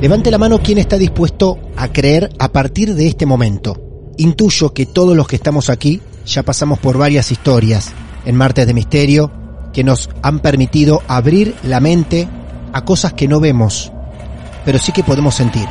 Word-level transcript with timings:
Levante 0.00 0.30
la 0.30 0.38
mano 0.38 0.62
quien 0.62 0.78
está 0.78 0.96
dispuesto 0.96 1.58
a 1.76 1.88
creer 1.88 2.30
a 2.38 2.50
partir 2.50 2.94
de 2.94 3.06
este 3.06 3.26
momento. 3.26 3.76
Intuyo 4.16 4.72
que 4.72 4.86
todos 4.86 5.14
los 5.14 5.28
que 5.28 5.36
estamos 5.36 5.68
aquí 5.68 6.00
ya 6.24 6.42
pasamos 6.42 6.78
por 6.78 6.96
varias 6.96 7.30
historias 7.30 7.92
en 8.24 8.34
Martes 8.34 8.66
de 8.66 8.72
Misterio 8.72 9.30
que 9.74 9.84
nos 9.84 10.08
han 10.22 10.38
permitido 10.38 11.02
abrir 11.06 11.54
la 11.64 11.80
mente 11.80 12.26
a 12.72 12.82
cosas 12.82 13.12
que 13.12 13.28
no 13.28 13.40
vemos, 13.40 13.92
pero 14.64 14.78
sí 14.78 14.90
que 14.90 15.04
podemos 15.04 15.34
sentir. 15.34 15.66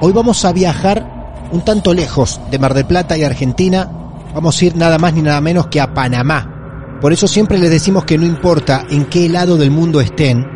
Hoy 0.00 0.12
vamos 0.12 0.46
a 0.46 0.52
viajar 0.52 1.48
un 1.52 1.62
tanto 1.62 1.92
lejos 1.92 2.40
de 2.50 2.58
Mar 2.58 2.72
del 2.72 2.86
Plata 2.86 3.18
y 3.18 3.22
Argentina, 3.22 3.86
vamos 4.34 4.60
a 4.60 4.64
ir 4.64 4.76
nada 4.76 4.96
más 4.96 5.12
ni 5.12 5.20
nada 5.20 5.42
menos 5.42 5.66
que 5.66 5.82
a 5.82 5.92
Panamá. 5.92 6.98
Por 7.02 7.12
eso 7.12 7.28
siempre 7.28 7.58
les 7.58 7.70
decimos 7.70 8.06
que 8.06 8.16
no 8.16 8.24
importa 8.24 8.86
en 8.88 9.04
qué 9.04 9.28
lado 9.28 9.58
del 9.58 9.70
mundo 9.70 10.00
estén, 10.00 10.46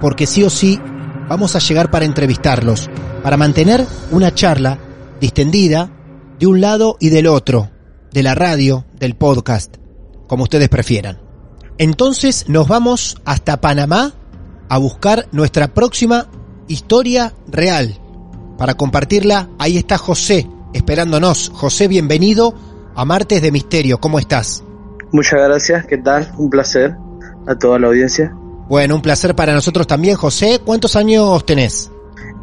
porque 0.00 0.26
sí 0.28 0.44
o 0.44 0.50
sí 0.50 0.80
vamos 1.28 1.56
a 1.56 1.58
llegar 1.58 1.90
para 1.90 2.04
entrevistarlos, 2.04 2.90
para 3.22 3.36
mantener 3.36 3.86
una 4.10 4.34
charla 4.34 4.78
distendida 5.20 5.90
de 6.38 6.46
un 6.46 6.60
lado 6.60 6.96
y 7.00 7.10
del 7.10 7.26
otro, 7.26 7.70
de 8.12 8.22
la 8.22 8.34
radio, 8.34 8.84
del 8.98 9.16
podcast, 9.16 9.76
como 10.26 10.44
ustedes 10.44 10.68
prefieran. 10.68 11.20
Entonces 11.78 12.48
nos 12.48 12.68
vamos 12.68 13.16
hasta 13.24 13.60
Panamá 13.60 14.12
a 14.68 14.78
buscar 14.78 15.28
nuestra 15.32 15.68
próxima 15.74 16.26
historia 16.68 17.32
real. 17.48 17.98
Para 18.58 18.74
compartirla, 18.74 19.48
ahí 19.58 19.78
está 19.78 19.98
José, 19.98 20.48
esperándonos. 20.72 21.50
José, 21.54 21.88
bienvenido 21.88 22.54
a 22.94 23.04
Martes 23.04 23.42
de 23.42 23.52
Misterio. 23.52 23.98
¿Cómo 23.98 24.18
estás? 24.18 24.62
Muchas 25.12 25.40
gracias, 25.40 25.86
¿qué 25.86 25.98
tal? 25.98 26.32
Un 26.36 26.50
placer 26.50 26.96
a 27.46 27.54
toda 27.56 27.78
la 27.78 27.88
audiencia. 27.88 28.34
Bueno, 28.72 28.94
un 28.94 29.02
placer 29.02 29.36
para 29.36 29.52
nosotros 29.52 29.86
también, 29.86 30.16
José. 30.16 30.58
¿Cuántos 30.64 30.96
años 30.96 31.44
tenés? 31.44 31.92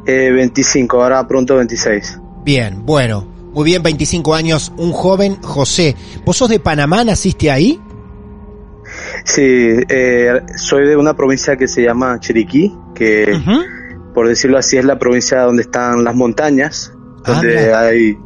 Eh, 0.06 0.30
25, 0.30 1.02
ahora 1.02 1.28
pronto 1.28 1.56
26. 1.56 2.20
Bien, 2.44 2.86
bueno. 2.86 3.26
Muy 3.52 3.66
bien, 3.66 3.82
25 3.82 4.36
años, 4.36 4.72
un 4.78 4.92
joven 4.92 5.42
José. 5.42 5.96
¿Vos 6.24 6.38
sos 6.38 6.50
de 6.50 6.60
Panamá? 6.60 7.04
¿Naciste 7.04 7.50
ahí? 7.50 7.82
Sí, 9.26 9.42
eh, 9.90 10.34
soy 10.56 10.88
de 10.88 10.96
una 10.98 11.16
provincia 11.16 11.58
que 11.58 11.68
se 11.68 11.82
llama 11.82 12.20
Chiriquí, 12.20 12.78
que 12.94 13.34
por 14.14 14.28
decirlo 14.28 14.60
así 14.60 14.78
es 14.78 14.86
la 14.86 15.00
provincia 15.00 15.42
donde 15.42 15.64
están 15.64 16.04
las 16.04 16.14
montañas, 16.14 16.94
Ah, 17.26 17.34
donde 17.34 17.56
mira. 17.56 17.80
hay 17.80 18.18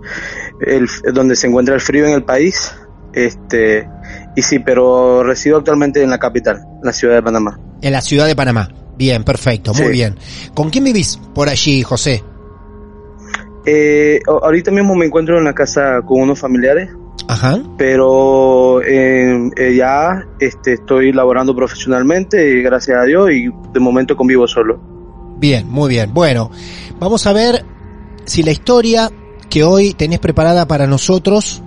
el, 0.60 0.90
donde 1.14 1.38
se 1.38 1.48
encuentra 1.48 1.74
el 1.74 1.80
frío 1.80 2.06
en 2.06 2.16
el 2.16 2.26
país. 2.26 2.70
Este, 3.14 3.88
y 4.36 4.42
sí, 4.42 4.60
pero 4.60 5.24
resido 5.24 5.56
actualmente 5.56 6.04
en 6.04 6.10
la 6.10 6.20
capital, 6.20 6.58
en 6.58 6.84
la 6.84 6.92
ciudad 6.92 7.16
de 7.16 7.24
Panamá. 7.24 7.58
En 7.84 7.92
la 7.94 8.02
ciudad 8.02 8.26
de 8.26 8.36
Panamá. 8.36 8.70
Bien, 8.98 9.24
perfecto, 9.24 9.74
muy 9.74 9.88
Sí. 9.88 9.92
bien. 9.92 10.16
¿Con 10.56 10.70
quién 10.70 10.84
vivís 10.86 11.20
por 11.36 11.50
allí, 11.50 11.84
José? 11.84 12.24
Eh, 13.66 14.20
ahorita 14.26 14.72
mismo 14.72 14.96
me 14.96 15.06
encuentro 15.06 15.38
en 15.38 15.44
la 15.46 15.54
casa 15.54 16.02
con 16.06 16.22
unos 16.22 16.40
familiares, 16.40 16.90
Ajá. 17.28 17.60
pero 17.78 18.82
eh, 18.82 19.50
eh, 19.56 19.76
ya 19.76 20.26
este, 20.40 20.74
estoy 20.74 21.12
laborando 21.14 21.56
profesionalmente, 21.56 22.62
gracias 22.62 22.98
a 22.98 23.04
Dios, 23.04 23.32
y 23.32 23.50
de 23.74 23.80
momento 23.80 24.16
convivo 24.18 24.48
solo. 24.48 24.80
Bien, 25.38 25.68
muy 25.70 25.90
bien. 25.90 26.14
Bueno, 26.14 26.52
vamos 27.00 27.26
a 27.28 27.34
ver 27.34 27.66
si 28.26 28.44
la 28.44 28.52
historia 28.52 29.10
que 29.50 29.64
hoy 29.64 29.94
tenés 29.94 30.20
preparada 30.20 30.68
para 30.68 30.88
nosotros 30.88 31.62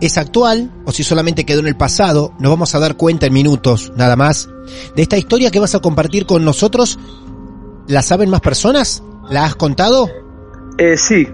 es 0.00 0.18
actual 0.18 0.72
o 0.84 0.92
si 0.92 1.02
solamente 1.02 1.44
quedó 1.44 1.60
en 1.60 1.68
el 1.68 1.76
pasado. 1.76 2.32
Nos 2.38 2.50
vamos 2.50 2.74
a 2.74 2.78
dar 2.78 2.96
cuenta 2.96 3.26
en 3.26 3.32
minutos, 3.32 3.92
nada 3.96 4.16
más, 4.16 4.48
de 4.94 5.02
esta 5.02 5.16
historia 5.16 5.50
que 5.50 5.60
vas 5.60 5.74
a 5.74 5.80
compartir 5.80 6.26
con 6.26 6.44
nosotros. 6.44 6.98
¿La 7.86 8.02
saben 8.02 8.30
más 8.30 8.40
personas? 8.40 9.02
¿La 9.30 9.44
has 9.44 9.56
contado? 9.56 10.08
Eh, 10.78 10.96
sí, 10.96 11.26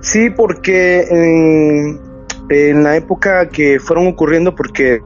sí, 0.00 0.30
porque 0.30 1.02
en, 1.02 2.00
en 2.48 2.82
la 2.82 2.96
época 2.96 3.48
que 3.48 3.78
fueron 3.80 4.08
ocurriendo, 4.08 4.54
porque 4.54 5.00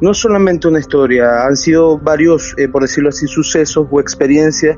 no 0.00 0.14
solamente 0.14 0.68
una 0.68 0.78
historia, 0.78 1.44
han 1.46 1.56
sido 1.56 1.98
varios, 1.98 2.54
eh, 2.58 2.68
por 2.68 2.82
decirlo 2.82 3.10
así, 3.10 3.26
sucesos 3.26 3.86
o 3.90 4.00
experiencias 4.00 4.76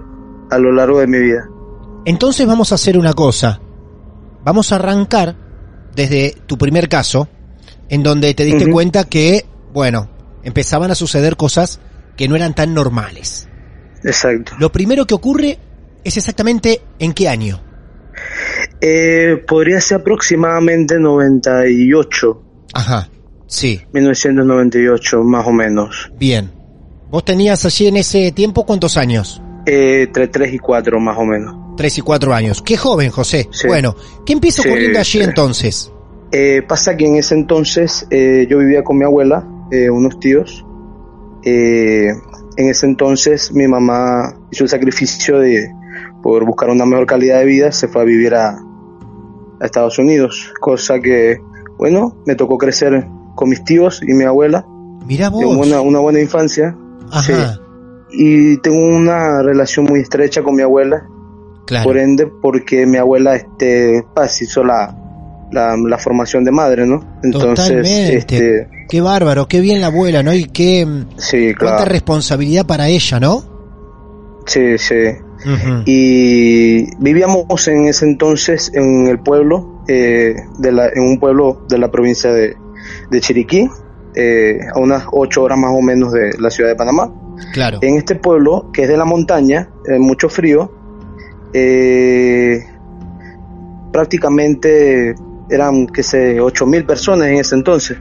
a 0.51 0.59
lo 0.59 0.73
largo 0.73 1.01
de 1.01 1.07
mi 1.07 1.19
vida. 1.19 1.49
Entonces 2.05 2.47
vamos 2.47 2.73
a 2.73 2.77
hacer 2.77 2.99
una 2.99 3.13
cosa. 3.13 3.61
Vamos 4.43 4.73
a 4.73 4.77
arrancar 4.77 5.37
desde 5.95 6.35
tu 6.47 6.57
primer 6.57 6.89
caso, 6.89 7.29
en 7.91 8.03
donde 8.03 8.33
te 8.33 8.45
diste 8.45 8.71
cuenta 8.71 9.05
que, 9.05 9.45
bueno, 9.75 10.09
empezaban 10.43 10.91
a 10.91 10.95
suceder 10.95 11.37
cosas 11.37 11.79
que 12.17 12.27
no 12.29 12.37
eran 12.37 12.55
tan 12.55 12.73
normales. 12.73 13.49
Exacto. 14.03 14.53
Lo 14.59 14.73
primero 14.73 15.07
que 15.07 15.13
ocurre 15.15 15.59
es 16.03 16.17
exactamente 16.17 16.81
en 16.99 17.13
qué 17.13 17.29
año. 17.29 17.61
Eh, 18.81 19.43
podría 19.47 19.81
ser 19.81 20.01
aproximadamente 20.01 20.99
98, 20.99 22.43
Ajá, 22.73 23.09
sí, 23.47 23.81
1998 23.93 25.23
más 25.23 25.47
o 25.47 25.53
menos, 25.53 26.11
bien. 26.19 26.51
¿Vos 27.11 27.25
tenías 27.25 27.65
allí 27.65 27.89
en 27.89 27.97
ese 27.97 28.31
tiempo 28.33 28.65
cuántos 28.65 28.97
años? 28.97 29.43
eh, 29.67 30.05
entre 30.07 30.29
3 30.29 30.55
y 30.55 30.59
4 30.59 31.01
más 31.01 31.19
o 31.19 31.25
menos. 31.25 31.57
Tres 31.77 31.97
y 31.99 32.01
cuatro 32.03 32.35
años. 32.35 32.61
Qué 32.63 32.77
joven, 32.77 33.11
José. 33.11 33.49
Sí. 33.53 33.67
Bueno, 33.67 33.97
¿qué 34.27 34.35
empieza 34.35 34.61
Sí, 34.63 34.69
ocurriendo 34.69 34.99
allí 34.99 35.19
sí. 35.19 35.21
entonces? 35.23 35.91
Eh, 36.33 36.63
pasa 36.67 36.97
que 36.97 37.07
en 37.07 37.17
ese 37.17 37.35
entonces 37.35 38.07
eh, 38.11 38.47
yo 38.49 38.59
vivía 38.59 38.83
con 38.85 38.99
mi 38.99 39.05
abuela, 39.05 39.47
eh, 39.71 39.91
unos 39.91 40.19
tíos. 40.21 40.65
Eh, 41.43 42.09
en 42.57 42.69
ese 42.69 42.87
entonces 42.87 43.53
mi 43.53 43.67
mamá 43.67 44.35
hizo 44.51 44.65
el 44.65 44.71
sacrificio 44.71 45.39
de 45.39 45.73
por 46.23 46.45
buscar 46.45 46.69
una 46.71 46.85
mejor 46.85 47.07
calidad 47.07 47.39
de 47.39 47.47
vida, 47.47 47.73
se 47.73 47.89
fue 47.89 48.03
a 48.03 48.05
vivir 48.05 48.35
a, 48.35 48.51
a 48.51 49.65
Estados 49.65 49.99
Unidos, 49.99 50.53
cosa 50.61 51.01
que, 51.01 51.41
bueno, 51.79 52.17
me 52.27 52.35
tocó 52.35 52.59
crecer 52.59 53.07
con 53.35 53.49
mis 53.49 53.65
tíos 53.65 54.03
y 54.07 54.13
mi 54.13 54.25
abuela, 54.25 54.67
Mirá 55.07 55.31
vos. 55.31 55.41
tengo 55.41 55.59
una, 55.59 55.81
una 55.81 55.99
buena 56.01 56.21
infancia 56.21 56.77
Ajá, 57.11 57.59
y 58.11 58.59
tengo 58.59 58.87
una 58.87 59.43
relación 59.43 59.87
muy 59.87 60.01
estrecha 60.01 60.43
con 60.43 60.57
mi 60.57 60.63
abuela, 60.63 61.09
claro. 61.67 61.85
por 61.85 61.97
ende, 61.97 62.27
porque 62.27 62.85
mi 62.85 62.99
abuela 62.99 63.37
este, 63.37 64.05
pues, 64.15 64.43
hizo 64.43 64.63
la, 64.63 64.95
la, 65.53 65.77
la 65.77 65.99
formación 65.99 66.45
de 66.45 66.51
madre, 66.51 66.87
¿no? 66.87 67.19
Entonces, 67.23 67.67
Totalmente. 67.67 68.17
este, 68.17 68.69
Qué 68.89 69.01
bárbaro, 69.01 69.47
qué 69.47 69.61
bien 69.61 69.81
la 69.81 69.89
abuela, 69.89 70.23
¿no? 70.23 70.35
Y 70.35 70.47
qué 70.47 70.87
sí, 71.17 71.55
cuánta 71.59 71.77
claro. 71.77 71.93
responsabilidad 71.93 72.67
para 72.67 72.89
ella, 72.89 73.21
¿no? 73.21 73.43
Sí, 74.47 74.79
sí, 74.79 74.95
y 75.87 76.97
vivíamos 76.97 77.69
en 77.69 77.87
ese 77.87 78.05
entonces 78.05 78.71
en 78.75 79.07
el 79.07 79.21
pueblo, 79.21 79.83
eh, 79.89 80.35
de 80.59 80.73
la, 80.73 80.89
en 80.89 81.03
un 81.03 81.19
pueblo 81.19 81.65
de 81.69 81.79
la 81.79 81.91
provincia 81.91 82.33
de, 82.33 82.57
de 83.11 83.21
Chiriquí, 83.21 83.69
eh, 84.15 84.59
a 84.75 84.79
unas 84.79 85.05
ocho 85.13 85.43
horas 85.45 85.59
más 85.59 85.71
o 85.73 85.81
menos 85.81 86.13
de 86.13 86.33
la 86.39 86.51
ciudad 86.51 86.71
de 86.71 86.77
Panamá. 86.77 87.13
Claro. 87.53 87.79
En 87.81 87.97
este 87.97 88.17
pueblo, 88.17 88.71
que 88.73 88.83
es 88.83 88.89
de 88.89 88.97
la 88.97 89.05
montaña, 89.05 89.71
eh, 89.89 89.99
mucho 89.99 90.29
frío, 90.29 90.73
eh, 91.55 92.63
prácticamente 93.93 95.15
eran, 95.51 95.87
que 95.87 96.03
sé, 96.03 96.41
ocho 96.41 96.67
mil 96.67 96.85
personas 96.85 97.29
en 97.29 97.39
ese 97.39 97.55
entonces. 97.55 97.99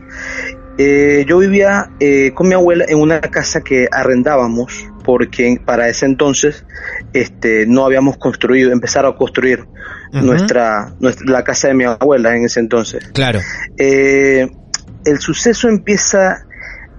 Eh, 0.78 1.25
yo 1.28 1.40
vivía 1.40 1.92
eh, 2.00 2.31
con 2.34 2.48
mi 2.48 2.54
abuela 2.54 2.86
en 2.88 3.00
una 3.00 3.19
casa 3.19 3.62
que 3.62 3.88
arrendábamos 3.92 4.88
porque 5.04 5.60
para 5.66 5.90
ese 5.90 6.06
entonces 6.06 6.66
este, 7.12 7.66
no 7.68 7.86
habíamos 7.86 8.18
construido, 8.18 8.72
empezar 8.72 9.06
a 9.06 9.16
construir 9.16 9.66
nuestra, 10.13 10.94
la 11.25 11.44
casa 11.44 11.68
de 11.68 11.74
mi 11.74 11.84
abuela 11.84 12.36
en 12.36 12.46
ese 12.46 12.60
entonces. 12.60 13.10
Claro. 13.13 13.40
Eh, 13.78 14.48
el 15.06 15.19
suceso 15.19 15.68
empieza 15.68 16.46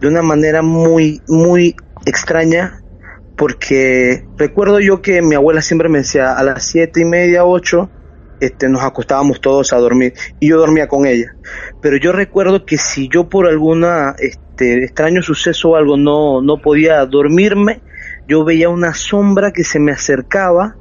de 0.01 0.09
una 0.09 0.23
manera 0.23 0.63
muy, 0.63 1.23
muy 1.29 1.75
extraña 2.05 2.81
porque 3.37 4.25
recuerdo 4.37 4.81
yo 4.81 5.01
que 5.01 5.23
mi 5.23 5.35
abuela 5.35 5.63
siempre 5.63 5.89
me 5.89 5.99
decía 5.99 6.33
a 6.33 6.43
las 6.43 6.65
siete 6.65 7.01
y 7.01 7.05
media, 7.05 7.45
ocho, 7.45 7.91
este, 8.41 8.69
nos 8.69 8.83
acostábamos 8.83 9.41
todos 9.41 9.73
a 9.73 9.79
dormir 9.79 10.15
y 10.41 10.49
yo 10.49 10.59
dormía 10.59 10.89
con 10.89 11.07
ella. 11.07 11.35
Pero 11.81 11.97
yo 11.97 12.13
recuerdo 12.13 12.65
que 12.65 12.79
si 12.79 13.09
yo 13.09 13.29
por 13.29 13.47
alguna 13.47 14.15
este, 14.19 14.85
extraño 14.85 15.23
suceso 15.23 15.71
o 15.71 15.77
algo 15.77 15.97
no, 15.97 16.43
no 16.43 16.61
podía 16.61 17.05
dormirme, 17.07 17.83
yo 18.27 18.45
veía 18.45 18.69
una 18.69 18.95
sombra 18.95 19.53
que 19.53 19.65
se 19.65 19.79
me 19.79 19.93
acercaba 19.93 20.77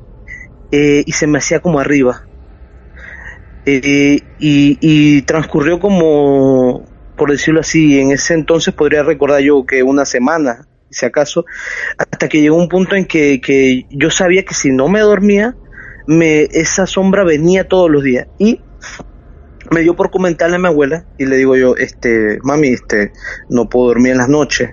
eh, 0.71 1.03
y 1.05 1.11
se 1.11 1.27
me 1.27 1.39
hacía 1.39 1.59
como 1.59 1.79
arriba. 1.79 2.25
Eh, 3.65 4.21
y, 4.39 4.77
y 4.81 5.21
transcurrió 5.23 5.79
como, 5.79 6.85
por 7.17 7.31
decirlo 7.31 7.59
así, 7.59 7.99
en 7.99 8.11
ese 8.11 8.33
entonces 8.33 8.73
podría 8.73 9.03
recordar 9.03 9.41
yo 9.41 9.65
que 9.65 9.83
una 9.83 10.05
semana, 10.05 10.67
si 10.89 11.05
acaso, 11.05 11.45
hasta 11.97 12.29
que 12.29 12.41
llegó 12.41 12.55
un 12.55 12.69
punto 12.69 12.95
en 12.95 13.05
que, 13.05 13.41
que 13.41 13.85
yo 13.89 14.09
sabía 14.09 14.43
que 14.43 14.53
si 14.53 14.71
no 14.71 14.87
me 14.87 15.01
dormía, 15.01 15.55
me, 16.09 16.41
esa 16.51 16.87
sombra 16.87 17.23
venía 17.23 17.67
todos 17.67 17.89
los 17.89 18.03
días. 18.03 18.27
Y 18.39 18.59
me 19.71 19.81
dio 19.81 19.95
por 19.95 20.09
comentarle 20.09 20.55
a 20.55 20.59
mi 20.59 20.67
abuela 20.67 21.05
y 21.19 21.25
le 21.27 21.37
digo 21.37 21.55
yo, 21.55 21.75
este, 21.75 22.39
mami, 22.41 22.69
este, 22.69 23.11
no 23.49 23.69
puedo 23.69 23.87
dormir 23.89 24.13
en 24.13 24.17
las 24.17 24.27
noches. 24.29 24.71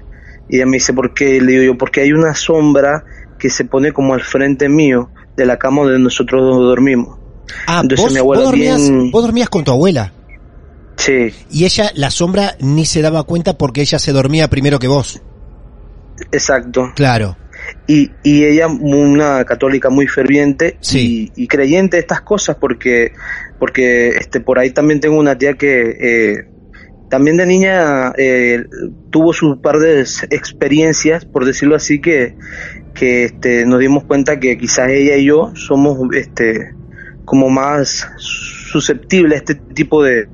Y 0.49 0.56
ella 0.56 0.67
me 0.67 0.79
dice, 0.79 0.94
¿por 0.94 1.12
qué? 1.12 1.41
Le 1.41 1.53
digo 1.53 1.65
yo, 1.75 1.79
porque 1.79 2.00
hay 2.00 2.12
una 2.12 2.35
sombra 2.35 3.05
que 3.38 3.50
se 3.50 3.65
pone 3.67 3.93
como 3.93 4.15
al 4.15 4.23
frente 4.23 4.69
mío 4.71 5.11
de 5.37 5.44
la 5.44 5.59
cama 5.59 5.83
donde 5.83 5.99
nosotros 5.99 6.41
dormimos. 6.56 7.19
Ah, 7.67 7.81
Entonces 7.83 8.05
vos, 8.06 8.12
mi 8.15 8.19
abuela 8.21 8.43
vos 8.43 8.50
dormías, 8.53 8.81
bien- 8.91 9.11
vos 9.11 9.23
dormías 9.23 9.49
con 9.50 9.62
tu 9.65 9.73
abuela. 9.73 10.12
Sí, 10.97 11.35
Y 11.50 11.67
ella, 11.67 11.91
la 11.94 12.11
sombra, 12.11 12.56
ni 12.61 12.87
se 12.87 13.03
daba 13.03 13.23
cuenta 13.25 13.59
porque 13.59 13.83
ella 13.83 13.99
se 13.99 14.12
dormía 14.12 14.49
primero 14.49 14.79
que 14.79 14.88
vos. 14.88 15.21
exacto. 16.33 16.93
Claro. 16.97 17.37
Y, 17.88 18.11
y 18.25 18.44
ella 18.44 18.67
una 18.67 19.44
católica 19.44 19.91
muy 19.91 20.06
ferviente 20.09 20.77
Sí. 20.81 21.31
y, 21.37 21.44
y 21.44 21.47
creyente 21.47 21.97
de 21.97 22.00
estas 22.00 22.21
cosas 22.21 22.56
porque 22.56 23.12
porque 23.59 24.09
este 24.09 24.41
por 24.41 24.59
ahí 24.59 24.71
también 24.71 25.00
tengo 25.00 25.17
una 25.19 25.38
tía 25.38 25.55
que 25.55 25.97
eh, 26.00 26.49
también 27.09 27.37
de 27.37 27.47
niña 27.47 28.12
eh, 28.19 28.65
tuvo 29.11 29.33
su 29.33 29.61
par 29.61 29.79
de 29.79 30.00
experiencias 30.31 31.25
por 31.25 31.44
decirlo 31.44 31.77
así 31.77 32.00
que 32.00 32.35
que 32.93 33.25
este, 33.25 33.67
nos 33.67 33.79
dimos 33.79 34.05
cuenta 34.05 34.41
que 34.41 34.59
quizás 34.59 34.88
ella 34.91 35.17
y 35.17 35.27
yo 35.27 35.53
somos 35.55 35.99
este 36.15 36.75
como 37.25 37.50
más 37.50 38.09
susceptibles 38.17 39.35
a 39.35 39.38
este 39.38 39.55
tipo 39.75 40.03
de, 40.03 40.27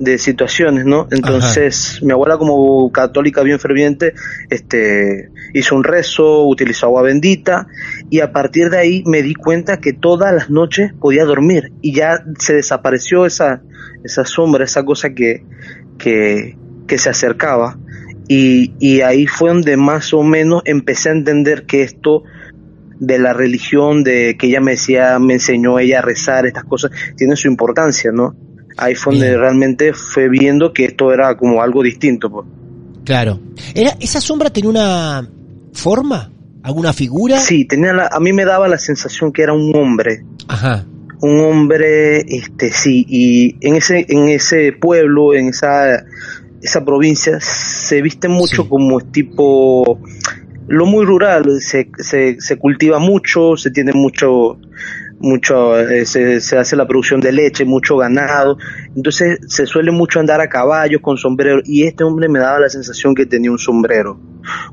de 0.00 0.16
situaciones, 0.16 0.86
¿no? 0.86 1.06
Entonces, 1.10 2.00
mi 2.02 2.12
abuela 2.12 2.38
como 2.38 2.90
católica 2.90 3.42
bien 3.42 3.60
ferviente, 3.60 4.14
este, 4.48 5.30
hizo 5.52 5.76
un 5.76 5.84
rezo, 5.84 6.46
utilizó 6.46 6.86
agua 6.86 7.02
bendita 7.02 7.68
y 8.08 8.20
a 8.20 8.32
partir 8.32 8.70
de 8.70 8.78
ahí 8.78 9.02
me 9.04 9.22
di 9.22 9.34
cuenta 9.34 9.76
que 9.76 9.92
todas 9.92 10.34
las 10.34 10.48
noches 10.48 10.94
podía 10.98 11.26
dormir 11.26 11.72
y 11.82 11.92
ya 11.92 12.24
se 12.38 12.54
desapareció 12.54 13.26
esa, 13.26 13.62
esa 14.02 14.24
sombra, 14.24 14.64
esa 14.64 14.84
cosa 14.84 15.10
que, 15.10 15.44
que, 15.98 16.56
que 16.86 16.96
se 16.96 17.10
acercaba 17.10 17.78
y, 18.26 18.72
y 18.80 19.02
ahí 19.02 19.26
fue 19.26 19.50
donde 19.50 19.76
más 19.76 20.14
o 20.14 20.22
menos 20.22 20.62
empecé 20.64 21.10
a 21.10 21.12
entender 21.12 21.66
que 21.66 21.82
esto 21.82 22.22
de 22.98 23.18
la 23.18 23.34
religión, 23.34 24.02
de 24.02 24.36
que 24.38 24.46
ella 24.46 24.60
me 24.60 24.72
decía, 24.72 25.18
me 25.18 25.34
enseñó 25.34 25.78
ella 25.78 25.98
a 25.98 26.02
rezar, 26.02 26.46
estas 26.46 26.64
cosas, 26.64 26.90
tiene 27.16 27.36
su 27.36 27.48
importancia, 27.48 28.12
¿no? 28.12 28.34
Ahí 28.76 28.94
fue 28.94 29.14
donde 29.14 29.36
realmente 29.36 29.92
fue 29.92 30.28
viendo 30.28 30.72
que 30.72 30.86
esto 30.86 31.12
era 31.12 31.36
como 31.36 31.62
algo 31.62 31.82
distinto. 31.82 32.30
Pues. 32.30 32.46
Claro. 33.04 33.40
Era, 33.74 33.96
¿Esa 34.00 34.20
sombra 34.20 34.50
tenía 34.50 34.70
una 34.70 35.28
forma? 35.72 36.30
¿Alguna 36.62 36.92
figura? 36.92 37.38
Sí, 37.38 37.64
tenía 37.64 37.92
la, 37.92 38.08
a 38.12 38.20
mí 38.20 38.32
me 38.32 38.44
daba 38.44 38.68
la 38.68 38.78
sensación 38.78 39.32
que 39.32 39.42
era 39.42 39.52
un 39.54 39.74
hombre, 39.74 40.24
Ajá. 40.46 40.84
un 41.22 41.40
hombre, 41.40 42.18
este, 42.20 42.70
sí, 42.70 43.06
y 43.08 43.56
en 43.66 43.76
ese, 43.76 44.04
en 44.08 44.28
ese 44.28 44.72
pueblo, 44.78 45.32
en 45.34 45.48
esa, 45.48 46.04
esa 46.62 46.84
provincia, 46.84 47.38
se 47.40 48.02
viste 48.02 48.28
mucho 48.28 48.64
Sí. 48.64 48.68
como 48.68 49.00
tipo, 49.00 50.00
lo 50.68 50.84
muy 50.84 51.06
rural, 51.06 51.62
se, 51.62 51.90
se, 51.98 52.38
se 52.42 52.58
cultiva 52.58 52.98
mucho, 52.98 53.56
se 53.56 53.70
tiene 53.70 53.92
mucho, 53.94 54.58
mucho, 55.20 55.78
eh, 55.78 56.04
se, 56.06 56.40
se 56.40 56.56
hace 56.58 56.76
la 56.76 56.86
producción 56.86 57.20
de 57.20 57.30
leche, 57.32 57.64
mucho 57.64 57.96
ganado, 57.96 58.56
entonces 58.96 59.38
se 59.48 59.66
suele 59.66 59.90
mucho 59.92 60.18
andar 60.18 60.40
a 60.40 60.48
caballos 60.48 61.00
con 61.02 61.16
sombrero, 61.16 61.60
y 61.64 61.84
este 61.84 62.04
hombre 62.04 62.28
me 62.28 62.38
daba 62.38 62.58
la 62.60 62.68
sensación 62.68 63.14
que 63.14 63.26
tenía 63.26 63.50
un 63.50 63.58
sombrero. 63.58 64.18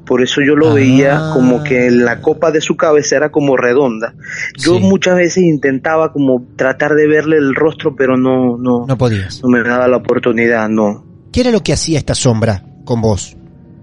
Por 0.05 0.21
eso 0.21 0.41
yo 0.41 0.55
lo 0.55 0.69
Ah. 0.69 0.73
veía 0.73 1.29
como 1.33 1.61
que 1.63 1.91
la 1.91 2.21
copa 2.21 2.51
de 2.51 2.61
su 2.61 2.77
cabeza 2.77 3.17
era 3.17 3.29
como 3.29 3.57
redonda. 3.57 4.13
Yo 4.57 4.75
Sí. 4.75 4.79
muchas 4.81 5.17
veces 5.17 5.43
intentaba 5.43 6.13
como 6.13 6.45
tratar 6.55 6.93
de 6.95 7.07
verle 7.07 7.37
el 7.37 7.53
rostro, 7.53 7.95
pero 7.95 8.15
no, 8.17 8.57
no, 8.57 8.85
No 8.87 8.97
podías. 8.97 9.41
no 9.43 9.49
me 9.49 9.61
daba 9.61 9.87
la 9.89 9.97
oportunidad, 9.97 10.69
no. 10.69 11.05
¿Qué 11.33 11.41
era 11.41 11.51
lo 11.51 11.61
que 11.61 11.73
hacía 11.73 11.97
esta 11.99 12.15
sombra 12.15 12.63
con 12.85 13.01
vos? 13.01 13.35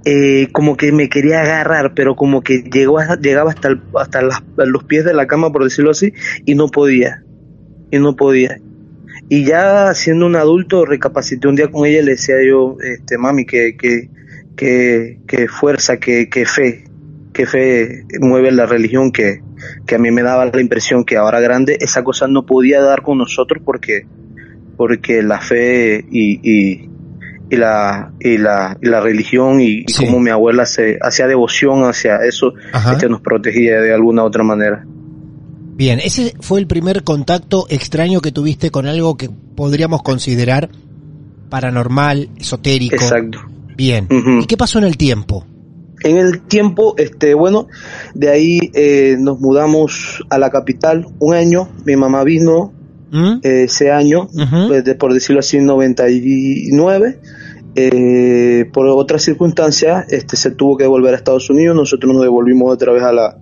Eh, 0.06 0.48
como 0.52 0.76
que 0.76 0.92
me 0.92 1.08
quería 1.08 1.40
agarrar, 1.40 1.94
pero 1.94 2.14
como 2.14 2.42
que 2.42 2.58
llegó 2.62 2.98
a- 2.98 3.18
llegaba 3.18 3.50
hasta, 3.50 3.80
hasta 3.98 4.20
los 4.66 4.84
pies 4.84 5.04
de 5.04 5.14
la 5.14 5.26
cama, 5.26 5.50
por 5.50 5.64
decirlo 5.64 5.90
así, 5.92 6.12
y 6.44 6.54
no 6.54 6.68
podía. 6.68 7.22
Y 7.90 7.98
no 7.98 8.14
podía. 8.14 8.58
Y 9.30 9.44
ya 9.44 9.94
siendo 9.94 10.26
un 10.26 10.36
adulto, 10.36 10.84
recapacité 10.84 11.48
un 11.48 11.56
día 11.56 11.70
con 11.70 11.86
ella 11.86 12.00
y 12.00 12.04
le 12.04 12.10
decía 12.12 12.34
yo, 12.46 12.76
este, 12.82 13.16
mami, 13.16 13.46
que, 13.46 13.76
que, 13.78 14.11
que, 14.56 15.20
que 15.26 15.49
fuerza, 15.49 15.96
que, 15.99 16.28
que 16.28 16.44
fe, 16.44 16.84
que 17.32 17.46
fe 17.46 18.04
mueve 18.20 18.52
la 18.52 18.66
religión, 18.66 19.11
que, 19.11 19.40
que 19.87 19.94
a 19.94 19.99
mí 19.99 20.11
me 20.11 20.23
daba 20.23 20.44
la 20.44 20.61
impresión 20.61 21.04
que 21.04 21.16
ahora 21.16 21.40
grande 21.40 21.78
esa 21.80 22.04
cosa 22.04 22.28
no 22.28 22.44
podía 22.44 22.82
dar 22.82 23.00
con 23.00 23.16
nosotros 23.16 23.62
porque, 23.64 24.06
porque 24.76 25.23
la 25.23 25.40
fe 25.40 26.04
y, 26.11 26.40
y, 26.42 26.90
y 27.54 27.56
la, 27.56 28.12
y 28.20 28.37
la, 28.38 28.76
y 28.82 28.88
la 28.88 29.00
religión 29.00 29.61
y, 29.61 29.80
y 29.80 29.84
Sí. 29.88 30.04
como 30.04 30.20
mi 30.20 30.30
abuela 30.30 30.66
se 30.66 30.99
hacía 31.00 31.26
devoción 31.26 31.84
hacia 31.84 32.16
eso, 32.26 32.52
Ajá. 32.73 32.92
este 32.92 33.08
nos 33.08 33.20
protegía 33.20 33.80
de 33.80 33.94
alguna 33.94 34.23
otra 34.25 34.42
manera. 34.44 34.84
Bien, 35.76 35.99
ese 35.99 36.34
fue 36.40 36.61
el 36.61 36.66
primer 36.66 37.02
contacto 37.02 37.66
extraño 37.68 38.20
que 38.20 38.30
tuviste 38.30 38.70
con 38.70 38.87
algo 38.87 39.16
que 39.16 39.28
podríamos 39.56 40.02
considerar 40.02 40.68
paranormal, 41.50 42.28
esotérico. 42.38 42.94
Exacto. 42.96 43.38
Bien. 43.76 44.06
¿Y 44.40 44.46
qué 44.46 44.56
pasó 44.56 44.78
en 44.78 44.84
el 44.84 44.96
tiempo? 44.96 45.44
En 46.02 46.16
el 46.16 46.42
tiempo, 46.42 46.94
este, 46.99 47.34
bueno, 47.34 47.66
de 48.14 48.30
ahí 48.30 48.58
eh, 48.75 49.16
nos 49.18 49.40
mudamos 49.40 50.23
a 50.30 50.38
la 50.38 50.50
capital 50.50 51.06
un 51.18 51.34
año. 51.34 51.68
Mi 51.84 51.96
mamá 51.96 52.23
vino 52.25 52.73
¿Mm? 53.11 53.40
eh, 53.42 53.62
ese 53.64 53.90
año, 53.90 54.28
Ujú. 54.32 54.68
pues, 54.68 54.84
de- 54.84 54.94
por 54.94 55.12
decirlo 55.14 55.40
así, 55.40 55.58
99. 55.61 57.20
Eh, 57.76 58.66
por 58.73 58.87
otras 58.87 59.23
circunstancias, 59.23 60.07
este, 60.09 60.37
se 60.37 60.50
tuvo 60.52 60.76
que 60.76 60.87
volver 60.87 61.14
a 61.14 61.16
Estados 61.16 61.50
Unidos. 61.50 61.75
Nosotros 61.76 62.12
nos 62.12 62.23
devolvimos 62.23 62.73
otra 62.73 62.93
vez 62.93 63.02
a 63.02 63.12
la, 63.12 63.26
a 63.26 63.37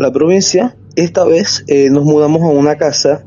la 0.00 0.12
provincia. 0.12 0.76
Esta 0.96 1.24
vez 1.24 1.64
eh, 1.68 1.88
nos 1.90 2.04
mudamos 2.04 2.42
a 2.42 2.46
una 2.46 2.76
casa 2.76 3.24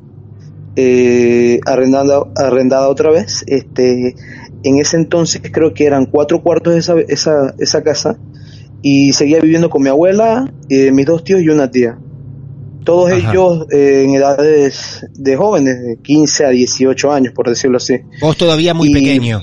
eh, 0.76 1.60
arrendada, 1.66 2.24
arrendada 2.36 2.90
otra 2.90 3.12
vez. 3.12 3.44
Este, 3.48 4.16
en 4.64 4.80
ese 4.80 4.98
entonces 4.98 5.42
creo 5.52 5.74
que 5.74 5.86
eran 5.86 6.06
cuatro 6.06 6.42
cuartos 6.42 6.74
de 6.74 6.80
esa, 6.80 6.96
esa, 7.08 7.54
esa 7.60 7.84
casa 7.84 8.18
y 8.82 9.14
seguía 9.14 9.40
viviendo 9.40 9.70
con 9.70 9.84
mi 9.84 9.90
abuela, 9.90 10.52
eh, 10.70 10.92
mis 10.92 11.06
dos 11.06 11.24
tíos 11.24 11.42
y 11.42 11.50
una 11.50 11.72
tía. 11.72 11.98
Todos 12.84 13.12
Ajá. 13.12 13.32
ellos 13.32 13.68
eh, 13.72 14.04
en 14.06 14.16
edades 14.16 15.06
de 15.14 15.36
jóvenes, 15.38 15.82
de 15.84 15.98
15 16.02 16.46
a 16.46 16.50
18 16.50 17.12
años, 17.12 17.34
por 17.34 17.48
decirlo 17.48 17.78
así. 17.78 18.00
Vos 18.20 18.36
todavía 18.38 18.74
muy 18.74 18.90
Y- 18.90 18.94
pequeño. 18.94 19.40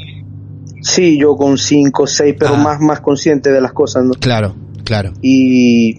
Sí, 0.89 1.19
yo 1.19 1.37
con 1.37 1.59
5 1.59 2.03
o 2.03 2.07
6, 2.07 2.35
pero 2.39 2.55
Ah. 2.55 2.63
más, 2.63 2.81
más 2.81 3.01
consciente 3.01 3.53
de 3.53 3.61
las 3.61 3.73
cosas, 3.73 4.05
¿no? 4.05 4.13
Claro, 4.13 4.55
claro. 4.85 5.13
Y 5.21 5.97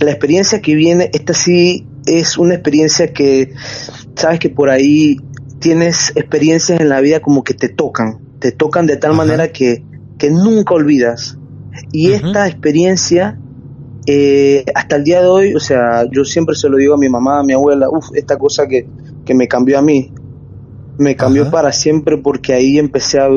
la 0.00 0.10
experiencia 0.10 0.62
que 0.62 0.74
viene, 0.74 1.10
esta 1.12 1.34
sí 1.34 1.86
es 2.06 2.38
una 2.38 2.54
experiencia 2.54 3.12
que, 3.12 3.52
sabes 4.16 4.40
que 4.40 4.48
por 4.48 4.70
ahí 4.70 5.18
tienes 5.58 6.10
experiencias 6.16 6.80
en 6.80 6.88
la 6.88 7.00
vida 7.00 7.20
como 7.20 7.44
que 7.44 7.52
te 7.54 7.68
tocan, 7.68 8.18
te 8.38 8.50
tocan 8.50 8.86
de 8.86 8.96
tal 8.96 9.12
manera 9.14 9.52
que, 9.52 9.84
que 10.18 10.30
nunca 10.30 10.74
olvidas. 10.74 11.36
Y 11.92 12.12
esta 12.12 12.48
experiencia, 12.48 13.38
eh, 14.06 14.64
hasta 14.74 14.96
el 14.96 15.04
día 15.04 15.20
de 15.20 15.26
hoy, 15.28 15.54
o 15.54 15.60
sea, 15.60 16.04
yo 16.10 16.24
siempre 16.24 16.56
se 16.56 16.68
lo 16.70 16.78
digo 16.78 16.94
a 16.94 16.98
mi 16.98 17.10
mamá, 17.10 17.40
a 17.40 17.44
mi 17.44 17.52
abuela, 17.52 17.88
uff, 17.90 18.08
esta 18.14 18.38
cosa 18.38 18.66
que, 18.66 18.88
que 19.24 19.34
me 19.34 19.46
cambió 19.48 19.78
a 19.78 19.82
mí, 19.82 20.12
me 21.02 21.16
cambió 21.16 21.50
para 21.50 21.72
siempre 21.72 22.16
porque 22.16 22.54
ahí 22.54 22.78
empecé 22.78 23.18
a, 23.18 23.28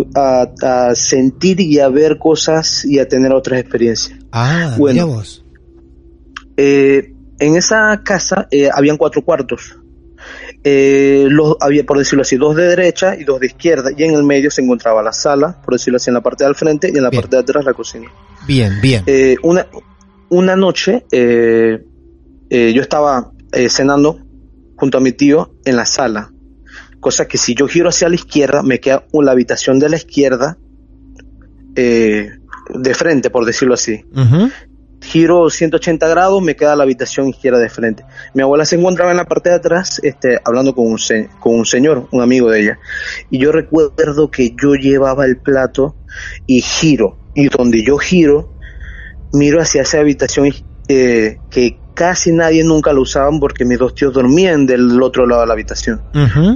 a, 0.62 0.96
sentir 0.96 1.60
y 1.60 1.80
a 1.80 1.90
ver 1.90 2.18
cosas 2.18 2.86
y 2.86 3.00
a 3.00 3.08
tener 3.08 3.34
otras 3.34 3.60
experiencias. 3.60 4.18
Ah, 4.32 4.76
bueno, 4.78 5.08
vos. 5.08 5.46
Eh, 6.58 7.14
en 7.40 7.56
esa 7.56 8.02
casa 8.04 8.48
eh, 8.52 8.70
habían 8.74 8.98
cuatro 8.98 9.24
cuartos. 9.24 9.78
Eh, 10.64 11.28
los, 11.30 11.58
había, 11.60 11.86
por 11.86 12.00
decirlo 12.00 12.24
así, 12.24 12.38
dos 12.38 12.56
de 12.56 12.68
derecha 12.68 13.16
y 13.16 13.24
dos 13.24 13.40
de 13.40 13.48
izquierda, 13.48 13.92
y 13.96 14.04
en 14.04 14.14
el 14.16 14.24
medio 14.24 14.50
se 14.50 14.62
encontraba 14.62 15.04
la 15.04 15.14
sala, 15.14 15.62
por 15.62 15.76
decirlo 15.76 15.98
así, 15.98 16.10
en 16.10 16.16
la 16.16 16.22
parte 16.22 16.44
del 16.44 16.56
frente 16.56 16.90
y 16.92 16.98
en 16.98 17.04
la 17.04 17.12
parte 17.12 17.36
de 17.36 17.42
atrás 17.42 17.66
la 17.66 17.74
cocina. 17.74 18.12
Bien, 18.48 18.74
bien. 18.82 19.04
Eh, 19.06 19.36
una, 19.44 19.68
una 20.30 20.56
noche 20.56 21.06
eh, 21.12 21.84
yo 22.50 22.82
estaba 22.82 23.32
cenando 23.70 24.20
junto 24.76 24.98
a 24.98 25.02
mi 25.02 25.12
tío 25.12 25.56
en 25.66 25.76
la 25.76 25.86
sala, 25.86 26.32
cosa 27.06 27.28
que 27.28 27.38
si 27.38 27.54
yo 27.54 27.68
giro 27.68 27.90
hacia 27.90 28.10
la 28.10 28.16
izquierda, 28.16 28.64
me 28.64 28.80
queda 28.80 29.06
la 29.14 29.32
habitación 29.32 29.78
de 29.78 29.90
la 29.90 29.98
izquierda 29.98 30.58
de 31.76 32.94
frente, 32.96 33.30
por 33.30 33.46
decirlo 33.46 33.76
así 33.76 34.04
giro 35.06 35.50
180 35.50 36.08
grados, 36.08 36.42
me 36.42 36.56
queda 36.56 36.76
la 36.76 36.84
habitación 36.84 37.30
izquierda 37.30 37.60
de 37.60 37.70
frente. 37.70 38.04
Mi 38.34 38.42
abuela 38.42 38.66
se 38.66 38.76
encontraba 38.76 39.12
en 39.12 39.18
la 39.18 39.26
parte 39.26 39.50
de 39.50 39.56
atrás, 39.56 40.00
este, 40.04 40.40
hablando 40.44 40.74
con 40.74 40.88
un, 40.88 40.98
con 41.40 41.56
un 41.56 41.66
señor, 41.66 42.08
un 42.12 42.22
amigo 42.22 42.50
de 42.50 42.62
ella. 42.62 42.80
Y 43.30 43.38
yo 43.38 43.52
recuerdo 43.52 44.32
que 44.32 44.56
yo 44.62 44.74
llevaba 44.74 45.26
el 45.26 45.38
plato 45.38 45.96
y 46.48 46.62
giro. 46.62 47.18
Y 47.36 47.50
donde 47.50 47.84
yo 47.84 47.98
giro, 47.98 48.54
miro 49.32 49.62
hacia 49.62 49.84
esa 49.84 50.00
habitación 50.00 50.52
eh, 50.88 51.38
que 51.50 51.78
casi 51.96 52.32
nadie 52.32 52.64
nunca 52.64 52.94
lo 52.94 53.02
usaban 53.02 53.40
porque 53.40 53.66
mis 53.66 53.80
dos 53.80 53.96
tíos 53.96 54.14
dormían 54.14 54.68
del 54.68 55.02
otro 55.02 55.26
lado 55.26 55.42
de 55.42 55.48
la 55.48 55.54
habitación. 55.54 56.02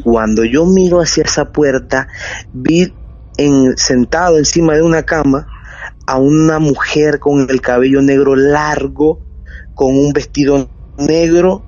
Cuando 0.04 0.44
yo 0.44 0.66
miro 0.66 1.00
hacia 1.00 1.24
esa 1.24 1.52
puerta, 1.52 2.08
vi 2.54 2.94
en, 3.38 3.76
sentado 3.78 4.38
encima 4.38 4.76
de 4.76 4.84
una 4.84 5.04
cama 5.04 5.48
a 6.06 6.18
una 6.18 6.60
mujer 6.60 7.20
con 7.20 7.50
el 7.50 7.62
cabello 7.62 8.02
negro 8.02 8.36
largo, 8.36 9.22
con 9.74 9.96
un 9.96 10.12
vestido 10.12 10.70
negro, 10.98 11.64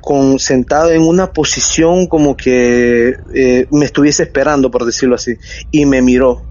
con 0.00 0.38
sentado 0.38 0.90
en 0.90 1.02
una 1.02 1.32
posición 1.32 2.06
como 2.06 2.36
que 2.36 3.14
eh, 3.34 3.66
me 3.70 3.84
estuviese 3.84 4.22
esperando, 4.22 4.70
por 4.70 4.86
decirlo 4.86 5.16
así, 5.16 5.36
y 5.70 5.84
me 5.84 6.00
miró. 6.00 6.47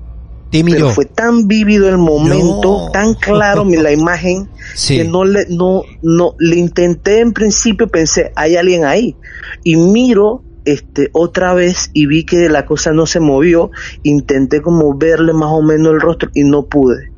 Te 0.52 0.64
miró. 0.64 0.78
Pero 0.78 0.90
fue 0.92 1.06
tan 1.06 1.48
vívido 1.48 1.90
el 1.90 1.98
momento, 1.98 2.90
tan 2.92 3.14
claro 3.14 3.66
la 3.66 3.92
imagen, 3.92 4.50
que 4.88 5.04
no 5.04 5.26
le, 5.26 5.46
no, 5.50 5.84
no, 6.02 6.36
le 6.40 6.56
intenté 6.56 7.20
en 7.20 7.34
principio, 7.34 7.88
pensé, 7.88 8.32
hay 8.36 8.56
alguien 8.56 8.86
ahí. 8.86 9.16
Y 9.64 9.76
miro 9.76 10.44
este, 10.68 11.10
otra 11.14 11.54
vez 11.54 11.92
y 11.94 12.08
vi 12.08 12.26
que 12.26 12.50
la 12.50 12.66
cosa 12.66 12.92
no 12.92 13.06
se 13.06 13.20
movió, 13.20 13.72
intenté 14.04 14.62
como 14.62 14.98
verle 14.98 15.34
más 15.34 15.50
o 15.52 15.62
menos 15.62 15.94
el 15.94 16.02
rostro 16.02 16.30
y 16.34 16.44
no 16.44 16.66
pude. 16.66 17.12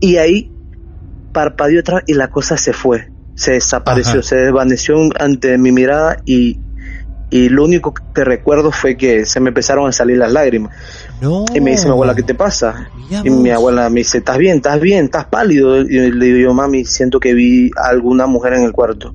Y 0.00 0.16
ahí 0.16 0.52
parpadeó 1.32 1.80
otra 1.80 2.02
y 2.06 2.12
la 2.12 2.30
cosa 2.30 2.58
se 2.58 2.72
fue, 2.72 3.10
se 3.34 3.52
desapareció, 3.52 4.22
se 4.22 4.36
desvaneció 4.36 4.98
ante 5.18 5.56
mi 5.56 5.72
mirada 5.72 6.18
y, 6.26 6.60
y 7.30 7.48
lo 7.48 7.64
único 7.64 7.94
que 8.14 8.24
recuerdo 8.24 8.72
fue 8.72 8.96
que 8.96 9.24
se 9.24 9.40
me 9.40 9.48
empezaron 9.48 9.88
a 9.88 9.92
salir 9.92 10.18
las 10.18 10.32
lágrimas. 10.32 10.74
Y 11.54 11.60
me 11.60 11.72
dice 11.72 11.86
mi 11.86 11.92
abuela, 11.92 12.14
¿qué 12.14 12.22
te 12.22 12.34
pasa? 12.34 12.90
Y 13.24 13.30
mi 13.30 13.50
abuela 13.50 13.88
me 13.88 14.00
dice, 14.00 14.18
¿estás 14.18 14.36
bien? 14.36 14.56
¿Estás 14.56 14.80
bien? 14.80 15.04
¿Estás 15.06 15.26
pálido? 15.26 15.80
Y 15.80 16.10
le 16.10 16.26
digo 16.26 16.38
yo, 16.38 16.54
mami, 16.54 16.84
siento 16.84 17.20
que 17.20 17.34
vi 17.34 17.70
a 17.76 17.88
alguna 17.88 18.26
mujer 18.26 18.54
en 18.54 18.64
el 18.64 18.72
cuarto 18.72 19.14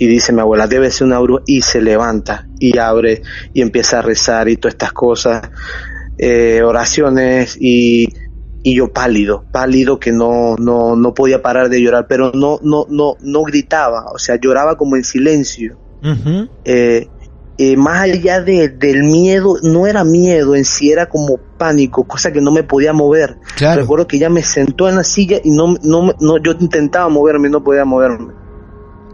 y 0.00 0.06
dice 0.06 0.32
mi 0.32 0.40
abuela, 0.40 0.66
debe 0.66 0.90
ser 0.90 1.06
una 1.06 1.18
bruja, 1.18 1.42
y 1.46 1.60
se 1.60 1.82
levanta 1.82 2.46
y 2.58 2.78
abre 2.78 3.20
y 3.52 3.60
empieza 3.60 3.98
a 3.98 4.02
rezar 4.02 4.48
y 4.48 4.56
todas 4.56 4.72
estas 4.72 4.92
cosas, 4.94 5.50
eh, 6.16 6.62
oraciones 6.64 7.58
y, 7.60 8.08
y, 8.62 8.76
yo 8.76 8.90
pálido, 8.94 9.44
pálido 9.52 10.00
que 10.00 10.10
no, 10.10 10.56
no, 10.56 10.96
no 10.96 11.12
podía 11.12 11.42
parar 11.42 11.68
de 11.68 11.82
llorar, 11.82 12.06
pero 12.08 12.32
no, 12.32 12.58
no, 12.62 12.86
no, 12.88 13.16
no 13.20 13.42
gritaba, 13.42 14.06
o 14.10 14.18
sea, 14.18 14.36
lloraba 14.36 14.78
como 14.78 14.96
en 14.96 15.04
silencio. 15.04 15.78
Eh, 16.64 17.06
eh, 17.62 17.76
más 17.76 18.00
allá 18.00 18.40
de, 18.40 18.70
del 18.70 19.04
miedo, 19.04 19.58
no 19.62 19.86
era 19.86 20.02
miedo 20.02 20.54
en 20.54 20.64
sí, 20.64 20.90
era 20.90 21.10
como 21.10 21.36
pánico, 21.36 22.04
cosa 22.04 22.32
que 22.32 22.40
no 22.40 22.50
me 22.50 22.62
podía 22.62 22.94
mover. 22.94 23.36
Recuerdo 23.58 24.06
que 24.06 24.16
ella 24.16 24.30
me 24.30 24.42
sentó 24.42 24.88
en 24.88 24.96
la 24.96 25.04
silla 25.04 25.42
y 25.44 25.50
no, 25.50 25.74
no, 25.82 26.10
no, 26.18 26.38
yo 26.38 26.52
intentaba 26.58 27.10
moverme 27.10 27.48
y 27.48 27.50
no 27.50 27.62
podía 27.62 27.84
moverme. 27.84 28.32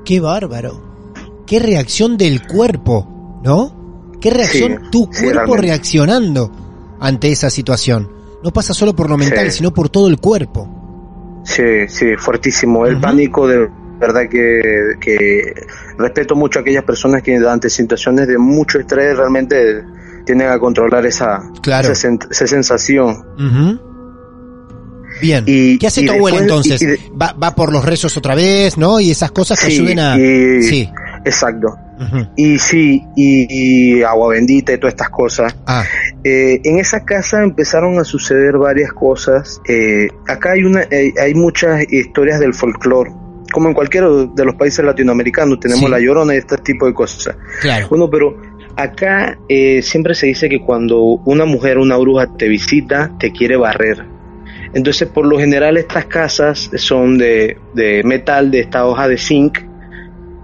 Qué 0.05 0.21
bárbaro. 0.21 0.81
Qué 1.45 1.59
reacción 1.59 2.17
del 2.17 2.47
cuerpo, 2.47 3.41
¿no? 3.43 4.13
Qué 4.21 4.31
reacción 4.31 4.93
tu 4.93 5.11
cuerpo 5.11 5.57
reaccionando 5.57 6.53
ante 7.01 7.33
esa 7.33 7.51
situación. 7.51 8.09
No 8.45 8.53
pasa 8.53 8.75
solo 8.75 8.95
por 8.95 9.11
lo 9.11 9.19
mental, 9.19 9.51
sino 9.51 9.75
por 9.75 9.89
todo 9.89 10.07
el 10.07 10.21
cuerpo. 10.21 11.43
Sí, 11.43 11.89
sí, 11.89 12.15
fuertísimo. 12.17 12.87
El 12.87 13.01
pánico 13.01 13.49
de 13.49 13.69
verdad 13.99 14.29
que, 14.29 14.95
que, 15.01 15.55
respeto 15.99 16.35
mucho 16.35 16.59
a 16.59 16.63
aquellas 16.63 16.85
personas 16.85 17.23
que 17.23 17.37
ante 17.37 17.71
situaciones 17.71 18.29
de 18.29 18.39
mucho 18.39 18.79
estrés 18.79 19.17
realmente 19.17 19.85
tienen 20.25 20.49
a 20.49 20.59
controlar 20.59 21.07
esa, 21.07 21.41
esa, 21.65 22.47
sensación. 22.47 23.25
Bien. 25.21 25.45
Y, 25.47 25.79
¿Qué 25.79 25.87
hace 25.87 26.05
tu 26.05 26.13
abuela 26.13 26.39
entonces? 26.39 26.83
va, 27.21 27.33
va, 27.33 27.55
por 27.55 27.73
los 27.73 27.85
rezos 27.85 28.17
otra 28.17 28.35
vez, 28.35 28.77
¿no? 28.77 29.01
Y 29.01 29.11
esas 29.11 29.31
cosas 29.31 29.59
que 29.61 29.67
ayuden 29.67 29.99
a... 29.99 30.15
sí. 30.17 30.91
Exacto. 31.27 31.77
Y 32.37 32.59
sí, 32.59 33.03
y, 33.17 34.03
agua 34.03 34.35
bendita 34.35 34.73
y 34.73 34.79
todas 34.79 34.93
estas 34.93 35.11
cosas. 35.11 35.57
Ah. 35.67 35.85
Eh, 36.23 36.61
en 36.63 36.79
esa 36.79 37.05
casa 37.05 37.43
empezaron 37.43 37.99
a 37.99 38.05
suceder 38.05 38.59
varias 38.59 38.93
cosas. 38.93 39.61
Eh, 39.69 40.09
acá 40.29 40.53
hay, 40.53 40.63
una, 40.63 40.83
eh, 40.83 41.13
hay 41.21 41.35
muchas 41.35 41.91
historias 41.91 42.39
del 42.39 42.55
folclore 42.55 43.11
como 43.53 43.69
en 43.69 43.75
cualquiera 43.75 44.09
de 44.09 44.45
los 44.45 44.55
países 44.55 44.85
latinoamericanos, 44.85 45.61
tenemos 45.61 45.89
la 45.89 45.99
llorona 45.99 46.35
y 46.35 46.39
este 46.39 46.57
tipo 46.59 46.87
de 46.87 46.95
cosas. 46.95 47.37
Claro. 47.61 47.89
Bueno, 47.89 48.11
pero 48.11 48.37
acá 48.77 49.39
siempre 49.83 50.15
se 50.15 50.27
dice 50.27 50.49
que 50.49 50.61
cuando 50.61 51.01
una 51.01 51.45
mujer, 51.45 51.79
una 51.79 51.97
bruja 51.97 52.37
te 52.37 52.49
visita, 52.49 53.13
te 53.19 53.33
quiere 53.33 53.57
barrer. 53.57 54.17
Entonces, 54.77 55.09
por 55.09 55.27
lo 55.27 55.39
general, 55.39 55.79
estas 55.79 56.05
casas 56.05 56.71
son 56.77 57.17
de, 57.17 57.57
metal, 58.05 58.51
de 58.51 58.61
esta 58.61 58.87
hoja 58.87 59.09
de 59.09 59.17
zinc, 59.17 59.59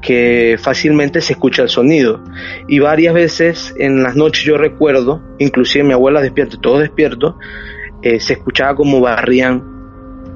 que 0.01 0.57
fácilmente 0.59 1.21
se 1.21 1.35
escucha 1.35 1.63
el 1.63 1.69
sonido. 1.69 2.25
Y 2.67 2.79
varias 2.79 3.13
veces 3.13 3.75
en 3.79 4.03
las 4.03 4.17
noches 4.17 4.45
yo 4.45 4.57
recuerdo, 4.57 5.23
inclusive 5.39 5.85
mi 5.85 5.93
abuela 5.93 6.23
despierta, 6.23 6.57
todo 6.61 6.79
despierto, 6.79 7.39
eh, 8.03 8.21
se 8.21 8.33
escuchaba 8.33 8.75
como 8.75 9.01
barrían 9.01 9.63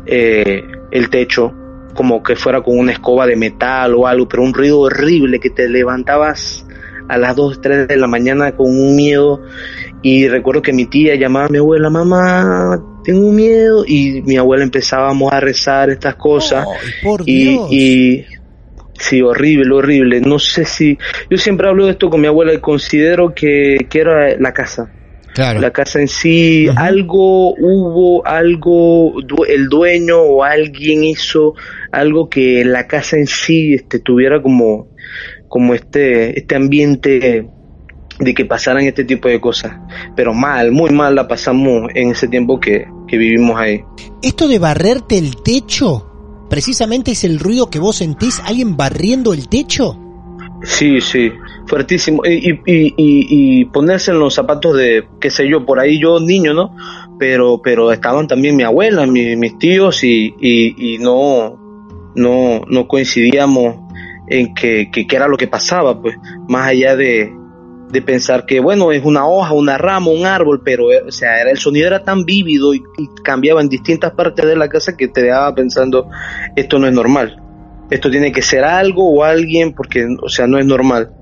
eh, 0.06 0.62
el 0.90 1.08
techo, 1.08 1.54
como 1.96 2.22
que 2.22 2.36
fuera 2.36 2.62
con 2.62 2.78
una 2.78 2.92
escoba 2.92 3.26
de 3.26 3.34
metal 3.34 3.94
o 3.94 4.06
algo, 4.06 4.28
pero 4.28 4.42
un 4.42 4.54
ruido 4.54 4.80
horrible 4.80 5.40
que 5.40 5.50
te 5.50 5.68
levantabas 5.68 6.64
a 7.08 7.18
las 7.18 7.34
2, 7.34 7.60
3 7.60 7.88
de 7.88 7.96
la 7.96 8.06
mañana 8.06 8.52
con 8.52 8.66
un 8.66 8.94
miedo. 8.94 9.42
Y 10.02 10.28
recuerdo 10.28 10.62
que 10.62 10.72
mi 10.72 10.86
tía 10.86 11.16
llamaba 11.16 11.46
a 11.46 11.48
mi 11.48 11.58
abuela, 11.58 11.90
mamá, 11.90 12.80
tengo 13.02 13.32
miedo 13.32 13.84
y 13.86 14.22
mi 14.22 14.36
abuela 14.36 14.62
empezábamos 14.62 15.32
a 15.32 15.40
rezar 15.40 15.90
estas 15.90 16.14
cosas. 16.14 16.66
Y, 17.24 17.58
y 17.70 18.24
sí 18.98 19.22
horrible 19.22 19.74
horrible. 19.74 20.20
No 20.20 20.38
sé 20.38 20.64
si 20.64 20.98
yo 21.30 21.38
siempre 21.38 21.68
hablo 21.68 21.86
de 21.86 21.92
esto 21.92 22.10
con 22.10 22.20
mi 22.20 22.28
abuela 22.28 22.52
y 22.52 22.58
considero 22.58 23.34
que, 23.34 23.86
que 23.88 24.00
era 24.00 24.38
la 24.38 24.52
casa 24.52 24.92
claro. 25.36 25.60
la 25.60 25.70
casa 25.70 26.00
en 26.00 26.08
sí 26.08 26.66
algo 26.74 27.54
hubo 27.54 28.26
algo 28.26 29.14
el 29.46 29.68
dueño 29.68 30.20
o 30.20 30.42
alguien 30.42 31.04
hizo 31.04 31.54
algo 31.92 32.28
que 32.28 32.64
la 32.64 32.88
casa 32.88 33.16
en 33.16 33.28
sí 33.28 33.74
este 33.74 34.00
tuviera 34.00 34.42
como 34.42 34.88
como 35.48 35.74
este 35.74 36.36
este 36.38 36.56
ambiente 36.56 37.46
de 38.18 38.34
que 38.34 38.44
pasaran 38.44 38.84
este 38.84 39.04
tipo 39.04 39.28
de 39.28 39.40
cosas. 39.40 39.72
Pero 40.14 40.34
mal, 40.34 40.72
muy 40.72 40.90
mal 40.90 41.14
la 41.14 41.28
pasamos 41.28 41.90
en 41.94 42.10
ese 42.10 42.28
tiempo 42.28 42.58
que, 42.58 42.86
vivimos 43.06 43.58
ahí. 43.58 43.82
Esto 44.22 44.48
de 44.48 44.58
barrerte 44.58 45.18
el 45.18 45.36
techo, 45.42 46.46
precisamente 46.48 47.12
es 47.12 47.24
el 47.24 47.38
ruido 47.38 47.70
que 47.70 47.78
vos 47.78 47.96
sentís, 47.96 48.40
alguien 48.44 48.76
barriendo 48.76 49.32
el 49.32 49.48
techo. 49.48 49.98
Sí, 50.62 51.00
sí, 51.00 51.30
fuertísimo. 51.66 52.22
Y, 52.24 52.50
y, 52.50 52.60
y, 52.66 52.94
y, 52.96 53.64
ponerse 53.66 54.10
en 54.10 54.18
los 54.18 54.34
zapatos 54.34 54.76
de, 54.76 55.06
qué 55.20 55.30
sé 55.30 55.48
yo, 55.48 55.64
por 55.64 55.78
ahí 55.78 56.00
yo 56.00 56.20
niño, 56.20 56.54
¿no? 56.54 56.74
Pero, 57.18 57.60
pero 57.62 57.92
estaban 57.92 58.26
también 58.26 58.56
mi 58.56 58.62
abuela, 58.62 59.06
mis 59.06 59.58
tíos 59.58 60.04
y, 60.04 60.34
y, 60.38 60.98
no, 60.98 61.58
no, 62.14 62.62
no 62.68 62.88
coincidíamos 62.88 63.76
en 64.28 64.54
que, 64.54 64.90
que, 64.90 65.06
era 65.10 65.28
lo 65.28 65.36
que 65.36 65.46
pasaba, 65.46 66.00
pues, 66.00 66.16
más 66.48 66.68
allá 66.68 66.96
de, 66.96 67.32
de 67.90 68.02
pensar 68.02 68.44
que, 68.46 68.60
bueno, 68.60 68.92
es 68.92 69.04
una 69.04 69.26
hoja, 69.26 69.52
una 69.52 69.78
rama, 69.78 70.10
un 70.10 70.26
árbol, 70.26 70.62
pero, 70.64 70.86
o 71.06 71.12
sea, 71.12 71.40
era, 71.40 71.50
el 71.50 71.58
sonido 71.58 71.86
era 71.86 72.02
tan 72.02 72.24
vívido 72.24 72.74
y, 72.74 72.82
cambiaba 73.22 73.60
en 73.60 73.68
distintas 73.68 74.12
partes 74.12 74.46
de 74.46 74.56
la 74.56 74.68
casa 74.68 74.96
que 74.96 75.08
te 75.08 75.22
dejaba 75.22 75.54
pensando, 75.54 76.08
esto 76.54 76.78
no 76.78 76.86
es 76.86 76.92
normal, 76.92 77.42
esto 77.90 78.10
tiene 78.10 78.32
que 78.32 78.42
ser 78.42 78.64
algo 78.64 79.10
o 79.10 79.24
alguien, 79.24 79.72
porque, 79.72 80.06
o 80.20 80.28
sea, 80.28 80.46
no 80.46 80.58
es 80.58 80.66
normal. 80.66 81.12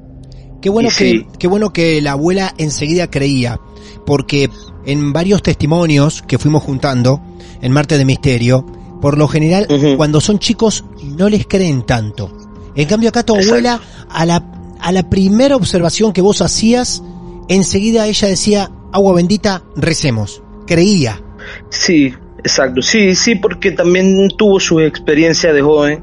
Qué 0.64 0.70
bueno, 0.70 0.88
que, 0.96 1.26
qué 1.38 1.46
bueno 1.46 1.74
que 1.74 2.00
la 2.00 2.12
abuela 2.12 2.54
enseguida 2.56 3.10
creía, 3.10 3.60
porque 4.06 4.48
en 4.86 5.12
varios 5.12 5.42
testimonios 5.42 6.22
que 6.22 6.38
fuimos 6.38 6.62
juntando 6.62 7.20
en 7.60 7.70
Marte 7.70 7.98
de 7.98 8.06
Misterio, 8.06 8.64
por 9.02 9.18
lo 9.18 9.28
general, 9.28 9.68
cuando 9.98 10.22
son 10.22 10.38
chicos 10.38 10.86
no 11.02 11.28
les 11.28 11.46
creen 11.46 11.82
tanto. 11.82 12.34
En 12.74 12.88
cambio 12.88 13.10
acá 13.10 13.22
tu 13.22 13.34
abuela, 13.34 13.78
a 14.08 14.24
la, 14.24 14.42
a 14.80 14.90
la 14.90 15.10
primera 15.10 15.54
observación 15.54 16.14
que 16.14 16.22
vos 16.22 16.40
hacías, 16.40 17.02
enseguida 17.50 18.06
ella 18.06 18.28
decía, 18.28 18.70
agua 18.90 19.16
bendita, 19.16 19.64
recemos. 19.76 20.42
Creía. 20.66 21.22
Sí, 21.68 22.14
exacto. 22.38 22.80
Sí, 22.80 23.14
sí, 23.14 23.34
porque 23.34 23.72
también 23.72 24.30
tuvo 24.38 24.58
su 24.58 24.80
experiencia 24.80 25.52
de 25.52 25.60
joven. 25.60 26.02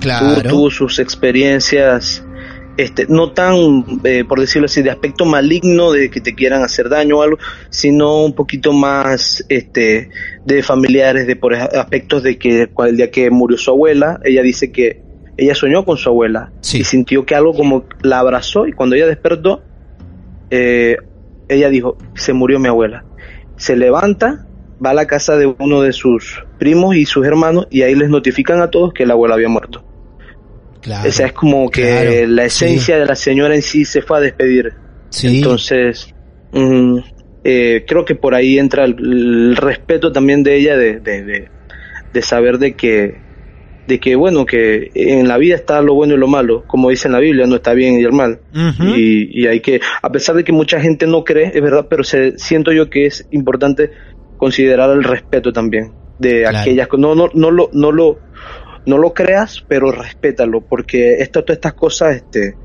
Claro. 0.00 0.50
tuvo 0.50 0.70
sus 0.70 0.98
experiencias 0.98 2.25
este, 2.76 3.06
no 3.08 3.32
tan, 3.32 3.84
eh, 4.04 4.24
por 4.28 4.40
decirlo 4.40 4.66
así, 4.66 4.82
de 4.82 4.90
aspecto 4.90 5.24
maligno 5.24 5.92
de 5.92 6.10
que 6.10 6.20
te 6.20 6.34
quieran 6.34 6.62
hacer 6.62 6.88
daño 6.88 7.18
o 7.18 7.22
algo, 7.22 7.38
sino 7.70 8.24
un 8.24 8.34
poquito 8.34 8.72
más 8.72 9.44
este, 9.48 10.10
de 10.44 10.62
familiares, 10.62 11.26
de 11.26 11.36
por 11.36 11.54
aspectos 11.54 12.22
de 12.22 12.38
que 12.38 12.68
el 12.86 12.96
día 12.96 13.10
que 13.10 13.30
murió 13.30 13.56
su 13.56 13.70
abuela, 13.70 14.20
ella 14.24 14.42
dice 14.42 14.72
que 14.72 15.02
ella 15.38 15.54
soñó 15.54 15.84
con 15.84 15.96
su 15.96 16.08
abuela 16.08 16.52
y 16.72 16.84
sintió 16.84 17.26
que 17.26 17.34
algo 17.34 17.52
como 17.54 17.84
la 18.02 18.20
abrazó 18.20 18.66
y 18.66 18.72
cuando 18.72 18.96
ella 18.96 19.06
despertó, 19.06 19.62
eh, 20.50 20.96
ella 21.48 21.68
dijo, 21.68 21.96
se 22.14 22.32
murió 22.32 22.58
mi 22.58 22.68
abuela. 22.68 23.04
Se 23.56 23.76
levanta, 23.76 24.46
va 24.84 24.90
a 24.90 24.94
la 24.94 25.06
casa 25.06 25.36
de 25.36 25.46
uno 25.46 25.82
de 25.82 25.92
sus 25.92 26.44
primos 26.58 26.96
y 26.96 27.06
sus 27.06 27.26
hermanos 27.26 27.68
y 27.70 27.82
ahí 27.82 27.94
les 27.94 28.08
notifican 28.08 28.60
a 28.60 28.70
todos 28.70 28.92
que 28.92 29.06
la 29.06 29.14
abuela 29.14 29.34
había 29.34 29.48
muerto. 29.48 29.85
Esa 31.04 31.26
es 31.26 31.32
como 31.32 31.70
que 31.70 32.26
la 32.28 32.44
esencia 32.44 32.98
de 32.98 33.06
la 33.06 33.16
señora 33.16 33.54
en 33.54 33.62
sí 33.62 33.84
se 33.84 34.02
fue 34.02 34.18
a 34.18 34.20
despedir. 34.20 34.72
Entonces, 35.22 36.14
mm, 36.52 36.98
eh, 37.44 37.84
creo 37.86 38.04
que 38.04 38.14
por 38.14 38.34
ahí 38.34 38.58
entra 38.58 38.84
el, 38.84 39.56
respeto 39.56 40.12
también 40.12 40.42
de 40.42 40.56
ella 40.56 40.76
de, 40.76 41.00
de, 41.00 42.22
saber 42.22 42.58
de 42.58 42.74
que, 42.74 43.18
de 43.86 44.00
que, 44.00 44.16
bueno, 44.16 44.46
que 44.46 44.90
en 44.94 45.28
la 45.28 45.36
vida 45.36 45.54
está 45.54 45.80
lo 45.82 45.94
bueno 45.94 46.14
y 46.14 46.18
lo 46.18 46.28
malo, 46.28 46.64
como 46.66 46.90
dice 46.90 47.08
en 47.08 47.12
la 47.12 47.20
Biblia, 47.20 47.46
no 47.46 47.56
está 47.56 47.74
bien 47.74 48.00
y 48.00 48.04
el 48.04 48.12
mal. 48.12 48.40
y, 48.96 49.42
y, 49.42 49.46
hay 49.46 49.60
que, 49.60 49.80
a 50.02 50.10
pesar 50.10 50.34
de 50.34 50.44
que 50.44 50.52
mucha 50.52 50.80
gente 50.80 51.06
no 51.06 51.24
cree, 51.24 51.52
es 51.54 51.62
verdad, 51.62 51.86
pero 51.88 52.04
se, 52.04 52.38
siento 52.38 52.72
yo 52.72 52.88
que 52.88 53.06
es 53.06 53.26
importante 53.30 53.90
considerar 54.38 54.90
el 54.90 55.04
respeto 55.04 55.52
también 55.52 55.92
de 56.18 56.46
aquellas 56.46 56.88
no 56.96 57.14
no 57.14 57.28
no 57.34 57.50
lo 57.50 57.70
no 57.72 57.92
lo 57.92 58.18
no 58.86 58.98
lo 58.98 59.12
creas, 59.12 59.64
pero 59.68 59.92
respétalo, 59.92 60.60
porque 60.60 61.18
esto, 61.18 61.44
todas 61.44 61.58
estas 61.58 61.74
cosas 61.74 62.16
este, 62.16 62.56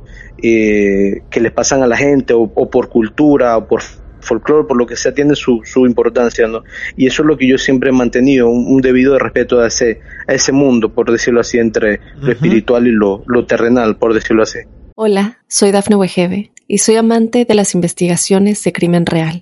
eh, 0.42 1.24
que 1.30 1.40
les 1.42 1.51
pasan 1.51 1.84
a 1.84 1.88
la 1.88 1.98
gente, 1.98 2.34
o, 2.34 2.48
por 2.48 2.90
cultura, 2.90 3.58
o 3.58 3.68
por 3.68 3.82
folclore, 4.22 4.68
por 4.68 4.78
lo 4.78 4.86
que 4.86 4.96
sea, 4.96 5.13
tiene 5.13 5.36
su, 5.36 5.62
su 5.66 5.86
importancia, 5.86 6.48
¿no? 6.48 6.63
Y 6.96 7.08
eso 7.08 7.24
es 7.24 7.28
lo 7.28 7.38
que 7.38 7.48
yo 7.48 7.58
siempre 7.58 7.90
he 7.90 7.94
mantenido, 7.94 8.48
un, 8.50 8.82
debido 8.82 9.18
respeto 9.18 9.60
a 9.60 9.68
ese, 9.68 10.00
a 10.28 10.34
ese 10.34 10.51
mundo, 10.51 10.94
por 10.94 11.12
decirlo 11.12 11.42
así, 11.42 11.58
entre 11.58 12.00
lo 12.22 12.32
espiritual 12.32 12.88
y 12.88 12.92
lo, 12.92 13.24
lo 13.25 13.46
terrenal, 13.46 13.98
por 13.98 14.13
decirlo 14.13 14.44
así. 14.44 14.60
Hola, 14.96 15.40
soy 15.48 15.72
Dafne 15.72 15.96
Wegebe 15.96 16.51
y 16.68 16.78
soy 16.78 16.98
amante 16.98 17.46
de 17.46 17.56
las 17.56 17.74
investigaciones 17.74 18.63
de 18.63 18.72
crimen 18.72 19.08
real. 19.08 19.42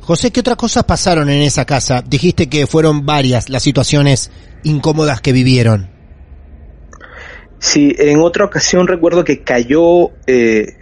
José, 0.00 0.30
¿qué 0.30 0.40
otras 0.40 0.56
cosas 0.56 0.84
pasaron 0.84 1.28
en 1.28 1.42
esa 1.42 1.64
casa? 1.64 2.02
Dijiste 2.06 2.48
que 2.48 2.66
fueron 2.66 3.04
varias 3.04 3.48
las 3.48 3.62
situaciones 3.62 4.30
incómodas 4.62 5.20
que 5.20 5.32
vivieron. 5.32 5.90
Sí, 7.58 7.94
en 7.98 8.20
otra 8.20 8.44
ocasión 8.44 8.86
recuerdo 8.86 9.24
que 9.24 9.42
cayó, 9.42 10.10
eh, 10.26 10.74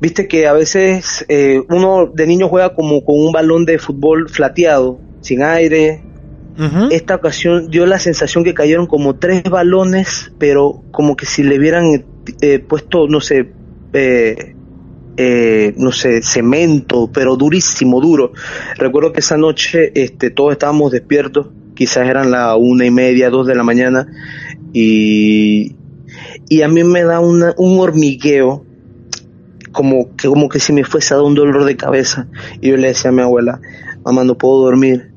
viste 0.00 0.26
que 0.26 0.46
a 0.46 0.52
veces 0.52 1.24
eh, 1.28 1.62
uno 1.70 2.10
de 2.12 2.26
niño 2.26 2.48
juega 2.48 2.74
como 2.74 3.04
con 3.04 3.20
un 3.20 3.32
balón 3.32 3.64
de 3.64 3.78
fútbol 3.78 4.28
flateado, 4.28 5.00
sin 5.20 5.42
aire. 5.42 6.02
Esta 6.90 7.14
ocasión 7.14 7.70
dio 7.70 7.86
la 7.86 7.98
sensación 7.98 8.44
que 8.44 8.52
cayeron 8.52 8.86
como 8.86 9.16
tres 9.16 9.42
balones, 9.44 10.32
pero 10.38 10.84
como 10.92 11.16
que 11.16 11.24
si 11.24 11.42
le 11.42 11.58
hubieran 11.58 12.04
eh, 12.42 12.58
puesto, 12.58 13.08
no 13.08 13.22
sé, 13.22 13.50
no 15.76 15.92
sé, 15.92 16.22
cemento, 16.22 17.10
pero 17.12 17.36
durísimo, 17.36 18.00
duro. 18.00 18.32
Recuerdo 18.76 19.12
que 19.12 19.20
esa 19.20 19.36
noche 19.36 19.92
este, 19.94 20.30
todos 20.30 20.52
estábamos 20.52 20.92
despiertos, 20.92 21.48
quizás 21.74 22.08
eran 22.08 22.30
la 22.30 22.56
una 22.56 22.86
y 22.86 22.90
media, 22.90 23.30
dos 23.30 23.46
de 23.46 23.54
la 23.54 23.62
mañana, 23.62 24.06
y, 24.72 25.76
y 26.48 26.62
a 26.62 26.68
mí 26.68 26.84
me 26.84 27.02
da 27.02 27.20
un 27.20 27.42
hormigueo 27.56 28.64
como 29.72 30.14
que 30.16 30.28
como 30.28 30.48
que 30.48 30.60
si 30.60 30.72
me 30.72 30.84
fuese 30.84 31.14
a 31.14 31.16
dar 31.16 31.26
un 31.26 31.34
dolor 31.34 31.64
de 31.64 31.76
cabeza. 31.76 32.28
Y 32.60 32.68
yo 32.68 32.76
le 32.76 32.88
decía 32.88 33.10
a 33.10 33.12
mi 33.12 33.22
abuela 33.22 33.60
mamá 34.04 34.24
no 34.24 34.36
puedo 34.38 34.62
dormir. 34.62 35.10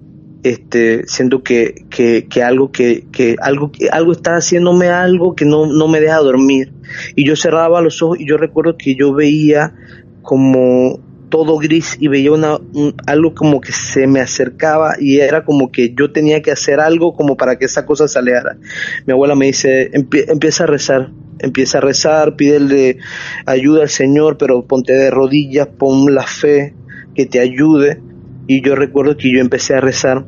Este 0.44 1.08
siento 1.08 1.42
que, 1.42 1.86
que, 1.90 2.28
que 2.30 2.44
algo 2.44 2.72
que, 2.72 3.08
que 3.12 3.36
algo 3.42 3.72
que 3.72 3.90
algo 3.90 4.12
está 4.12 4.36
haciéndome 4.36 4.90
algo 4.90 5.36
que 5.36 5.44
no, 5.44 5.66
no 5.66 5.88
me 5.88 6.00
deja 6.00 6.18
dormir 6.18 6.72
y 7.16 7.26
yo 7.26 7.36
cerraba 7.36 7.82
los 7.82 8.02
ojos 8.02 8.20
y 8.20 8.28
yo 8.28 8.38
recuerdo 8.38 8.78
que 8.78 8.96
yo 8.96 9.14
veía 9.14 9.74
como 10.22 11.00
todo 11.30 11.58
gris 11.58 11.98
y 12.00 12.08
veía 12.08 12.32
una, 12.32 12.60
algo 13.08 13.34
como 13.34 13.60
que 13.60 13.72
se 13.72 14.08
me 14.08 14.22
acercaba 14.22 14.96
y 15.00 15.20
era 15.20 15.44
como 15.44 15.72
que 15.72 15.94
yo 15.94 16.12
tenía 16.12 16.42
que 16.42 16.52
hacer 16.52 16.80
algo 16.80 17.14
como 17.14 17.36
para 17.36 17.58
que 17.58 17.66
esa 17.66 17.86
cosa 17.86 18.08
saliera. 18.08 18.58
Mi 19.06 19.14
abuela 19.14 19.36
me 19.36 19.48
dice, 19.48 19.92
empieza 19.94 20.64
a 20.64 20.68
rezar, 20.68 21.12
empieza 21.40 21.80
a 21.80 21.82
rezar, 21.82 22.36
pídele 22.36 22.98
ayuda 23.46 23.84
al 23.84 23.90
Señor, 23.90 24.38
pero 24.38 24.66
ponte 24.66 24.94
de 24.94 25.10
rodillas, 25.10 25.68
pon 25.68 26.14
la 26.14 26.24
fe 26.24 26.74
que 27.14 27.26
te 27.26 27.40
ayude. 27.40 28.02
Y 28.48 28.62
yo 28.62 28.76
recuerdo 28.76 29.18
que 29.18 29.32
yo 29.32 29.40
empecé 29.40 29.74
a 29.74 29.82
rezar 29.82 30.26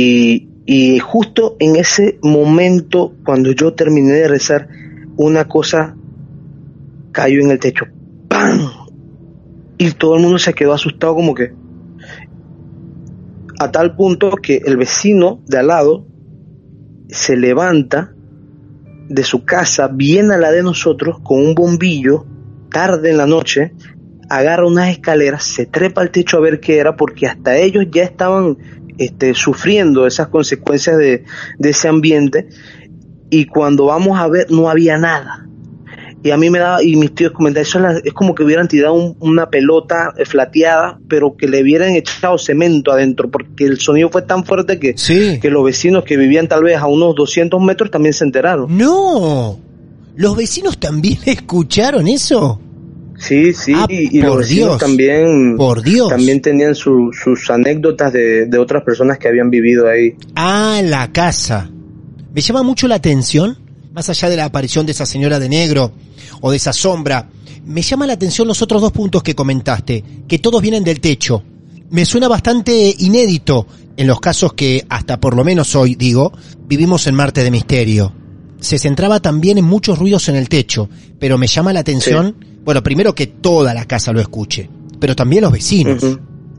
y, 0.00 0.48
y 0.64 0.98
justo 1.00 1.56
en 1.58 1.74
ese 1.74 2.18
momento, 2.22 3.14
cuando 3.24 3.50
yo 3.52 3.74
terminé 3.74 4.12
de 4.12 4.28
rezar, 4.28 4.68
una 5.18 5.46
cosa 5.46 5.94
cayó 7.12 7.40
en 7.40 7.50
el 7.50 7.58
techo. 7.58 7.84
¡Pam! 8.28 8.78
y 9.78 9.92
todo 9.92 10.16
el 10.16 10.22
mundo 10.22 10.38
se 10.38 10.52
quedó 10.52 10.74
asustado 10.74 11.14
como 11.14 11.34
que 11.34 11.54
a 13.60 13.70
tal 13.70 13.94
punto 13.96 14.32
que 14.32 14.60
el 14.64 14.76
vecino 14.76 15.40
de 15.46 15.58
al 15.58 15.68
lado 15.68 16.06
se 17.08 17.36
levanta 17.36 18.12
de 19.08 19.24
su 19.24 19.44
casa, 19.44 19.88
viene 19.88 20.34
a 20.34 20.38
la 20.38 20.50
de 20.50 20.62
nosotros 20.62 21.18
con 21.22 21.40
un 21.40 21.54
bombillo, 21.54 22.26
tarde 22.70 23.10
en 23.10 23.16
la 23.16 23.26
noche, 23.26 23.72
agarra 24.28 24.66
unas 24.66 24.90
escaleras, 24.90 25.44
se 25.44 25.64
trepa 25.64 26.02
al 26.02 26.10
techo 26.10 26.36
a 26.36 26.40
ver 26.40 26.60
qué 26.60 26.78
era, 26.78 26.94
porque 26.94 27.26
hasta 27.26 27.56
ellos 27.56 27.86
ya 27.90 28.02
estaban 28.02 28.58
este, 28.98 29.32
sufriendo 29.34 30.06
esas 30.06 30.28
consecuencias 30.28 30.98
de, 30.98 31.24
de 31.58 31.70
ese 31.70 31.88
ambiente, 31.88 32.48
y 33.30 33.46
cuando 33.46 33.86
vamos 33.86 34.18
a 34.18 34.28
ver 34.28 34.50
no 34.50 34.68
había 34.68 34.98
nada, 34.98 35.48
y 36.22 36.30
a 36.30 36.36
mí 36.36 36.50
me 36.50 36.58
daba, 36.58 36.82
y 36.82 36.96
mis 36.96 37.14
tíos 37.14 37.32
comentaban, 37.32 37.66
eso 37.66 38.00
es, 38.04 38.12
como 38.12 38.34
que 38.34 38.42
hubieran 38.42 38.66
tirado 38.66 38.94
una 39.20 39.50
pelota 39.50 40.12
eh, 40.16 40.24
flateada, 40.24 40.98
pero 41.08 41.36
que 41.36 41.46
le 41.46 41.62
hubieran 41.62 41.94
echado 41.94 42.38
cemento 42.38 42.92
adentro, 42.92 43.30
porque 43.30 43.64
el 43.64 43.78
sonido 43.78 44.08
fue 44.10 44.22
tan 44.22 44.44
fuerte 44.44 44.78
que, 44.80 44.94
que 44.94 45.50
los 45.50 45.64
vecinos 45.64 46.04
que 46.04 46.16
vivían 46.16 46.48
tal 46.48 46.64
vez 46.64 46.76
a 46.76 46.86
unos 46.86 47.14
200 47.14 47.60
metros 47.62 47.90
también 47.90 48.12
se 48.12 48.24
enteraron. 48.24 48.76
No, 48.76 49.58
los 50.16 50.36
vecinos 50.36 50.78
también 50.78 51.18
escucharon 51.26 52.08
eso. 52.08 52.60
Sí, 53.16 53.52
sí, 53.52 53.72
ah, 53.74 53.86
y, 53.88 54.20
los 54.20 54.38
vecinos 54.38 54.78
también, 54.78 55.56
por 55.56 55.82
Dios. 55.82 56.08
también 56.08 56.40
tenían 56.40 56.76
sus 56.76 57.50
anécdotas 57.50 58.12
de, 58.12 58.46
de 58.46 58.58
otras 58.58 58.84
personas 58.84 59.18
que 59.18 59.26
habían 59.26 59.50
vivido 59.50 59.88
ahí. 59.88 60.14
Ah, 60.36 60.80
la 60.84 61.10
casa. 61.10 61.68
Me 62.32 62.40
llama 62.40 62.62
mucho 62.62 62.88
la 62.88 62.96
atención 62.96 63.68
más 63.98 64.08
allá 64.08 64.28
de 64.28 64.36
la 64.36 64.44
aparición 64.44 64.86
de 64.86 64.92
esa 64.92 65.06
señora 65.06 65.40
de 65.40 65.48
negro 65.48 65.92
o 66.40 66.52
de 66.52 66.56
esa 66.56 66.72
sombra, 66.72 67.28
me 67.64 67.82
llama 67.82 68.06
la 68.06 68.12
atención 68.12 68.46
los 68.46 68.62
otros 68.62 68.80
dos 68.80 68.92
puntos 68.92 69.24
que 69.24 69.34
comentaste, 69.34 70.04
que 70.28 70.38
todos 70.38 70.62
vienen 70.62 70.84
del 70.84 71.00
techo. 71.00 71.42
Me 71.90 72.04
suena 72.04 72.28
bastante 72.28 72.94
inédito 72.98 73.66
en 73.96 74.06
los 74.06 74.20
casos 74.20 74.52
que, 74.52 74.86
hasta 74.88 75.18
por 75.18 75.34
lo 75.34 75.42
menos 75.42 75.74
hoy, 75.74 75.96
digo, 75.96 76.32
vivimos 76.66 77.08
en 77.08 77.16
Marte 77.16 77.42
de 77.42 77.50
Misterio. 77.50 78.12
Se 78.60 78.78
centraba 78.78 79.20
también 79.20 79.58
en 79.58 79.64
muchos 79.64 79.98
ruidos 79.98 80.28
en 80.28 80.36
el 80.36 80.48
techo, 80.48 80.88
pero 81.18 81.38
me 81.38 81.48
llama 81.48 81.72
la 81.72 81.80
atención, 81.80 82.36
bueno, 82.64 82.82
primero 82.84 83.16
que 83.16 83.26
toda 83.26 83.74
la 83.74 83.84
casa 83.86 84.12
lo 84.12 84.20
escuche, 84.20 84.70
pero 85.00 85.16
también 85.16 85.42
los 85.42 85.52
vecinos. 85.52 86.04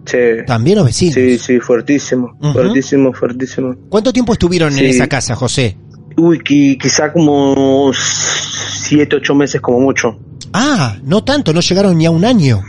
Sí. 0.09 0.17
También 0.47 0.77
los 0.77 0.85
vecinos. 0.85 1.15
Sí, 1.15 1.37
sí, 1.37 1.59
fuertísimo, 1.59 2.37
fuertísimo, 2.53 3.13
fuertísimo. 3.13 3.75
¿Cuánto 3.89 4.11
tiempo 4.13 4.33
estuvieron 4.33 4.77
en 4.77 4.85
esa 4.85 5.07
casa, 5.07 5.35
José? 5.35 5.77
Uy, 6.17 6.39
qui- 6.39 6.77
quizá 6.79 7.11
como 7.13 7.91
siete, 7.93 9.15
ocho 9.17 9.35
meses 9.35 9.61
como 9.61 9.79
mucho. 9.79 10.17
Ah, 10.53 10.97
no 11.03 11.23
tanto, 11.23 11.53
no 11.53 11.59
llegaron 11.61 11.97
ni 11.97 12.05
a 12.05 12.11
un 12.11 12.25
año. 12.25 12.61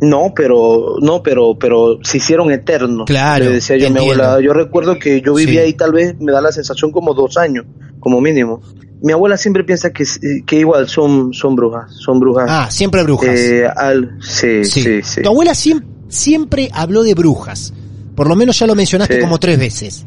No, 0.00 0.32
pero, 0.34 0.94
no, 1.02 1.22
pero, 1.22 1.58
pero 1.58 1.98
se 2.02 2.16
hicieron 2.16 2.50
eternos. 2.50 3.04
Claro, 3.06 3.44
Le 3.44 3.50
decía 3.52 3.76
yo 3.76 3.88
a 3.88 3.90
mi 3.90 3.98
abuela. 3.98 4.40
Yo 4.40 4.54
recuerdo 4.54 4.98
que 4.98 5.20
yo 5.20 5.34
vivía 5.34 5.60
Sí. 5.60 5.66
ahí 5.66 5.72
tal 5.74 5.92
vez 5.92 6.16
me 6.18 6.32
da 6.32 6.40
la 6.40 6.52
sensación 6.52 6.90
como 6.90 7.12
dos 7.12 7.36
años, 7.36 7.66
como 8.00 8.18
mínimo. 8.20 8.62
Mi 9.02 9.12
abuela 9.12 9.36
siempre 9.36 9.62
piensa 9.64 9.90
que, 9.92 10.04
que 10.46 10.56
igual 10.56 10.88
son, 10.88 11.34
son 11.34 11.54
brujas, 11.54 11.92
son 11.94 12.18
brujas. 12.18 12.46
Ah, 12.48 12.70
siempre 12.70 13.02
brujas. 13.02 13.28
Eh, 13.38 13.66
al, 13.76 14.16
sí, 14.22 14.64
sí, 14.64 15.02
sí. 15.02 15.20
Tu 15.22 15.28
abuela 15.28 15.52
siem- 15.52 15.84
siempre 16.10 16.68
habló 16.74 17.02
de 17.02 17.14
brujas. 17.14 17.72
Por 18.14 18.28
lo 18.28 18.36
menos 18.36 18.58
ya 18.58 18.66
lo 18.66 18.74
mencionaste 18.74 19.14
Sí. 19.14 19.20
como 19.22 19.38
tres 19.38 19.58
veces. 19.58 20.04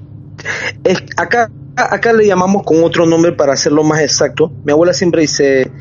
Es- 0.83 1.03
acá, 1.17 1.49
acá 1.75 2.13
le 2.13 2.27
llamamos 2.27 2.61
con 2.63 2.83
otro 2.83 3.07
nombre 3.07 3.31
para 3.31 3.53
hacerlo 3.53 3.83
más 3.83 4.01
exacto. 4.01 4.51
Mi 4.63 4.71
abuela 4.71 4.93
siempre 4.93 5.21
dice, 5.21 5.71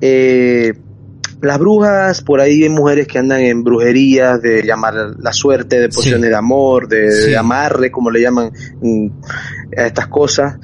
eh, 0.00 0.72
las 1.42 1.58
brujas, 1.58 2.22
por 2.22 2.40
ahí 2.40 2.62
hay 2.62 2.68
mujeres 2.70 3.06
que 3.06 3.18
andan 3.18 3.40
en 3.42 3.62
brujerías 3.62 4.40
de 4.40 4.62
llamar 4.62 4.94
la 5.18 5.32
suerte, 5.32 5.78
de 5.78 5.88
pociones 5.90 6.22
Sí. 6.24 6.28
de 6.30 6.34
amor, 6.34 6.88
de, 6.88 7.10
Sí. 7.12 7.30
de 7.30 7.36
amarre, 7.36 7.90
como 7.90 8.10
le 8.10 8.22
llaman 8.22 8.50
mm, 8.80 9.06
a 9.76 9.86
estas 9.86 10.08
cosas. 10.08 10.56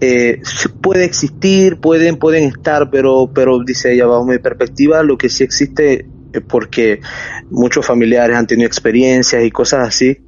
Eh, 0.00 0.40
puede 0.82 1.04
existir, 1.04 1.78
pueden, 1.78 2.16
pueden 2.16 2.44
estar, 2.44 2.90
pero, 2.90 3.30
pero 3.34 3.58
dice 3.64 3.92
ella, 3.94 4.06
bajo 4.06 4.24
mi 4.24 4.38
perspectiva, 4.38 5.02
lo 5.02 5.16
que 5.18 5.28
sí 5.28 5.44
existe 5.44 6.06
porque 6.40 7.00
muchos 7.50 7.86
familiares 7.86 8.36
han 8.36 8.46
tenido 8.46 8.66
experiencias 8.66 9.44
y 9.44 9.50
cosas 9.50 9.88
así. 9.88 10.18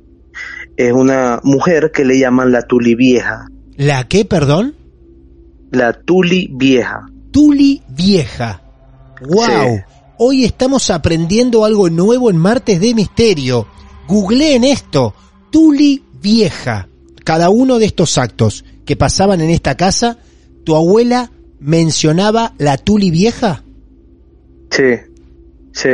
Es 0.76 0.92
una 0.92 1.40
mujer 1.42 1.90
que 1.92 2.04
le 2.04 2.18
llaman 2.18 2.52
la 2.52 2.62
tuli 2.62 2.94
vieja. 2.94 3.46
¿La 3.76 4.08
qué, 4.08 4.24
perdón? 4.24 4.74
La 5.70 5.92
Tuli 5.92 6.48
Vieja. 6.52 7.06
Tuli 7.30 7.82
Vieja. 7.88 8.62
¡Wow! 9.20 9.76
Sí. 9.76 9.82
Hoy 10.18 10.44
estamos 10.44 10.90
aprendiendo 10.90 11.64
algo 11.64 11.90
nuevo 11.90 12.30
en 12.30 12.38
Martes 12.38 12.80
de 12.80 12.94
Misterio. 12.94 13.66
Googleen 14.08 14.64
esto. 14.64 15.14
Tuli 15.50 16.02
Vieja. 16.22 16.88
Cada 17.24 17.50
uno 17.50 17.78
de 17.78 17.86
estos 17.86 18.16
actos 18.16 18.64
que 18.86 18.96
pasaban 18.96 19.40
en 19.42 19.50
esta 19.50 19.76
casa, 19.76 20.18
¿tu 20.64 20.76
abuela 20.76 21.30
mencionaba 21.58 22.54
la 22.56 22.78
Tuli 22.78 23.10
Vieja? 23.10 23.62
Sí, 24.70 24.94
sí. 25.76 25.90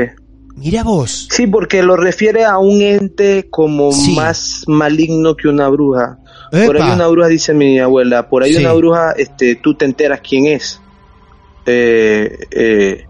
Mira 0.54 0.82
vos. 0.82 1.28
Sí, 1.30 1.46
porque 1.46 1.82
lo 1.82 1.96
refiere 1.96 2.44
a 2.44 2.58
un 2.58 2.82
ente 2.82 3.48
como 3.50 3.90
Sí. 3.90 4.14
más 4.14 4.64
maligno 4.66 5.34
que 5.34 5.48
una 5.48 5.68
bruja. 5.68 6.18
Por 6.66 6.76
ahí 6.80 6.90
una 6.92 7.06
bruja, 7.08 7.28
dice 7.28 7.54
mi 7.54 7.78
abuela, 7.78 8.28
por 8.28 8.42
ahí 8.42 8.52
Sí. 8.54 8.60
una 8.62 8.74
bruja, 8.74 9.12
este, 9.16 9.56
tú 9.56 9.74
te 9.74 9.86
enteras 9.86 10.20
quién 10.20 10.44
es. 10.46 10.78
Eh, 11.64 12.38
eh, 12.50 13.06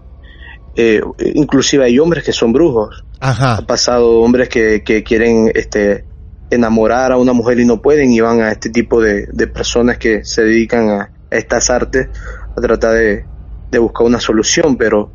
eh, 0.75 1.01
inclusive 1.35 1.83
hay 1.83 1.99
hombres 1.99 2.23
que 2.23 2.31
son 2.31 2.53
brujos. 2.53 3.03
Ajá. 3.19 3.55
Ha 3.57 3.65
pasado 3.65 4.21
hombres 4.21 4.47
que, 4.47 4.81
que 4.83 5.03
quieren 5.03 5.51
este, 5.53 6.05
enamorar 6.49 7.11
a 7.11 7.17
una 7.17 7.33
mujer 7.33 7.59
y 7.59 7.65
no 7.65 7.81
pueden 7.81 8.11
y 8.11 8.21
van 8.21 8.41
a 8.41 8.51
este 8.51 8.69
tipo 8.69 9.01
de, 9.01 9.27
de 9.31 9.47
personas 9.47 9.97
que 9.97 10.23
se 10.23 10.43
dedican 10.43 10.89
a, 10.89 11.01
a 11.29 11.35
estas 11.35 11.69
artes 11.69 12.07
a 12.55 12.61
tratar 12.61 12.93
de, 12.93 13.25
de 13.71 13.79
buscar 13.79 14.05
una 14.07 14.19
solución, 14.21 14.77
pero, 14.77 15.11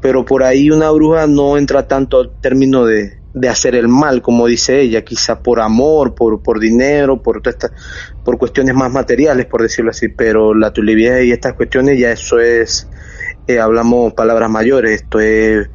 pero 0.00 0.24
por 0.24 0.42
ahí 0.44 0.70
una 0.70 0.90
bruja 0.90 1.26
no 1.26 1.56
entra 1.58 1.86
tanto 1.88 2.20
al 2.20 2.32
término 2.40 2.84
de, 2.84 3.18
de 3.34 3.48
hacer 3.48 3.74
el 3.74 3.88
mal, 3.88 4.22
como 4.22 4.46
dice 4.46 4.80
ella, 4.80 5.02
quizá 5.04 5.42
por 5.42 5.60
amor, 5.60 6.14
por, 6.14 6.42
por 6.42 6.60
dinero, 6.60 7.22
por, 7.22 7.40
esta- 7.44 7.70
por 8.24 8.38
cuestiones 8.38 8.74
más 8.74 8.90
materiales, 8.92 9.46
por 9.46 9.62
decirlo 9.62 9.90
así, 9.90 10.08
pero 10.08 10.54
la 10.54 10.72
tulivia 10.72 11.22
y 11.22 11.32
estas 11.32 11.54
cuestiones 11.54 11.98
ya 11.98 12.10
eso 12.12 12.38
es, 12.40 12.88
eh, 13.46 13.58
hablamos 13.58 14.12
palabras 14.14 14.50
mayores, 14.50 15.02
esto 15.02 15.20
es 15.20 15.68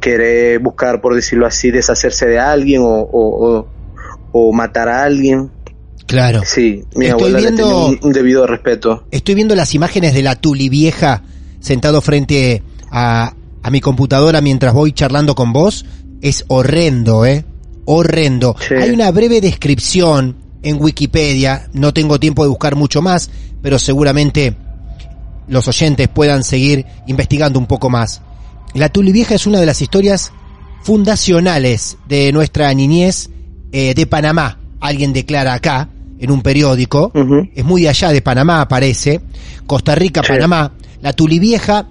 querer 0.00 0.58
buscar, 0.60 1.00
por 1.00 1.14
decirlo 1.14 1.46
así, 1.46 1.70
deshacerse 1.70 2.26
de 2.26 2.38
alguien 2.38 2.82
o, 2.82 2.86
o, 3.00 3.58
o- 3.58 3.68
o 4.32 4.52
matar 4.52 4.88
a 4.88 5.04
alguien. 5.04 5.50
Claro. 6.06 6.42
Sí, 6.44 6.84
mi 6.96 7.06
Estoy 7.06 7.28
abuela 7.28 7.38
le 7.40 7.44
viendo- 7.50 7.62
tenía 7.68 7.84
un, 7.86 7.98
un 8.02 8.12
debido 8.12 8.46
respeto. 8.46 9.06
Estoy 9.10 9.34
viendo 9.36 9.54
las 9.54 9.74
imágenes 9.74 10.12
de 10.12 10.22
la 10.22 10.36
Tuli 10.36 10.68
vieja 10.68 11.22
sentado 11.60 12.00
frente 12.00 12.62
a, 12.90 13.32
a 13.64 13.70
mi 13.70 13.80
computadora 13.80 14.42
mientras 14.42 14.74
voy 14.74 14.92
charlando 14.92 15.34
con 15.34 15.52
vos. 15.54 15.86
Es 16.20 16.44
horrendo, 16.48 17.24
¿eh? 17.24 17.46
Horrendo. 17.86 18.54
Sí. 18.68 18.74
Hay 18.74 18.90
una 18.90 19.10
breve 19.10 19.40
descripción 19.40 20.36
en 20.62 20.80
Wikipedia. 20.80 21.68
No 21.72 21.94
tengo 21.94 22.20
tiempo 22.20 22.42
de 22.42 22.50
buscar 22.50 22.76
mucho 22.76 23.00
más, 23.00 23.30
pero 23.62 23.78
seguramente 23.78 24.54
los 25.48 25.66
oyentes 25.66 26.08
puedan 26.08 26.44
seguir 26.44 26.84
investigando 27.06 27.58
un 27.58 27.66
poco 27.66 27.88
más. 27.88 28.20
La 28.74 28.90
Tuli 28.90 29.12
vieja 29.12 29.34
es 29.34 29.46
una 29.46 29.60
de 29.60 29.66
las 29.66 29.80
historias 29.80 30.30
fundacionales 30.82 31.96
de 32.06 32.32
nuestra 32.32 32.72
niñez 32.74 33.30
eh, 33.72 33.94
de 33.94 34.06
Panamá. 34.06 34.58
Alguien 34.80 35.14
declara 35.14 35.54
acá, 35.54 35.88
en 36.18 36.30
un 36.30 36.42
periódico, 36.42 37.12
es 37.54 37.64
muy 37.64 37.86
allá 37.86 38.12
de 38.12 38.20
Panamá, 38.20 38.68
parece. 38.68 39.22
Costa 39.66 39.94
Rica, 39.94 40.20
Sí. 40.22 40.28
Panamá. 40.28 40.72
La 41.00 41.14
Tulivieja 41.14 41.88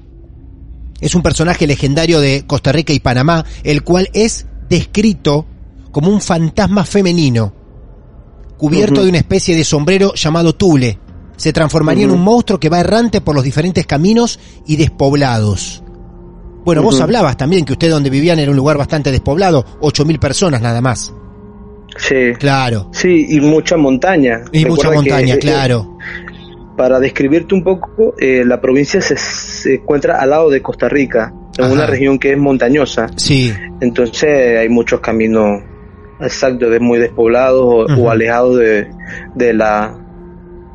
es 1.03 1.15
un 1.15 1.21
personaje 1.21 1.67
legendario 1.67 2.21
de 2.21 2.45
Costa 2.47 2.71
Rica 2.71 2.93
y 2.93 3.01
Panamá, 3.01 3.43
el 3.63 3.83
cual 3.83 4.09
es 4.13 4.45
descrito 4.69 5.45
como 5.91 6.09
un 6.09 6.21
fantasma 6.21 6.85
femenino, 6.85 7.53
cubierto 8.57 9.03
de 9.03 9.09
una 9.09 9.17
especie 9.17 9.53
de 9.53 9.65
sombrero 9.65 10.13
llamado 10.13 10.55
Tule. 10.55 10.97
Se 11.35 11.51
transformaría 11.51 12.05
en 12.05 12.11
un 12.11 12.21
monstruo 12.21 12.57
que 12.57 12.69
va 12.69 12.79
errante 12.79 13.19
por 13.19 13.35
los 13.35 13.43
diferentes 13.43 13.85
caminos 13.85 14.39
y 14.65 14.77
despoblados. 14.77 15.83
Bueno, 16.63 16.81
vos 16.81 17.01
hablabas 17.01 17.35
también 17.35 17.65
que 17.65 17.73
usted 17.73 17.89
donde 17.89 18.09
vivían 18.09 18.39
era 18.39 18.51
un 18.51 18.55
lugar 18.55 18.77
bastante 18.77 19.11
despoblado, 19.11 19.65
8.000 19.81 20.19
personas 20.19 20.61
nada 20.61 20.79
más. 20.79 21.13
Sí. 21.97 22.33
Claro. 22.39 22.89
Sí, 22.93 23.25
y 23.29 23.41
mucha 23.41 23.75
montaña. 23.75 24.45
Y 24.53 24.65
mucha 24.65 24.89
Recuerda 24.89 24.93
montaña, 24.93 25.37
claro. 25.37 25.97
Para 26.77 26.99
describirte 26.99 27.53
un 27.53 27.63
poco, 27.63 28.15
eh, 28.19 28.43
la 28.45 28.59
provincia 28.59 28.99
se, 29.01 29.15
se 29.17 29.75
encuentra 29.75 30.19
al 30.19 30.31
lado 30.31 30.49
de 30.49 30.61
Costa 30.61 30.89
Rica, 30.89 31.31
en 31.57 31.65
Ajá. 31.65 31.73
una 31.73 31.85
región 31.85 32.17
que 32.17 32.31
es 32.31 32.37
montañosa. 32.37 33.07
Sí, 33.15 33.53
Entonces 33.79 34.57
hay 34.59 34.69
muchos 34.69 34.99
caminos 34.99 35.61
exactos, 36.19 36.71
de 36.71 36.79
muy 36.79 36.97
despoblados 36.99 37.61
o, 37.63 38.01
o 38.01 38.09
alejados 38.09 38.57
de, 38.57 38.87
de 39.35 39.53
la 39.53 39.99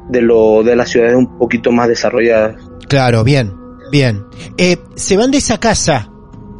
de 0.08 0.22
lo 0.22 0.62
de 0.62 0.74
las 0.76 0.88
ciudades 0.88 1.14
un 1.16 1.36
poquito 1.38 1.70
más 1.72 1.88
desarrolladas. 1.88 2.56
claro, 2.88 3.24
bien, 3.24 3.52
bien. 3.90 4.24
Eh, 4.56 4.78
se 4.94 5.16
van 5.16 5.30
de 5.30 5.38
esa 5.38 5.58
casa 5.58 6.08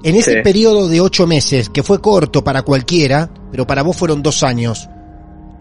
en 0.02 0.14
ese 0.16 0.32
Sí. 0.34 0.38
periodo 0.42 0.88
de 0.88 1.00
ocho 1.00 1.26
meses, 1.26 1.68
que 1.70 1.82
fue 1.82 2.00
corto 2.00 2.44
para 2.44 2.62
cualquiera, 2.62 3.30
pero 3.50 3.66
para 3.66 3.82
vos 3.82 3.96
fueron 3.96 4.22
dos 4.22 4.42
años. 4.42 4.88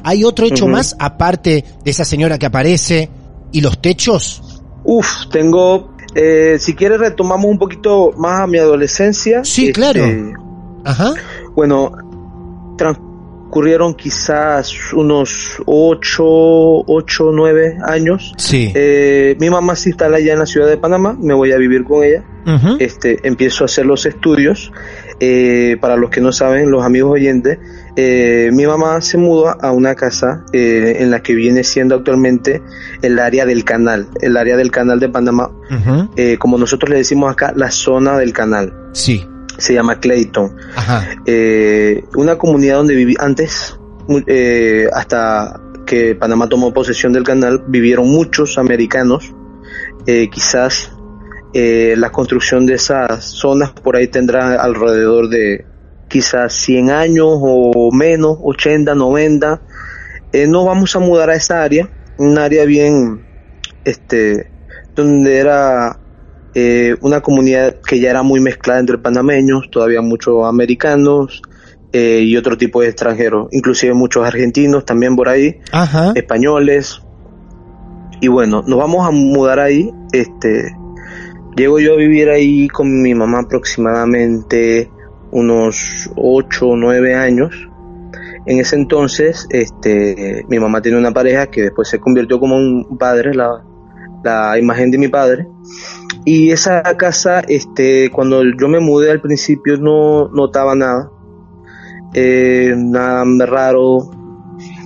¿Hay 0.03 0.23
otro 0.23 0.45
hecho 0.45 0.67
más 0.67 0.95
aparte 0.99 1.63
de 1.83 1.91
esa 1.91 2.05
señora 2.05 2.37
que 2.37 2.45
aparece 2.45 3.09
y 3.51 3.61
los 3.61 3.81
techos? 3.81 4.61
Uf, 4.83 5.27
tengo 5.31 5.97
eh, 6.15 6.57
si 6.59 6.73
quieres 6.73 6.99
retomamos 6.99 7.45
un 7.45 7.59
poquito 7.59 8.11
más 8.17 8.41
a 8.41 8.47
mi 8.47 8.57
adolescencia. 8.57 9.43
Sí, 9.43 9.67
Este, 9.67 9.73
claro. 9.73 10.01
Ajá. 10.83 11.13
Bueno, 11.53 11.91
transcurrieron 12.77 13.93
quizás 13.93 14.93
unos 14.93 15.61
8, 15.65 16.23
8, 16.23 17.31
9 17.33 17.77
años. 17.85 18.33
Sí. 18.37 18.71
Eh, 18.73 19.35
mi 19.39 19.49
mamá 19.49 19.75
se 19.75 19.89
instala 19.89 20.17
allá 20.17 20.33
en 20.33 20.39
la 20.39 20.45
ciudad 20.45 20.67
de 20.67 20.77
Panamá, 20.77 21.15
me 21.19 21.33
voy 21.33 21.51
a 21.51 21.57
vivir 21.57 21.83
con 21.83 22.03
ella. 22.03 22.23
Este, 22.79 23.27
empiezo 23.27 23.63
a 23.63 23.65
hacer 23.65 23.85
los 23.85 24.05
estudios. 24.05 24.71
Eh, 25.19 25.77
para 25.81 25.97
los 25.97 26.09
que 26.09 26.21
no 26.21 26.31
saben, 26.31 26.71
los 26.71 26.83
amigos 26.83 27.11
oyentes, 27.13 27.59
eh, 27.97 28.51
mi 28.53 28.65
mamá 28.65 29.01
se 29.01 29.17
muda 29.17 29.57
a 29.59 29.71
una 29.71 29.95
casa 29.95 30.45
eh, 30.53 30.97
en 30.99 31.11
la 31.11 31.21
que 31.21 31.33
viene 31.33 31.63
siendo 31.63 31.95
actualmente 31.95 32.61
el 33.01 33.17
área 33.17 33.45
del 33.45 33.63
canal, 33.65 34.07
el 34.21 34.37
área 34.37 34.55
del 34.55 34.71
canal 34.71 34.99
de 34.99 35.09
Panamá, 35.09 35.51
eh, 36.15 36.37
como 36.37 36.57
nosotros 36.57 36.89
le 36.89 36.97
decimos 36.97 37.31
acá, 37.31 37.53
la 37.55 37.71
zona 37.71 38.17
del 38.17 38.33
canal. 38.33 38.73
Sí. 38.93 39.25
Se 39.57 39.73
llama 39.73 39.99
Clayton. 39.99 40.55
Ajá. 40.75 41.07
Eh, 41.25 42.03
una 42.15 42.37
comunidad 42.37 42.77
donde 42.77 42.95
viví 42.95 43.15
antes, 43.19 43.77
eh, 44.27 44.87
hasta 44.93 45.59
que 45.85 46.15
Panamá 46.15 46.47
tomó 46.47 46.71
posesión 46.71 47.11
del 47.13 47.23
canal, 47.23 47.63
vivieron 47.67 48.07
muchos 48.07 48.59
americanos 48.59 49.33
eh, 50.05 50.29
quizás 50.29 50.91
eh, 51.53 51.95
la 51.97 52.11
construcción 52.11 52.65
de 52.65 52.75
esas 52.75 53.25
zonas 53.25 53.71
por 53.71 53.97
ahí 53.97 54.07
tendrá 54.07 54.55
alrededor 54.61 55.27
de 55.27 55.65
quizás 56.07 56.53
100 56.53 56.89
años 56.89 57.27
o 57.29 57.91
menos, 57.91 58.37
80, 58.41 58.95
90. 58.95 59.61
Eh, 60.33 60.47
no 60.47 60.65
vamos 60.65 60.95
a 60.95 60.99
mudar 60.99 61.29
a 61.29 61.35
esa 61.35 61.63
área, 61.63 61.89
un 62.17 62.37
área 62.37 62.65
bien, 62.65 63.25
este, 63.85 64.51
donde 64.93 65.37
era 65.37 65.99
eh, 66.53 66.95
una 67.01 67.21
comunidad 67.21 67.77
que 67.87 67.99
ya 67.99 68.09
era 68.09 68.23
muy 68.23 68.39
mezclada 68.39 68.79
entre 68.79 68.97
panameños, 68.97 69.69
todavía 69.71 70.01
muchos 70.01 70.45
americanos 70.45 71.41
eh, 71.93 72.21
y 72.23 72.35
otro 72.35 72.57
tipo 72.57 72.81
de 72.81 72.89
extranjeros, 72.89 73.47
inclusive 73.51 73.93
muchos 73.93 74.25
argentinos 74.25 74.83
también 74.83 75.15
por 75.15 75.29
ahí, 75.29 75.59
Ajá. 75.71 76.11
españoles. 76.15 77.01
Y 78.19 78.27
bueno, 78.27 78.63
nos 78.65 78.79
vamos 78.79 79.07
a 79.07 79.11
mudar 79.11 79.59
ahí. 79.59 79.91
Este, 80.11 80.75
llego 81.55 81.79
yo 81.79 81.93
a 81.93 81.97
vivir 81.97 82.29
ahí 82.29 82.67
con 82.67 83.01
mi 83.01 83.13
mamá 83.13 83.41
aproximadamente 83.41 84.89
unos 85.31 86.09
8 86.15 86.67
o 86.67 86.75
9 86.75 87.15
años. 87.15 87.69
En 88.45 88.59
ese 88.59 88.77
entonces, 88.77 89.45
este, 89.49 90.45
mi 90.47 90.57
mamá 90.59 90.81
tiene 90.81 90.97
una 90.97 91.11
pareja 91.11 91.47
que 91.47 91.63
después 91.63 91.89
se 91.89 91.99
convirtió 91.99 92.39
como 92.39 92.55
un 92.55 92.97
padre, 92.97 93.33
la, 93.33 93.63
la 94.23 94.57
imagen 94.57 94.89
de 94.91 94.97
mi 94.97 95.09
padre. 95.09 95.47
Y 96.23 96.51
esa 96.51 96.81
casa, 96.97 97.41
este, 97.41 98.09
cuando 98.09 98.43
yo 98.43 98.67
me 98.67 98.79
mudé 98.79 99.11
al 99.11 99.21
principio 99.21 99.77
no 99.77 100.29
notaba 100.29 100.75
nada, 100.75 101.11
eh, 102.13 102.73
nada 102.75 103.23
raro. 103.45 104.11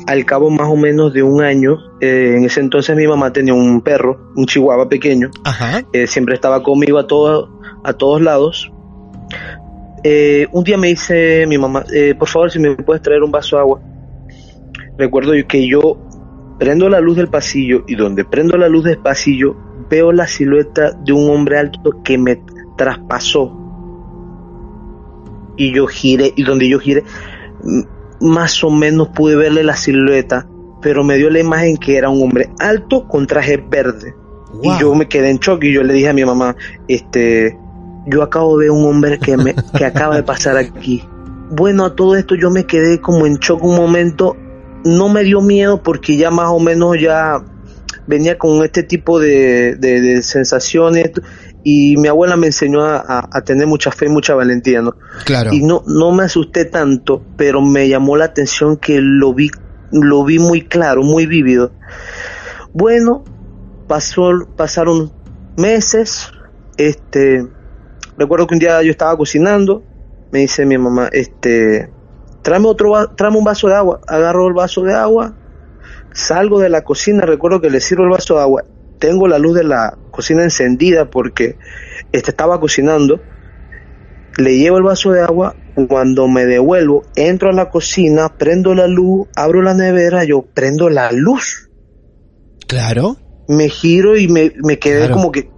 Al 0.08 0.26
cabo 0.26 0.50
más 0.50 0.68
o 0.68 0.76
menos 0.76 1.14
de 1.14 1.22
un 1.24 1.44
año, 1.44 1.78
eh, 2.02 2.34
en 2.36 2.44
ese 2.44 2.60
entonces 2.60 2.96
mi 2.98 3.08
mamá 3.08 3.32
tenía 3.32 3.54
un 3.54 3.82
perro, 3.82 4.32
un 4.36 4.46
chihuahua 4.46 4.90
pequeño, 4.90 5.30
Ajá. 5.44 5.84
eh, 5.94 6.08
siempre 6.08 6.34
estaba 6.34 6.64
conmigo 6.64 6.98
a, 6.98 7.06
todo, 7.08 7.50
a 7.84 7.94
todos 7.94 8.22
lados. 8.22 8.72
Eh, 10.04 10.48
un 10.52 10.64
día 10.64 10.78
me 10.78 10.88
dice 10.88 11.46
mi 11.48 11.58
mamá, 11.58 11.84
eh, 11.94 12.16
por 12.18 12.28
favor 12.28 12.52
si 12.52 12.60
me 12.60 12.76
puedes 12.76 13.02
traer 13.02 13.22
un 13.22 13.32
vaso 13.32 13.56
de 13.56 13.62
agua. 13.62 13.82
Recuerdo 14.98 15.34
que 15.48 15.68
yo 15.68 15.98
prendo 16.60 16.90
la 16.90 17.00
luz 17.00 17.18
del 17.18 17.28
pasillo 17.28 17.84
y 17.88 17.96
donde 17.96 18.26
prendo 18.26 18.58
la 18.58 18.68
luz 18.68 18.84
del 18.84 18.98
pasillo 18.98 19.56
veo 19.90 20.12
la 20.12 20.28
silueta 20.28 20.92
de 20.92 21.12
un 21.12 21.30
hombre 21.30 21.58
alto 21.58 22.02
que 22.04 22.18
me 22.18 22.42
traspasó. 22.78 23.58
Y 25.58 25.74
yo 25.74 25.86
giré, 25.88 26.34
y 26.36 26.44
donde 26.44 26.68
yo 26.68 26.80
giré, 26.80 27.04
más 28.22 28.64
o 28.64 28.70
menos 28.70 29.10
pude 29.10 29.36
verle 29.36 29.64
la 29.64 29.76
silueta, 29.76 30.48
pero 30.82 31.04
me 31.04 31.18
dio 31.18 31.30
la 31.30 31.40
imagen 31.40 31.78
que 31.78 31.98
era 31.98 32.10
un 32.10 32.24
hombre 32.24 32.50
alto 32.60 33.08
con 33.08 33.28
traje 33.28 33.58
verde. 33.58 34.16
Wow. 34.54 34.64
Y 34.64 34.80
yo 34.80 34.96
me 34.96 35.08
quedé 35.08 35.30
en 35.30 35.38
shock 35.38 35.64
y 35.64 35.74
yo 35.74 35.84
le 35.84 35.94
dije 35.94 36.10
a 36.10 36.14
mi 36.14 36.26
mamá, 36.26 36.56
este, 36.88 37.58
yo 38.08 38.24
acabo 38.24 38.58
de 38.58 38.66
ver 38.66 38.72
un 38.72 38.86
hombre 38.86 39.20
que 39.20 39.38
me, 39.38 39.56
que 39.78 39.86
acaba 39.86 40.16
de 40.16 40.24
pasar 40.24 40.58
aquí. 40.58 41.04
Bueno, 41.50 41.86
a 41.86 41.96
todo 41.96 42.16
esto 42.16 42.36
yo 42.36 42.50
me 42.50 42.66
quedé 42.66 43.00
como 43.02 43.26
en 43.26 43.36
shock 43.38 43.64
un 43.64 43.76
momento. 43.76 44.36
No 44.84 45.10
me 45.10 45.24
dio 45.24 45.42
miedo 45.42 45.84
porque 45.84 46.18
ya 46.18 46.32
más 46.32 46.48
o 46.50 46.60
menos 46.60 46.98
ya 47.00 47.44
venía 48.08 48.38
con 48.38 48.64
este 48.64 48.84
tipo 48.84 49.20
de, 49.20 49.76
de- 49.76 50.02
de 50.02 50.24
sensaciones 50.24 51.12
y 51.64 51.96
mi 51.98 52.08
abuela 52.08 52.36
me 52.36 52.48
enseñó 52.48 52.82
a, 52.82 52.96
a- 52.98 53.30
a 53.32 53.42
tener 53.42 53.68
mucha 53.68 53.92
fe 53.92 54.06
y 54.08 54.10
mucha 54.10 54.34
valentía, 54.34 54.82
¿no? 54.82 54.96
Claro. 55.26 55.54
Y 55.54 55.62
no, 55.62 55.84
no 55.86 56.12
me 56.12 56.24
asusté 56.24 56.66
tanto, 56.66 57.22
pero 57.38 57.62
me 57.62 57.88
llamó 57.88 58.18
la 58.18 58.26
atención 58.26 58.78
que 58.78 59.00
lo 59.02 59.34
vi, 59.36 59.52
lo 59.92 60.24
vi 60.24 60.40
muy 60.40 60.62
claro, 60.68 61.04
muy 61.04 61.28
vívido. 61.28 61.74
Bueno, 62.74 63.24
pasó, 63.88 64.32
pasaron 64.56 65.12
meses, 65.58 66.30
este, 66.78 67.46
recuerdo 68.22 68.48
que 68.48 68.56
un 68.56 68.60
día 68.60 68.82
yo 68.84 68.92
estaba 68.92 69.18
cocinando, 69.18 69.84
me 70.32 70.40
dice 70.40 70.66
mi 70.66 70.78
mamá, 70.78 71.10
este, 71.12 71.90
tráeme 72.42 72.68
otro, 72.68 72.94
tráeme 73.16 73.38
un 73.38 73.44
vaso 73.44 73.68
de 73.68 73.76
agua, 73.76 74.00
agarro 74.08 74.48
el 74.48 74.54
vaso 74.54 74.84
de 74.84 74.94
agua, 74.94 75.34
salgo 76.14 76.60
de 76.60 76.70
la 76.70 76.84
cocina, 76.84 77.26
recuerdo 77.26 77.62
que 77.62 77.70
le 77.70 77.82
sirvo 77.82 78.04
el 78.04 78.10
vaso 78.12 78.36
de 78.36 78.42
agua, 78.42 78.64
tengo 79.00 79.28
la 79.28 79.40
luz 79.40 79.56
de 79.56 79.64
la 79.64 79.98
cocina 80.12 80.44
encendida 80.44 81.10
porque 81.10 81.58
este 82.12 82.32
estaba 82.32 82.60
cocinando, 82.60 83.22
le 84.38 84.58
llevo 84.58 84.78
el 84.78 84.84
vaso 84.84 85.12
de 85.12 85.22
agua, 85.22 85.56
cuando 85.88 86.28
me 86.28 86.46
devuelvo, 86.46 87.04
entro 87.16 87.50
a 87.50 87.54
la 87.54 87.70
cocina, 87.70 88.38
prendo 88.38 88.76
la 88.76 88.88
luz, 88.88 89.28
abro 89.36 89.62
la 89.62 89.74
nevera, 89.74 90.24
yo 90.26 90.44
prendo 90.54 90.90
la 90.90 91.12
luz, 91.12 91.70
Claro. 92.68 93.18
me 93.48 93.68
giro 93.70 94.18
y 94.18 94.28
me, 94.28 94.54
me 94.64 94.80
quedé 94.80 95.00
Claro. 95.08 95.14
como 95.16 95.32
que 95.32 95.50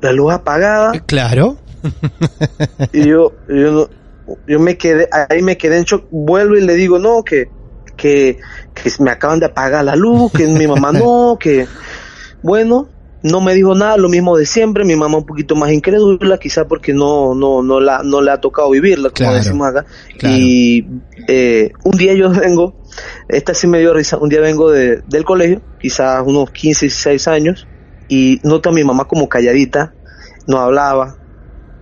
la 0.00 0.12
luz 0.12 0.32
apagada 0.32 0.92
Claro. 1.06 1.58
y 2.92 3.06
yo, 3.06 3.32
yo 3.48 3.88
yo 4.46 4.60
me 4.60 4.76
quedé, 4.76 5.08
ahí 5.10 5.42
me 5.42 5.56
quedé 5.56 5.78
en 5.78 5.84
shock, 5.84 6.06
vuelvo 6.10 6.56
y 6.56 6.60
le 6.60 6.74
digo, 6.74 6.98
no, 6.98 7.22
que, 7.22 7.48
que, 7.96 8.38
que 8.74 8.90
me 9.00 9.10
acaban 9.10 9.40
de 9.40 9.46
apagar 9.46 9.84
la 9.84 9.96
luz, 9.96 10.32
que 10.32 10.46
mi 10.46 10.66
mamá 10.66 10.92
no, 10.92 11.36
que, 11.38 11.66
bueno, 12.42 12.88
no 13.22 13.40
me 13.40 13.54
dijo 13.54 13.74
nada, 13.74 13.96
lo 13.96 14.08
mismo 14.08 14.36
de 14.36 14.46
siempre, 14.46 14.84
mi 14.84 14.96
mamá 14.96 15.18
un 15.18 15.26
poquito 15.26 15.54
más 15.54 15.72
incrédula, 15.72 16.38
quizá 16.38 16.66
porque 16.66 16.92
no, 16.92 17.34
no, 17.34 17.62
no 17.62 17.80
la, 17.80 18.02
no 18.02 18.20
le 18.20 18.30
ha 18.30 18.40
tocado 18.40 18.70
vivirla, 18.70 19.10
como 19.10 19.14
Claro, 19.14 19.34
decimos 19.34 19.68
acá, 19.68 19.86
claro. 20.18 20.36
y 20.36 20.86
eh, 21.28 21.72
un 21.84 21.96
día 21.96 22.14
yo 22.14 22.30
vengo, 22.30 22.76
esta 23.28 23.54
sí 23.54 23.66
me 23.66 23.78
dio 23.78 23.94
risa, 23.94 24.18
un 24.18 24.28
día 24.28 24.40
vengo 24.40 24.70
de, 24.70 25.02
del 25.08 25.24
colegio, 25.24 25.62
quizás 25.80 26.22
unos 26.26 26.50
15, 26.50 26.86
16 26.86 27.28
años, 27.28 27.68
y 28.08 28.40
noto 28.42 28.70
a 28.70 28.72
mi 28.72 28.84
mamá 28.84 29.06
como 29.06 29.28
calladita, 29.28 29.94
no 30.46 30.58
hablaba, 30.58 31.21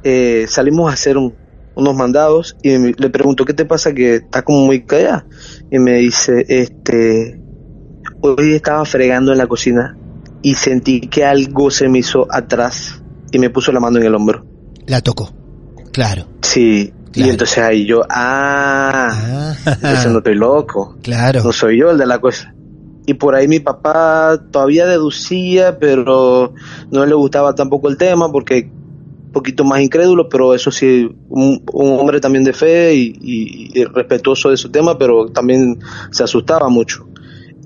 eh, 0.03 0.47
salimos 0.49 0.91
a 0.91 0.95
hacer 0.95 1.17
un- 1.17 1.37
unos 1.75 1.95
mandados 1.95 2.57
y 2.63 2.79
me- 2.79 2.95
le 2.97 3.11
pregunto 3.11 3.45
qué 3.45 3.55
te 3.55 3.65
pasa 3.65 3.93
que 3.95 4.17
está 4.17 4.43
como 4.43 4.67
muy 4.67 4.85
callada 4.85 5.27
y 5.71 5.79
me 5.79 5.95
dice 5.99 6.45
este 6.49 7.41
hoy 8.23 8.55
estaba 8.55 8.85
fregando 8.85 9.33
en 9.33 9.39
la 9.39 9.47
cocina 9.47 9.97
y 10.43 10.55
sentí 10.55 11.01
que 11.01 11.25
algo 11.25 11.71
se 11.71 11.89
me 11.89 11.99
hizo 12.01 12.27
atrás 12.31 13.03
y 13.33 13.39
me 13.39 13.51
puso 13.51 13.73
la 13.73 13.81
mano 13.81 13.99
en 13.99 14.05
el 14.07 14.15
hombro 14.15 14.45
La 14.87 15.01
tocó. 15.01 15.31
Claro. 15.93 16.27
sí 16.43 16.93
Claro. 17.13 17.27
y 17.29 17.31
entonces 17.33 17.59
ahí 17.59 17.87
yo 17.87 18.03
ah 18.09 19.11
Ah, 19.13 19.73
entonces 19.83 20.13
no 20.13 20.19
estoy 20.19 20.35
loco 20.37 20.97
claro. 21.03 21.43
no 21.43 21.53
soy 21.53 21.79
yo 21.81 21.91
el 21.91 21.99
de 21.99 22.07
la 22.07 22.19
cosa. 22.21 22.55
Y 23.07 23.15
por 23.15 23.35
ahí 23.35 23.49
mi 23.49 23.59
papá 23.59 24.41
todavía 24.53 24.87
deducía, 24.87 25.79
pero 25.81 26.53
no 26.93 27.07
le 27.07 27.15
gustaba 27.15 27.55
tampoco 27.57 27.89
el 27.89 27.97
tema 27.97 28.31
porque 28.31 28.71
poquito 29.31 29.65
más 29.65 29.81
incrédulo, 29.81 30.29
pero 30.29 30.55
eso 30.55 30.71
sí, 30.71 31.09
un, 31.29 31.63
hombre 31.73 32.21
también 32.21 32.45
de 32.45 32.53
fe 32.53 32.95
y, 32.95 33.85
respetuoso 33.85 34.51
de 34.51 34.57
su 34.57 34.71
tema, 34.71 34.99
pero 34.99 35.27
también 35.27 35.79
se 36.11 36.25
asustaba 36.25 36.69
mucho. 36.69 37.07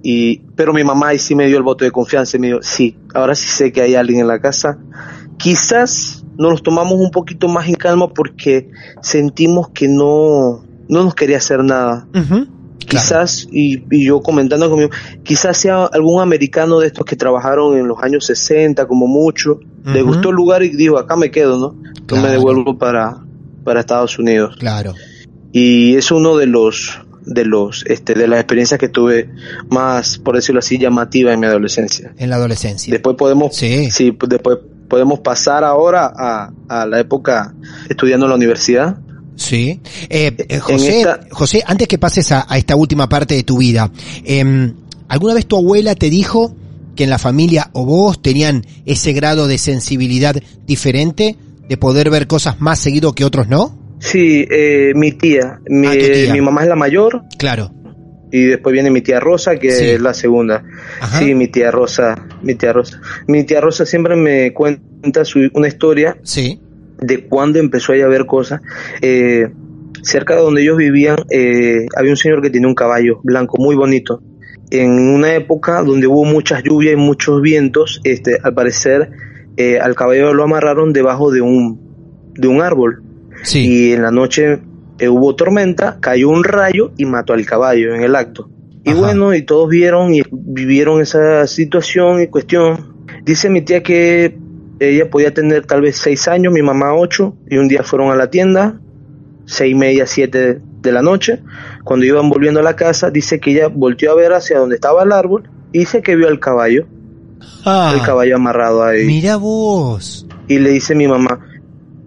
Y, 0.03 0.39
pero 0.55 0.73
mi 0.75 0.85
mamá 0.85 1.09
ahí 1.09 1.19
sí 1.19 1.35
me 1.35 1.47
dio 1.47 1.57
el 1.57 1.63
voto 1.63 1.85
de 1.85 1.91
confianza 1.91 2.37
y 2.37 2.41
me 2.41 2.47
dijo, 2.49 2.61
sí, 2.63 2.97
ahora 3.15 3.35
sí 3.35 3.49
sé 3.49 3.73
que 3.73 3.81
hay 3.81 3.95
alguien 3.95 4.21
en 4.21 4.29
la 4.29 4.39
casa. 4.39 4.79
Quizás 5.39 6.25
nos 6.37 6.63
tomamos 6.63 6.95
un 6.95 7.11
poquito 7.11 7.49
más 7.49 7.69
en 7.69 7.75
calma 7.75 8.09
porque 8.13 8.71
sentimos 9.01 9.71
que 9.71 9.89
no, 9.89 10.65
no 10.89 11.05
nos 11.05 11.15
quería 11.15 11.39
hacer 11.39 11.65
nada. 11.65 12.07
Quizás, 13.03 13.47
y, 13.51 13.85
y 13.91 14.05
yo 14.07 14.21
comentando 14.21 14.69
conmigo, 14.71 14.91
quizás 15.23 15.57
sea 15.59 15.85
algún 15.87 16.21
americano 16.23 16.79
de 16.81 16.87
estos 16.89 17.05
que 17.05 17.17
trabajaron 17.17 17.77
en 17.79 17.87
los 17.89 17.99
años 18.03 18.27
60 18.27 18.87
como 18.87 19.07
mucho, 19.07 19.61
le 19.85 20.03
gustó 20.03 20.31
el 20.31 20.37
lugar 20.37 20.63
y 20.63 20.71
dijo, 20.71 20.97
acá 20.99 21.17
me 21.17 21.31
quedo, 21.31 21.59
¿no? 21.59 21.73
No 21.75 22.07
Claro. 22.07 22.23
me 22.23 22.31
devuelvo 22.31 22.79
para, 22.79 23.19
para 23.65 23.81
Estados 23.81 24.19
Unidos. 24.19 24.57
Claro. 24.59 24.95
Y 25.53 25.95
es 25.97 26.11
uno 26.11 26.37
de 26.37 26.47
los 26.47 26.99
de 27.27 27.47
los 27.47 27.85
este 27.87 28.13
de 28.13 28.29
las 28.29 28.39
experiencias 28.41 28.79
que 28.79 28.91
tuve 28.91 29.31
más 29.71 30.19
por 30.19 30.35
decirlo 30.35 30.59
así 30.59 30.77
llamativa 30.77 31.33
en 31.33 31.41
mi 31.41 31.47
adolescencia 31.47 32.13
En 32.19 32.29
la 32.29 32.37
adolescencia. 32.37 32.93
después 32.93 33.17
podemos 33.17 33.57
Sí. 33.57 33.91
sí, 33.91 34.15
después 34.29 34.59
podemos 34.91 35.21
pasar 35.21 35.65
ahora 35.65 36.13
a, 36.15 36.53
a 36.69 36.85
la 36.85 37.01
época 37.01 37.55
estudiando 37.89 38.27
en 38.27 38.31
la 38.31 38.37
universidad 38.37 38.99
Sí. 39.37 39.81
Eh, 40.09 40.33
eh, 40.49 40.59
José, 40.59 40.99
esta- 41.01 41.21
José, 41.31 41.63
antes 41.67 41.89
que 41.89 41.99
pases 41.99 42.31
a, 42.33 42.47
a 42.49 42.59
esta 42.59 42.77
última 42.77 43.09
parte 43.09 43.35
de 43.35 43.43
tu 43.43 43.59
vida, 43.59 43.91
em, 44.25 44.75
¿alguna 45.09 45.35
vez 45.35 45.47
tu 45.47 45.57
abuela 45.57 45.95
te 45.95 46.11
dijo 46.11 46.55
que 46.97 47.05
en 47.05 47.11
la 47.11 47.19
familia 47.19 47.71
o 47.73 47.85
vos 47.85 48.23
tenían 48.23 48.65
ese 48.87 49.13
grado 49.13 49.47
de 49.49 49.59
sensibilidad 49.59 50.37
diferente, 50.67 51.37
de 51.69 51.77
poder 51.77 52.11
ver 52.11 52.27
cosas 52.27 52.61
más 52.61 52.79
seguido 52.79 53.13
que 53.15 53.25
otros 53.25 53.49
no? 53.49 53.79
sí 54.01 54.45
eh, 54.51 54.93
mi 54.95 55.13
tía 55.13 55.61
mi, 55.67 55.87
Ah, 55.87 55.93
tu 55.93 56.13
tía. 56.13 56.33
mi 56.33 56.41
mamá 56.43 56.63
es 56.63 56.69
la 56.69 56.77
mayor 56.77 57.23
Claro. 57.39 57.73
y 58.31 58.43
después 58.45 58.73
viene 58.75 58.91
mi 58.91 59.01
tía 59.01 59.19
Rosa, 59.19 59.57
que 59.57 59.71
Sí. 59.73 59.85
es 59.91 60.01
la 60.01 60.13
segunda. 60.13 60.63
Ajá. 61.01 61.21
Sí, 61.21 61.35
mi 61.35 61.49
tía 61.49 61.71
Rosa, 61.71 62.15
mi 62.43 62.55
tía 62.55 62.73
Rosa. 62.73 63.01
Mi 63.29 63.45
tía 63.45 63.61
Rosa 63.61 63.87
siempre 63.87 64.15
me 64.17 64.53
cuenta 64.53 65.25
su, 65.25 65.49
una 65.55 65.69
historia 65.69 66.17
Sí. 66.23 66.61
De 66.99 67.27
cuando 67.27 67.59
empezó 67.59 67.93
a 67.93 68.09
ver 68.09 68.27
cosas. 68.27 68.61
Eh, 69.01 69.49
cerca 70.03 70.35
de 70.35 70.43
donde 70.43 70.63
ellos 70.63 70.77
vivían 70.77 71.17
eh, 71.31 71.87
había 71.97 72.11
un 72.11 72.17
señor 72.17 72.43
que 72.43 72.51
tenía 72.51 72.69
un 72.69 72.75
caballo 72.75 73.21
blanco 73.23 73.57
muy 73.59 73.75
bonito 73.75 74.21
en 74.71 74.91
una 74.91 75.35
época 75.35 75.83
donde 75.83 76.07
hubo 76.07 76.25
muchas 76.25 76.63
lluvias 76.63 76.95
y 76.95 76.97
muchos 76.97 77.41
vientos, 77.41 78.01
este, 78.05 78.39
al 78.43 78.55
parecer 78.55 79.11
eh, 79.57 79.79
al 79.79 79.95
caballo 79.95 80.35
lo 80.35 80.43
amarraron 80.43 80.93
debajo 80.93 81.31
de 81.31 81.41
un, 81.41 82.33
de 82.35 82.49
un 82.49 82.61
árbol. 82.61 83.03
Sí. 83.43 83.61
Y 83.61 83.93
en 83.93 84.03
la 84.03 84.11
noche 84.11 84.61
eh, 84.99 85.09
hubo 85.09 85.37
tormenta, 85.37 85.99
cayó 86.01 86.29
un 86.31 86.45
rayo 86.45 86.93
y 86.97 87.05
mató 87.05 87.35
al 87.35 87.47
caballo 87.47 87.95
en 87.95 88.03
el 88.03 88.17
acto. 88.17 88.51
Y 88.85 88.91
Ajá. 88.91 88.99
bueno, 88.99 89.35
y 89.35 89.43
todos 89.43 89.69
vieron 89.69 90.15
y 90.15 90.23
vivieron 90.31 91.01
esa 91.01 91.47
situación 91.47 92.21
y 92.21 92.27
cuestión. 92.27 92.95
Dice 93.23 93.49
mi 93.49 93.63
tía 93.63 93.83
que 93.83 94.37
ella 94.81 95.11
podía 95.11 95.33
tener 95.33 95.67
tal 95.67 95.81
vez 95.83 95.97
seis 95.97 96.29
años, 96.29 96.53
mi 96.53 96.63
mamá 96.63 96.95
ocho, 96.95 97.37
y 97.49 97.59
un 97.59 97.69
día 97.69 97.83
fueron 97.83 98.11
a 98.11 98.17
la 98.17 98.31
tienda, 98.31 98.81
seis 99.47 99.73
y 99.73 99.75
media, 99.75 100.07
siete 100.07 100.59
de 100.81 100.93
la 100.93 101.03
noche. 101.03 101.43
Cuando 101.85 102.07
iban 102.07 102.29
volviendo 102.29 102.61
a 102.61 102.63
la 102.63 102.77
casa, 102.77 103.11
dice 103.11 103.41
que 103.41 103.53
ella 103.53 103.69
volteó 103.69 104.13
a 104.13 104.15
ver 104.15 104.33
hacia 104.33 104.59
donde 104.59 104.77
estaba 104.77 105.03
el 105.03 105.13
árbol 105.13 105.49
y 105.73 105.81
dice 105.81 106.03
que 106.03 106.17
vio 106.17 106.29
al 106.29 106.41
caballo, 106.41 106.87
Ah, 107.65 107.93
el 107.95 108.03
caballo 108.03 108.37
amarrado 108.37 108.85
ahí. 108.85 109.05
Mira 109.05 109.37
vos. 109.37 110.27
Y 110.49 110.59
le 110.59 110.71
dice 110.71 110.95
mi 110.95 111.09
mamá, 111.09 111.41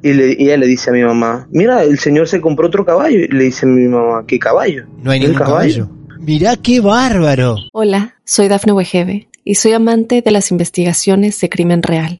y, 0.04 0.14
le, 0.14 0.36
y 0.38 0.46
ella 0.46 0.58
le 0.58 0.68
dice 0.68 0.90
a 0.90 0.94
mi 0.94 1.04
mamá, 1.04 1.48
mira, 1.52 1.84
el 1.84 2.00
señor 2.00 2.28
se 2.28 2.42
compró 2.42 2.68
otro 2.68 2.86
caballo. 2.86 3.20
Y 3.20 3.28
le 3.28 3.46
dice 3.46 3.66
mi 3.66 3.88
mamá, 3.88 4.24
¿qué 4.28 4.40
caballo? 4.40 4.86
No 5.02 5.12
hay 5.12 5.20
¿El 5.20 5.32
ningún 5.32 5.46
caballo. 5.46 5.90
Mirá 6.20 6.56
qué 6.58 6.82
bárbaro. 6.82 7.56
Hola, 7.72 8.16
soy 8.26 8.48
Dafne 8.48 8.74
Wegebe 8.74 9.30
y 9.44 9.56
soy 9.56 9.74
amante 9.74 10.22
de 10.22 10.32
las 10.32 10.52
investigaciones 10.52 11.40
de 11.40 11.50
crimen 11.50 11.82
real. 11.84 12.20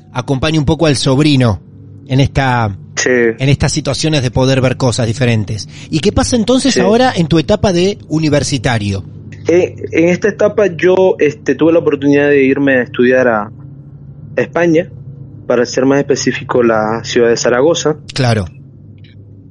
acompaña 0.13 0.59
un 0.59 0.65
poco 0.65 0.85
al 0.87 0.95
sobrino 0.95 1.61
en 2.07 2.19
esta 2.19 2.77
Sí. 2.95 3.09
en 3.09 3.49
estas 3.49 3.71
situaciones 3.71 4.21
de 4.21 4.29
poder 4.31 4.61
ver 4.61 4.77
cosas 4.77 5.07
diferentes. 5.07 5.67
¿Y 5.89 5.99
qué 5.99 6.11
pasa 6.11 6.35
entonces 6.35 6.73
Sí. 6.73 6.79
ahora 6.79 7.11
en 7.15 7.27
tu 7.27 7.39
etapa 7.39 7.73
de 7.73 7.97
universitario? 8.09 9.03
Eh, 9.47 9.75
en 9.91 10.09
esta 10.09 10.27
etapa 10.29 10.67
yo 10.67 11.15
este, 11.17 11.55
tuve 11.55 11.73
la 11.73 11.79
oportunidad 11.79 12.27
de 12.29 12.43
irme 12.43 12.77
a 12.77 12.83
estudiar 12.83 13.27
a 13.27 13.51
España, 14.35 14.91
para 15.47 15.65
ser 15.65 15.85
más 15.85 15.99
específico 15.99 16.63
la 16.63 17.01
ciudad 17.03 17.29
de 17.29 17.37
Zaragoza. 17.37 17.97
Claro. 18.13 18.45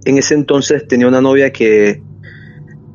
En 0.05 0.17
ese 0.17 0.35
entonces 0.35 0.87
tenía 0.87 1.07
una 1.09 1.21
novia 1.21 1.51
que, 1.53 2.03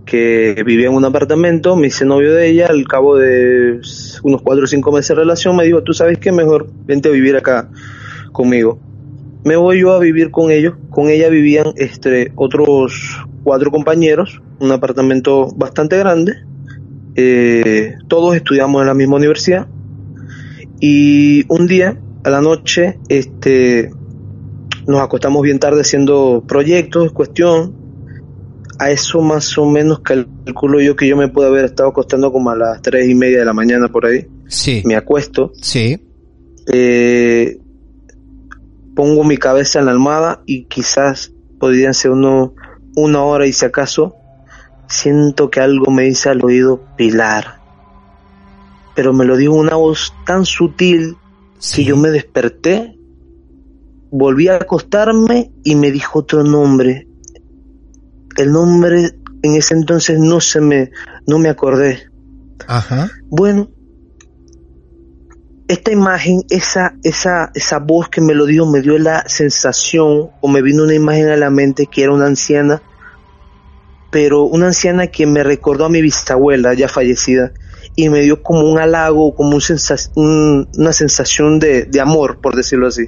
que 0.05 0.63
vivía 0.65 0.87
en 0.87 0.93
un 0.93 1.05
apartamento, 1.05 1.75
me 1.75 1.87
hice 1.87 2.05
novio 2.05 2.33
de 2.33 2.49
ella, 2.49 2.67
al 2.67 2.87
cabo 2.87 3.17
de 3.17 3.79
unos 4.23 4.41
cuatro 4.41 4.65
o 4.65 4.67
cinco 4.67 4.91
meses 4.91 5.09
de 5.09 5.15
relación 5.15 5.55
me 5.55 5.65
dijo, 5.65 5.83
tú 5.83 5.93
sabes 5.93 6.19
qué, 6.19 6.31
mejor 6.31 6.67
vente 6.85 7.09
a 7.09 7.11
vivir 7.11 7.35
acá 7.35 7.69
conmigo. 8.31 8.79
Me 9.43 9.55
voy 9.55 9.81
yo 9.81 9.93
a 9.93 9.99
vivir 9.99 10.31
con 10.31 10.51
ellos, 10.51 10.75
con 10.89 11.09
ella 11.09 11.29
vivían 11.29 11.73
este, 11.75 12.31
otros 12.35 13.25
cuatro 13.43 13.71
compañeros, 13.71 14.41
un 14.59 14.71
apartamento 14.71 15.49
bastante 15.55 15.97
grande, 15.97 16.33
eh, 17.15 17.95
todos 18.07 18.35
estudiamos 18.35 18.81
en 18.81 18.87
la 18.87 18.93
misma 18.93 19.15
universidad 19.15 19.67
y 20.79 21.45
un 21.47 21.65
día 21.65 21.97
a 22.23 22.29
la 22.29 22.41
noche 22.41 22.99
este 23.07 23.91
nos 24.87 25.01
acostamos 25.01 25.41
bien 25.41 25.59
tarde 25.59 25.81
haciendo 25.81 26.43
proyectos, 26.47 27.11
cuestión. 27.11 27.84
A 28.79 28.91
eso 28.91 29.21
más 29.21 29.57
o 29.57 29.65
menos 29.65 29.99
calculo 29.99 30.81
yo 30.81 30.95
que 30.95 31.07
yo 31.07 31.15
me 31.15 31.29
puedo 31.29 31.47
haber 31.47 31.65
estado 31.65 31.89
acostando 31.89 32.31
como 32.31 32.49
a 32.49 32.55
las 32.57 32.81
tres 32.81 33.07
y 33.07 33.15
media 33.15 33.39
de 33.39 33.45
la 33.45 33.53
mañana 33.53 33.87
por 33.87 34.05
ahí. 34.05 34.27
Sí. 34.47 34.81
Me 34.85 34.95
acuesto, 34.95 35.51
Sí. 35.61 35.97
eh, 36.71 37.57
pongo 38.95 39.23
mi 39.23 39.37
cabeza 39.37 39.79
en 39.79 39.85
la 39.85 39.91
almohada 39.91 40.41
y 40.45 40.65
quizás 40.65 41.31
podrían 41.59 41.93
ser 41.93 42.11
uno, 42.11 42.53
una 42.95 43.23
hora 43.23 43.45
y 43.47 43.53
si 43.53 43.65
acaso 43.65 44.15
siento 44.87 45.49
que 45.49 45.59
algo 45.61 45.91
me 45.91 46.03
dice 46.03 46.29
al 46.29 46.43
oído 46.43 46.81
Pilar. 46.97 47.59
Pero 48.95 49.13
me 49.13 49.25
lo 49.25 49.35
dijo 49.37 49.53
una 49.53 49.75
voz 49.75 50.13
tan 50.25 50.45
sutil 50.45 51.17
sí. 51.59 51.77
que 51.83 51.89
yo 51.89 51.97
me 51.97 52.09
desperté, 52.09 52.97
volví 54.11 54.47
a 54.47 54.55
acostarme 54.55 55.51
y 55.63 55.75
me 55.75 55.91
dijo 55.91 56.19
otro 56.19 56.43
nombre. 56.43 57.07
El 58.37 58.51
nombre 58.51 59.11
en 59.43 59.55
ese 59.55 59.73
entonces 59.73 60.19
no 60.19 60.39
se 60.39 60.61
me, 60.61 60.91
no 61.27 61.39
me 61.39 61.49
acordé. 61.49 62.09
Ajá. 62.67 63.09
Bueno, 63.29 63.69
esta 65.67 65.91
imagen, 65.91 66.41
esa, 66.49 66.95
esa, 67.03 67.51
esa 67.53 67.79
voz 67.79 68.09
que 68.09 68.21
me 68.21 68.33
lo 68.33 68.45
dio, 68.45 68.65
me 68.65 68.81
dio 68.81 68.97
la 68.99 69.23
sensación, 69.27 70.29
o 70.41 70.47
me 70.47 70.61
vino 70.61 70.83
una 70.83 70.93
imagen 70.93 71.29
a 71.29 71.37
la 71.37 71.49
mente 71.49 71.87
que 71.87 72.03
era 72.03 72.13
una 72.13 72.27
anciana, 72.27 72.81
pero 74.11 74.43
una 74.43 74.67
anciana 74.67 75.07
que 75.07 75.25
me 75.25 75.43
recordó 75.43 75.85
a 75.85 75.89
mi 75.89 76.01
bisabuela 76.01 76.73
ya 76.73 76.87
fallecida, 76.87 77.51
y 77.95 78.09
me 78.09 78.21
dio 78.21 78.43
como 78.43 78.69
un 78.69 78.77
halago, 78.77 79.33
como 79.35 79.57
un 80.15 80.67
una 80.75 80.93
sensación 80.93 81.59
de, 81.59 81.85
de 81.85 82.01
amor, 82.01 82.39
por 82.41 82.55
decirlo 82.55 82.87
así. 82.87 83.05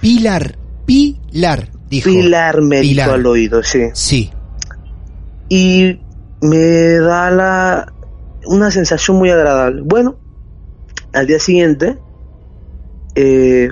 Pilar. 0.00 0.56
Pilar. 0.86 1.70
Dijo. 1.88 2.08
Pilar 2.08 2.62
me 2.62 2.80
Pilar. 2.80 3.06
dijo 3.06 3.14
al 3.14 3.26
oído, 3.26 3.62
sí. 3.62 3.82
Sí. 3.92 4.30
Y 5.50 6.00
me 6.40 6.94
da 7.00 7.30
la 7.30 7.92
una 8.46 8.70
sensación 8.70 9.18
muy 9.18 9.30
agradable. 9.30 9.82
Bueno, 9.82 10.16
al 11.12 11.26
día 11.26 11.38
siguiente 11.38 11.98
eh, 13.14 13.70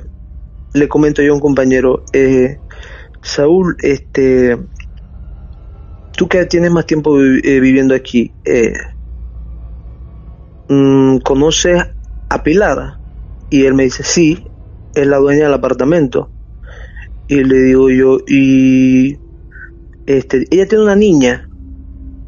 le 0.75 0.88
comento 0.88 1.23
yo 1.23 1.33
a 1.33 1.35
un 1.37 1.41
compañero, 1.41 2.05
eh, 2.12 2.59
Saúl, 3.23 3.77
este, 3.81 4.59
tú 6.17 6.29
que 6.29 6.45
tienes 6.47 6.71
más 6.71 6.85
tiempo 6.85 7.19
eh, 7.21 7.61
viviendo 7.61 7.95
aquí, 7.95 8.33
eh, 8.45 8.75
mm, 10.69 11.19
¿conoces 11.19 11.83
a 12.29 12.43
Pilar? 12.43 12.99
Y 13.51 13.64
él 13.64 13.75
me 13.75 13.85
dice, 13.85 14.03
sí, 14.03 14.47
es 14.95 15.07
la 15.07 15.19
dueña 15.19 15.45
del 15.45 15.55
apartamento. 15.55 16.31
Y 17.29 17.45
le 17.45 17.61
digo 17.61 17.88
yo, 17.88 18.19
y 18.27 19.19
este, 20.07 20.45
ella 20.51 20.67
tiene 20.67 20.85
una 20.85 20.97
niña 20.97 21.48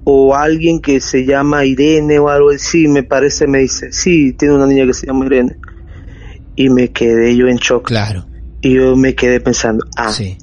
o 0.04 0.34
alguien 0.34 0.80
que 0.80 1.00
se 1.00 1.24
llama 1.24 1.64
Irene 1.64 2.18
o 2.18 2.28
algo 2.28 2.50
así, 2.50 2.88
me 2.88 3.02
parece, 3.02 3.46
me 3.46 3.58
dice, 3.60 3.92
sí, 3.92 4.32
tiene 4.32 4.54
una 4.54 4.66
niña 4.66 4.86
que 4.86 4.94
se 4.94 5.06
llama 5.06 5.26
Irene. 5.26 5.56
Y 6.56 6.68
me 6.70 6.88
quedé 6.90 7.36
yo 7.36 7.46
en 7.48 7.56
shock. 7.56 7.86
Claro. 7.86 8.26
Y 8.60 8.74
yo 8.74 8.96
me 8.96 9.14
quedé 9.14 9.40
pensando, 9.40 9.84
ah, 9.96 10.10
Sí. 10.10 10.36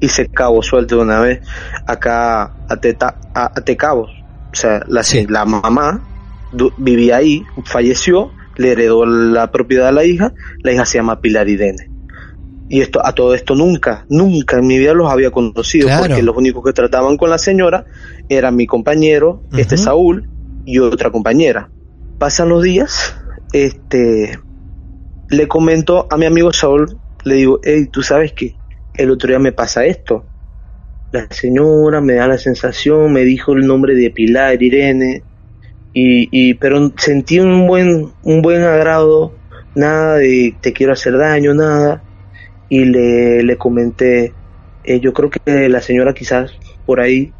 y 0.00 0.08
se 0.08 0.28
cabo 0.28 0.62
suelto 0.62 1.00
una 1.00 1.20
vez 1.20 1.40
acá 1.86 2.54
a, 2.68 2.76
Teta, 2.80 3.18
a, 3.34 3.46
a 3.58 3.60
Tecabos. 3.64 4.10
O 4.52 4.54
sea, 4.56 4.82
la, 4.88 5.02
Sí. 5.02 5.26
la 5.28 5.44
mamá 5.44 6.06
vivía 6.78 7.16
ahí, 7.16 7.42
falleció, 7.64 8.30
le 8.56 8.72
heredó 8.72 9.04
la 9.06 9.50
propiedad 9.50 9.88
a 9.88 9.92
la 9.92 10.04
hija, 10.04 10.32
la 10.62 10.72
hija 10.72 10.84
se 10.86 10.98
llama 10.98 11.20
Pilar 11.20 11.48
Irene. 11.48 11.90
Y 12.68 12.80
esto, 12.80 13.04
a 13.04 13.12
todo 13.14 13.34
esto 13.34 13.54
nunca, 13.54 14.06
nunca 14.08 14.58
en 14.58 14.66
mi 14.66 14.78
vida 14.78 14.94
los 14.94 15.10
había 15.10 15.30
conocido, 15.30 15.86
Claro. 15.88 16.06
porque 16.06 16.22
los 16.22 16.36
únicos 16.36 16.64
que 16.64 16.72
trataban 16.72 17.16
con 17.16 17.28
la 17.30 17.38
señora 17.38 17.84
eran 18.28 18.56
mi 18.56 18.66
compañero, 18.66 19.42
este. 19.56 19.76
Saúl, 19.76 20.28
y 20.64 20.78
otra 20.78 21.10
compañera. 21.10 21.70
Pasan 22.18 22.48
los 22.48 22.62
días, 22.62 23.16
este, 23.52 24.38
le 25.28 25.46
comento 25.48 26.06
a 26.10 26.16
mi 26.16 26.24
amigo 26.26 26.52
Saúl, 26.52 26.98
le 27.24 27.34
digo, 27.34 27.60
hey, 27.62 27.86
tú 27.92 28.02
sabes 28.02 28.32
que 28.32 28.56
el 28.94 29.10
otro 29.10 29.28
día 29.28 29.38
me 29.38 29.52
pasa 29.52 29.84
esto. 29.84 30.24
La 31.12 31.26
señora 31.30 32.00
me 32.00 32.14
da 32.14 32.26
la 32.26 32.38
sensación, 32.38 33.12
me 33.12 33.24
dijo 33.24 33.52
el 33.52 33.66
nombre 33.66 33.94
de 33.94 34.10
Pilar 34.10 34.60
Irene, 34.62 35.22
y, 35.92 36.28
y 36.32 36.54
pero 36.54 36.92
sentí 36.96 37.38
un 37.38 37.66
buen, 37.66 38.08
un 38.22 38.42
buen 38.42 38.62
agrado, 38.62 39.34
nada 39.74 40.16
de 40.16 40.56
te 40.60 40.72
quiero 40.72 40.92
hacer 40.94 41.16
daño, 41.18 41.54
nada. 41.54 42.02
Y 42.68 42.84
le, 42.84 43.42
le 43.42 43.56
comenté, 43.56 44.32
eh, 44.84 45.00
yo 45.00 45.12
creo 45.12 45.30
que 45.30 45.68
la 45.68 45.80
señora 45.80 46.14
quizás 46.14 46.52
por 46.86 47.00
ahí 47.00 47.32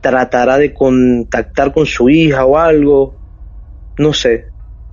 tratará 0.00 0.58
de 0.58 0.74
contactar 0.74 1.72
con 1.72 1.86
su 1.86 2.10
hija 2.10 2.44
o 2.44 2.58
algo, 2.58 3.14
no 3.96 4.12
sé. 4.12 4.46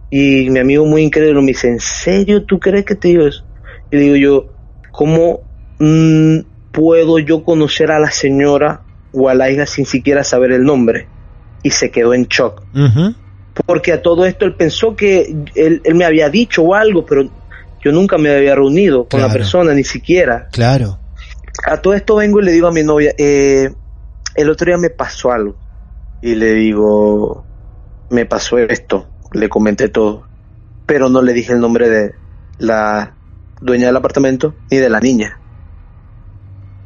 Y 0.09 0.49
mi 0.49 0.59
amigo 0.59 0.85
muy 0.85 1.01
incrédulo 1.01 1.41
me 1.41 1.49
dice, 1.49 1.67
¿en 1.67 1.79
serio 1.79 2.45
tú 2.45 2.59
crees 2.59 2.85
que 2.85 2.95
te 2.95 3.09
digo 3.09 3.27
eso? 3.27 3.45
Y 3.91 3.97
digo 3.97 4.15
yo, 4.15 4.53
¿cómo 4.91 5.41
mm, 5.79 6.39
puedo 6.71 7.19
yo 7.19 7.43
conocer 7.43 7.91
a 7.91 7.99
la 7.99 8.11
señora 8.11 8.83
o 9.11 9.27
a 9.27 9.33
la 9.33 9.51
hija 9.51 9.65
sin 9.65 9.85
siquiera 9.85 10.23
saber 10.23 10.53
el 10.53 10.63
nombre? 10.63 11.07
Y 11.61 11.71
se 11.71 11.91
quedó 11.91 12.13
en 12.13 12.25
shock. 12.27 12.63
Porque 13.65 13.91
a 13.91 14.01
todo 14.01 14.25
esto 14.25 14.45
él 14.45 14.55
pensó 14.55 14.95
que 14.95 15.35
él, 15.55 15.81
él 15.83 15.95
me 15.95 16.05
había 16.05 16.29
dicho 16.29 16.63
o 16.63 16.73
algo, 16.73 17.05
pero 17.05 17.29
yo 17.83 17.91
nunca 17.91 18.17
me 18.17 18.33
había 18.33 18.55
reunido 18.55 19.07
con 19.07 19.21
la 19.21 19.29
persona, 19.29 19.73
ni 19.73 19.83
siquiera. 19.83 20.47
Claro. 20.51 20.99
A 21.65 21.77
todo 21.77 21.93
esto 21.93 22.15
vengo 22.15 22.39
y 22.39 22.45
le 22.45 22.51
digo 22.51 22.67
a 22.67 22.71
mi 22.71 22.83
novia, 22.83 23.13
eh, 23.17 23.73
el 24.35 24.49
otro 24.49 24.65
día 24.67 24.77
me 24.77 24.89
pasó 24.89 25.31
algo. 25.31 25.55
Y 26.21 26.35
le 26.35 26.53
digo, 26.53 27.43
me 28.09 28.25
pasó 28.25 28.59
esto, 28.59 29.07
le 29.33 29.49
comenté 29.49 29.89
todo, 29.89 30.27
pero 30.85 31.09
no 31.09 31.21
le 31.21 31.33
dije 31.33 31.53
el 31.53 31.59
nombre 31.59 31.89
de 31.89 32.13
la 32.59 33.15
dueña 33.59 33.87
del 33.87 33.95
apartamento 33.95 34.53
ni 34.69 34.77
de 34.77 34.89
la 34.89 34.99
niña. 34.99 35.39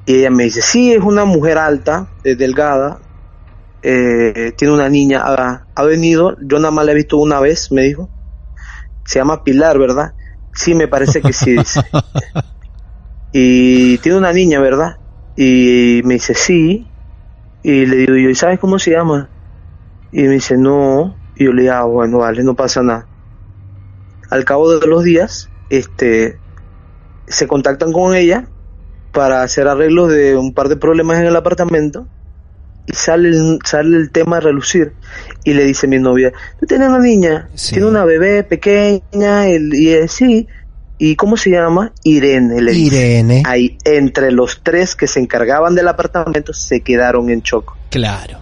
Y 0.05 0.19
ella 0.19 0.29
me 0.29 0.43
dice, 0.45 0.61
sí, 0.61 0.93
es 0.93 1.01
una 1.01 1.25
mujer 1.25 1.57
alta, 1.57 2.09
delgada, 2.23 2.99
eh, 3.81 4.53
tiene 4.55 4.73
una 4.73 4.87
niña, 4.87 5.23
ha, 5.25 5.65
ha 5.75 5.83
venido, 5.83 6.37
yo 6.41 6.59
nada 6.59 6.71
más 6.71 6.85
la 6.85 6.91
he 6.91 6.95
visto 6.95 7.17
una 7.17 7.39
vez, 7.39 7.71
me 7.71 7.81
dijo. 7.81 8.09
Se 9.05 9.19
llama 9.19 9.43
Pilar, 9.43 9.77
¿verdad? 9.77 10.13
Sí, 10.55 10.73
me 10.73 10.87
parece 10.87 11.21
que 11.21 11.33
sí. 11.33 11.57
dice. 11.57 11.81
y 13.31 13.97
tiene 13.99 14.17
una 14.17 14.33
niña, 14.33 14.59
¿verdad? 14.59 14.97
Y 15.35 16.01
me 16.05 16.15
dice, 16.15 16.33
sí. 16.33 16.87
Y 17.61 17.85
le 17.85 17.97
digo 17.97 18.15
yo, 18.15 18.29
¿y 18.29 18.35
sabes 18.35 18.59
cómo 18.59 18.79
se 18.79 18.91
llama? 18.91 19.29
Y 20.11 20.23
me 20.23 20.35
dice, 20.35 20.57
no. 20.57 21.15
Y 21.35 21.45
yo 21.45 21.53
le 21.53 21.63
digo, 21.63 21.73
ah, 21.73 21.83
bueno, 21.83 22.19
vale, 22.19 22.43
no 22.43 22.55
pasa 22.55 22.81
nada. 22.81 23.05
Al 24.29 24.45
cabo 24.45 24.71
de 24.71 24.87
los 24.87 25.03
días, 25.03 25.49
este, 25.69 26.39
se 27.27 27.47
contactan 27.47 27.91
con 27.91 28.15
ella 28.15 28.47
para 29.11 29.43
hacer 29.43 29.67
arreglos 29.67 30.09
de 30.09 30.37
un 30.37 30.53
par 30.53 30.69
de 30.69 30.77
problemas 30.77 31.19
en 31.19 31.25
el 31.25 31.35
apartamento 31.35 32.07
y 32.87 32.93
sale 32.93 33.29
el, 33.29 33.59
sale 33.63 33.97
el 33.97 34.11
tema 34.11 34.37
a 34.37 34.39
relucir 34.41 34.93
y 35.43 35.53
le 35.53 35.63
dice 35.65 35.87
mi 35.87 35.99
novia, 35.99 36.31
tú 36.59 36.65
tienes 36.65 36.89
una 36.89 36.99
niña, 36.99 37.49
Sí. 37.55 37.73
tiene 37.75 37.87
una 37.87 38.05
bebé 38.05 38.43
pequeña 38.43 39.49
y 39.49 39.89
es 39.89 40.11
sí, 40.11 40.47
¿y 40.97 41.15
cómo 41.15 41.37
se 41.37 41.51
llama? 41.51 41.91
Irene, 42.03 42.61
le 42.61 42.71
dice. 42.71 42.95
Irene. 42.95 43.43
Ahí, 43.45 43.77
entre 43.85 44.31
los 44.31 44.61
tres 44.63 44.95
que 44.95 45.07
se 45.07 45.19
encargaban 45.19 45.75
del 45.75 45.87
apartamento, 45.87 46.53
se 46.53 46.81
quedaron 46.81 47.29
en 47.29 47.41
shock. 47.41 47.75
Claro. 47.89 48.39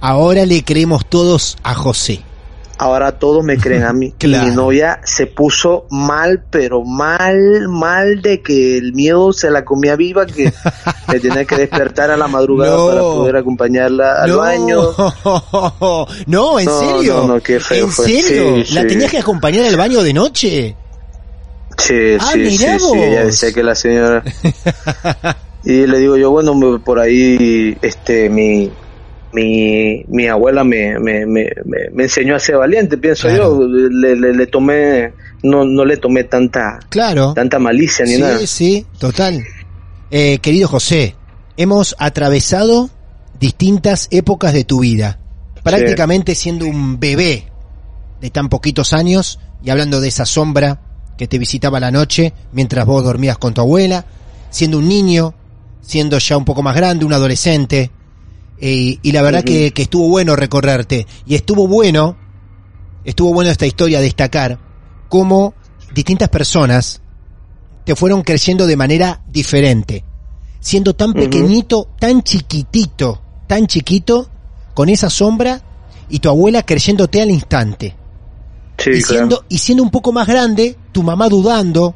Ahora 0.00 0.44
le 0.46 0.62
creemos 0.62 1.06
todos 1.08 1.56
a 1.62 1.74
José. 1.74 2.20
Ahora 2.78 3.12
todos 3.18 3.42
me 3.42 3.56
creen 3.56 3.84
a 3.84 3.92
mí. 3.94 4.12
Claro. 4.18 4.48
Mi 4.48 4.54
novia 4.54 5.00
se 5.04 5.26
puso 5.26 5.86
mal, 5.90 6.44
pero 6.50 6.82
mal, 6.84 7.68
mal 7.68 8.20
de 8.20 8.42
que 8.42 8.76
el 8.76 8.92
miedo 8.92 9.32
se 9.32 9.50
la 9.50 9.64
comía 9.64 9.96
viva, 9.96 10.26
que 10.26 10.52
me 11.08 11.20
tenía 11.20 11.44
que 11.44 11.56
despertar 11.56 12.10
a 12.10 12.16
la 12.16 12.28
madrugada 12.28 12.76
No. 12.76 12.86
para 12.88 13.00
poder 13.00 13.36
acompañarla 13.36 14.22
al 14.22 14.30
no, 14.30 14.36
baño. 14.38 14.80
no, 16.26 16.58
¿en 16.60 16.66
No, 16.66 16.78
serio? 16.80 17.14
no, 17.16 17.26
no, 17.34 17.40
qué 17.40 17.60
feo 17.60 17.86
¿En 17.86 17.90
fue. 17.90 18.04
serio? 18.06 18.64
Sí, 18.64 18.74
¿La 18.74 18.82
sí. 18.82 18.88
tenías 18.88 19.10
que 19.10 19.18
acompañar 19.18 19.64
al 19.66 19.76
baño 19.76 20.02
de 20.02 20.12
noche? 20.12 20.76
Sí, 21.78 22.16
Ah, 22.20 22.30
sí, 22.32 22.50
sí, 22.50 22.66
sí, 22.78 22.98
ella 22.98 23.24
decía 23.26 23.52
que 23.52 23.62
la 23.62 23.74
señora... 23.74 24.22
y 25.64 25.86
le 25.86 25.98
digo 25.98 26.16
yo, 26.16 26.30
bueno, 26.30 26.80
por 26.84 26.98
ahí, 26.98 27.76
este, 27.82 28.28
mi... 28.30 28.70
Mi, 29.36 30.02
mi 30.08 30.26
abuela 30.28 30.64
me, 30.64 30.98
me, 30.98 31.26
me, 31.26 31.46
me- 31.92 32.04
enseñó 32.04 32.34
a 32.36 32.38
ser 32.38 32.56
valiente, 32.56 32.96
pienso 32.96 33.28
Claro. 33.28 33.58
yo. 33.60 33.68
Le, 33.68 34.16
le, 34.16 34.32
le 34.32 34.46
tomé, 34.46 35.12
no, 35.42 35.66
no 35.66 35.84
le 35.84 35.98
tomé 35.98 36.24
tanta, 36.24 36.78
Claro. 36.88 37.34
tanta 37.34 37.58
malicia 37.58 38.06
ni 38.06 38.12
sí, 38.14 38.20
nada. 38.22 38.46
sí, 38.46 38.86
total. 38.98 39.44
Eh, 40.10 40.38
querido 40.38 40.68
José, 40.68 41.16
hemos 41.58 41.94
atravesado 41.98 42.88
distintas 43.38 44.08
épocas 44.10 44.54
de 44.54 44.64
tu 44.64 44.80
vida. 44.80 45.18
Prácticamente 45.62 46.34
siendo 46.34 46.64
un 46.64 46.98
bebé 46.98 47.44
de 48.22 48.30
tan 48.30 48.48
poquitos 48.48 48.94
años 48.94 49.38
y 49.62 49.68
hablando 49.68 50.00
de 50.00 50.08
esa 50.08 50.24
sombra 50.24 50.80
que 51.18 51.26
te 51.28 51.38
visitaba 51.38 51.78
la 51.78 51.90
noche 51.90 52.32
mientras 52.52 52.86
vos 52.86 53.04
dormías 53.04 53.36
con 53.36 53.52
tu 53.52 53.60
abuela, 53.60 54.06
siendo 54.48 54.78
un 54.78 54.88
niño, 54.88 55.34
siendo 55.82 56.16
ya 56.16 56.38
un 56.38 56.46
poco 56.46 56.62
más 56.62 56.74
grande, 56.74 57.04
un 57.04 57.12
adolescente. 57.12 57.90
Eh, 58.60 58.98
y 59.02 59.12
la 59.12 59.22
verdad 59.22 59.44
que, 59.44 59.72
que 59.72 59.82
estuvo 59.82 60.08
bueno 60.08 60.36
recorrerte. 60.36 61.06
Y 61.26 61.34
estuvo 61.34 61.66
bueno, 61.68 62.16
estuvo 63.04 63.32
bueno 63.32 63.50
esta 63.50 63.66
historia 63.66 64.00
destacar 64.00 64.58
cómo 65.08 65.54
distintas 65.94 66.28
personas 66.28 67.00
te 67.84 67.94
fueron 67.94 68.22
creciendo 68.22 68.66
de 68.66 68.76
manera 68.76 69.22
diferente. 69.28 70.04
Siendo 70.60 70.94
tan 70.94 71.12
pequeñito, 71.12 71.88
tan 72.00 72.22
chiquitito, 72.22 73.22
tan 73.46 73.68
chiquito, 73.68 74.28
con 74.74 74.88
esa 74.88 75.08
sombra, 75.08 75.62
y 76.08 76.18
tu 76.18 76.28
abuela 76.28 76.64
creyéndote 76.64 77.22
al 77.22 77.30
instante. 77.30 77.94
Sí, 78.78 78.90
y, 78.90 79.02
siendo, 79.02 79.44
y 79.48 79.58
siendo 79.58 79.84
un 79.84 79.90
poco 79.90 80.12
más 80.12 80.26
grande, 80.26 80.76
tu 80.90 81.04
mamá 81.04 81.28
dudando, 81.28 81.94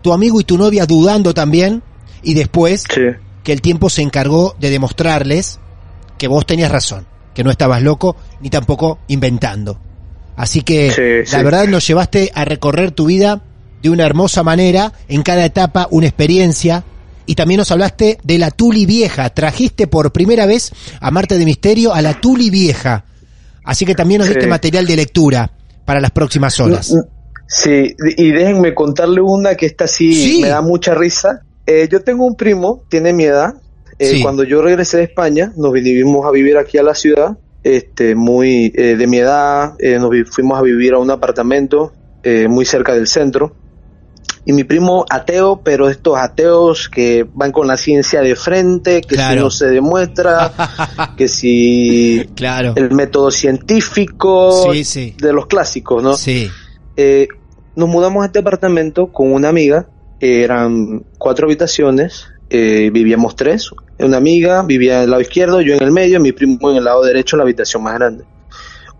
tu 0.00 0.12
amigo 0.12 0.40
y 0.40 0.44
tu 0.44 0.56
novia 0.56 0.86
dudando 0.86 1.34
también, 1.34 1.82
y 2.22 2.34
después 2.34 2.84
claro. 2.84 3.12
Sí, 3.12 3.18
que 3.42 3.52
el 3.52 3.60
tiempo 3.60 3.90
se 3.90 4.02
encargó 4.02 4.54
de 4.60 4.70
demostrarles 4.70 5.58
que 6.22 6.28
vos 6.28 6.46
tenías 6.46 6.70
razón, 6.70 7.04
que 7.34 7.42
no 7.42 7.50
estabas 7.50 7.82
loco 7.82 8.14
ni 8.40 8.48
tampoco 8.48 9.00
inventando. 9.08 9.76
Así 10.36 10.62
que 10.62 10.92
Sí, 10.92 11.32
la 11.32 11.38
sí. 11.40 11.44
verdad 11.44 11.66
nos 11.66 11.84
llevaste 11.84 12.30
a 12.32 12.44
recorrer 12.44 12.92
tu 12.92 13.06
vida 13.06 13.42
de 13.82 13.90
una 13.90 14.06
hermosa 14.06 14.44
manera, 14.44 14.92
en 15.08 15.24
cada 15.24 15.44
etapa 15.44 15.88
una 15.90 16.06
experiencia, 16.06 16.84
y 17.26 17.34
también 17.34 17.58
nos 17.58 17.72
hablaste 17.72 18.18
de 18.22 18.38
la 18.38 18.52
Tuli 18.52 18.86
Vieja, 18.86 19.30
trajiste 19.30 19.88
por 19.88 20.12
primera 20.12 20.46
vez 20.46 20.70
a 21.00 21.10
Marte 21.10 21.38
de 21.38 21.44
Misterio 21.44 21.92
a 21.92 22.00
la 22.02 22.14
Tuli 22.20 22.50
Vieja, 22.50 23.04
así 23.64 23.84
que 23.84 23.96
también 23.96 24.20
nos 24.20 24.28
Sí. 24.28 24.34
diste 24.34 24.48
material 24.48 24.86
de 24.86 24.94
lectura 24.94 25.50
para 25.84 25.98
las 26.00 26.12
próximas 26.12 26.60
horas. 26.60 26.94
Sí, 27.48 27.96
y 28.16 28.30
déjenme 28.30 28.74
contarle 28.74 29.20
una 29.22 29.56
que 29.56 29.66
esta 29.66 29.88
Sí. 29.88 30.38
me 30.40 30.50
da 30.50 30.62
mucha 30.62 30.94
risa. 30.94 31.40
Eh, 31.66 31.88
yo 31.90 32.04
tengo 32.04 32.24
un 32.24 32.36
primo, 32.36 32.84
tiene 32.88 33.12
mi 33.12 33.24
edad. 33.24 33.54
Eh, 33.98 34.06
Sí. 34.06 34.22
Cuando 34.22 34.44
yo 34.44 34.62
regresé 34.62 34.98
de 34.98 35.02
España, 35.04 35.52
nos 35.56 35.72
vinimos 35.72 36.26
a 36.26 36.30
vivir 36.30 36.56
aquí 36.56 36.78
a 36.78 36.82
la 36.82 36.94
ciudad, 36.94 37.36
este, 37.62 38.14
muy 38.14 38.72
eh, 38.74 38.96
de 38.96 39.06
mi 39.06 39.18
edad, 39.18 39.74
eh, 39.78 39.98
nos 39.98 40.10
fuimos 40.30 40.58
a 40.58 40.62
vivir 40.62 40.94
a 40.94 40.98
un 40.98 41.10
apartamento 41.10 41.92
muy 42.48 42.64
cerca 42.64 42.94
del 42.94 43.08
centro. 43.08 43.56
Y 44.44 44.52
mi 44.52 44.62
primo 44.64 45.04
ateo, 45.10 45.60
pero 45.64 45.88
estos 45.88 46.16
ateos 46.16 46.88
que 46.88 47.26
van 47.34 47.50
con 47.52 47.66
la 47.66 47.76
ciencia 47.76 48.20
de 48.20 48.36
frente, 48.36 49.00
que 49.00 49.14
Claro. 49.16 49.34
si 49.34 49.38
no 49.40 49.50
se 49.50 49.66
demuestra, 49.66 50.52
que 51.16 51.26
si 51.28 52.28
Claro. 52.36 52.74
el 52.76 52.90
método 52.92 53.30
científico, 53.32 54.72
Sí, 54.72 54.84
sí. 54.84 55.14
de 55.20 55.32
los 55.32 55.46
clásicos, 55.46 56.02
¿no? 56.02 56.14
Sí. 56.14 56.48
Nos 57.74 57.88
mudamos 57.88 58.22
a 58.22 58.26
este 58.26 58.38
apartamento 58.40 59.12
con 59.12 59.32
una 59.32 59.48
amiga, 59.48 59.88
eran 60.20 61.04
cuatro 61.18 61.46
habitaciones, 61.46 62.26
eh, 62.54 62.90
vivíamos 62.92 63.34
tres, 63.34 63.70
una 63.98 64.18
amiga 64.18 64.62
vivía 64.62 64.98
en 64.98 65.04
el 65.04 65.10
lado 65.10 65.22
izquierdo, 65.22 65.60
yo 65.62 65.74
en 65.74 65.82
el 65.82 65.90
medio, 65.90 66.20
mi 66.20 66.32
primo 66.32 66.70
en 66.70 66.76
el 66.76 66.84
lado 66.84 67.02
derecho, 67.02 67.36
en 67.36 67.38
la 67.38 67.44
habitación 67.44 67.82
más 67.82 67.94
grande. 67.94 68.24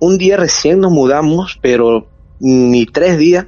Un 0.01 0.17
día 0.17 0.39
recién 0.39 0.81
nos 0.81 0.91
mudamos, 0.91 1.59
pero 1.61 2.09
ni 2.41 2.87
tres 2.87 3.19
días, 3.19 3.47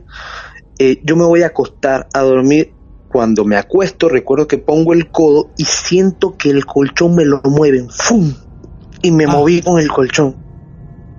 eh, 0.79 1.01
yo 1.03 1.17
me 1.17 1.25
voy 1.25 1.43
a 1.43 1.47
acostar 1.47 2.07
a 2.13 2.21
dormir. 2.21 2.73
Cuando 3.09 3.45
me 3.45 3.57
acuesto, 3.57 4.09
recuerdo 4.09 4.49
que 4.49 4.59
pongo 4.59 4.93
el 4.93 5.09
codo 5.11 5.51
y 5.57 5.65
siento 5.65 6.37
que 6.37 6.51
el 6.51 6.67
colchón 6.67 7.15
me 7.15 7.25
lo 7.25 7.41
mueven, 7.45 7.89
¡fum! 7.89 8.35
Y 9.03 9.11
me 9.13 9.25
Ah. 9.25 9.29
moví 9.29 9.63
con 9.63 9.79
el 9.81 9.89
colchón 9.89 10.37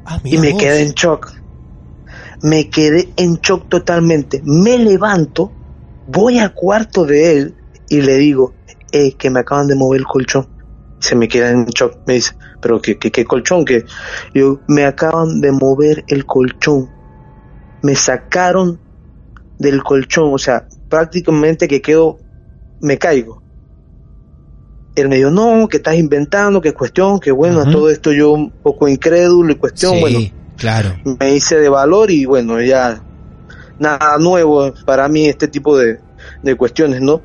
Ah, 0.05 0.19
y 0.23 0.37
me 0.37 0.51
vos. 0.51 0.61
quedé 0.61 0.81
en 0.83 0.91
shock. 0.91 1.31
Me 2.43 2.69
quedé 2.69 3.07
en 3.15 3.35
shock 3.37 3.69
totalmente. 3.69 4.41
Me 4.43 4.77
levanto, 4.77 5.51
voy 6.07 6.37
al 6.37 6.53
cuarto 6.53 7.05
de 7.05 7.31
él 7.37 7.55
y 7.89 8.01
le 8.01 8.17
digo, 8.17 8.53
eh, 8.95 9.11
que 9.17 9.29
me 9.29 9.41
acaban 9.41 9.67
de 9.67 9.75
mover 9.75 9.99
el 9.99 10.05
colchón. 10.07 10.47
Se 10.99 11.15
me 11.15 11.27
queda 11.27 11.49
en 11.51 11.65
shock. 11.65 11.97
Me 12.07 12.13
dice, 12.13 12.31
pero 12.61 12.81
¿qué, 12.81 12.97
qué, 12.97 13.11
qué 13.11 13.25
colchón? 13.25 13.65
que 13.65 13.83
Yo, 14.33 14.61
me 14.69 14.85
acaban 14.85 15.41
de 15.41 15.51
mover 15.51 16.05
el 16.07 16.25
colchón. 16.25 16.89
Me 17.83 17.93
sacaron 17.95 18.79
del 19.59 19.83
colchón. 19.83 20.33
O 20.33 20.37
sea, 20.37 20.65
prácticamente 20.89 21.67
que 21.67 21.81
quedo, 21.81 22.19
me 22.79 22.97
caigo. 22.97 23.43
Él 24.95 25.09
me 25.09 25.17
dijo, 25.17 25.29
no, 25.29 25.67
que 25.67 25.77
estás 25.77 25.95
inventando, 25.95 26.61
que 26.61 26.73
cuestión, 26.73 27.19
que 27.19 27.31
bueno, 27.31 27.59
a 27.59 27.69
todo 27.69 27.89
esto 27.89 28.13
yo 28.13 28.31
un 28.31 28.49
poco 28.49 28.87
incrédulo 28.87 29.51
y 29.51 29.55
cuestión, 29.55 29.95
Sí, 29.95 29.99
bueno, 29.99 30.19
claro. 30.55 30.95
me 31.19 31.35
hice 31.35 31.57
de 31.57 31.67
valor 31.67 32.09
y 32.11 32.23
bueno, 32.23 32.61
ya 32.61 33.03
nada 33.77 34.17
nuevo 34.19 34.73
para 34.85 35.09
mí 35.09 35.27
este 35.27 35.49
tipo 35.49 35.77
de, 35.77 35.99
de 36.43 36.55
cuestiones, 36.55 37.01
¿no? 37.01 37.21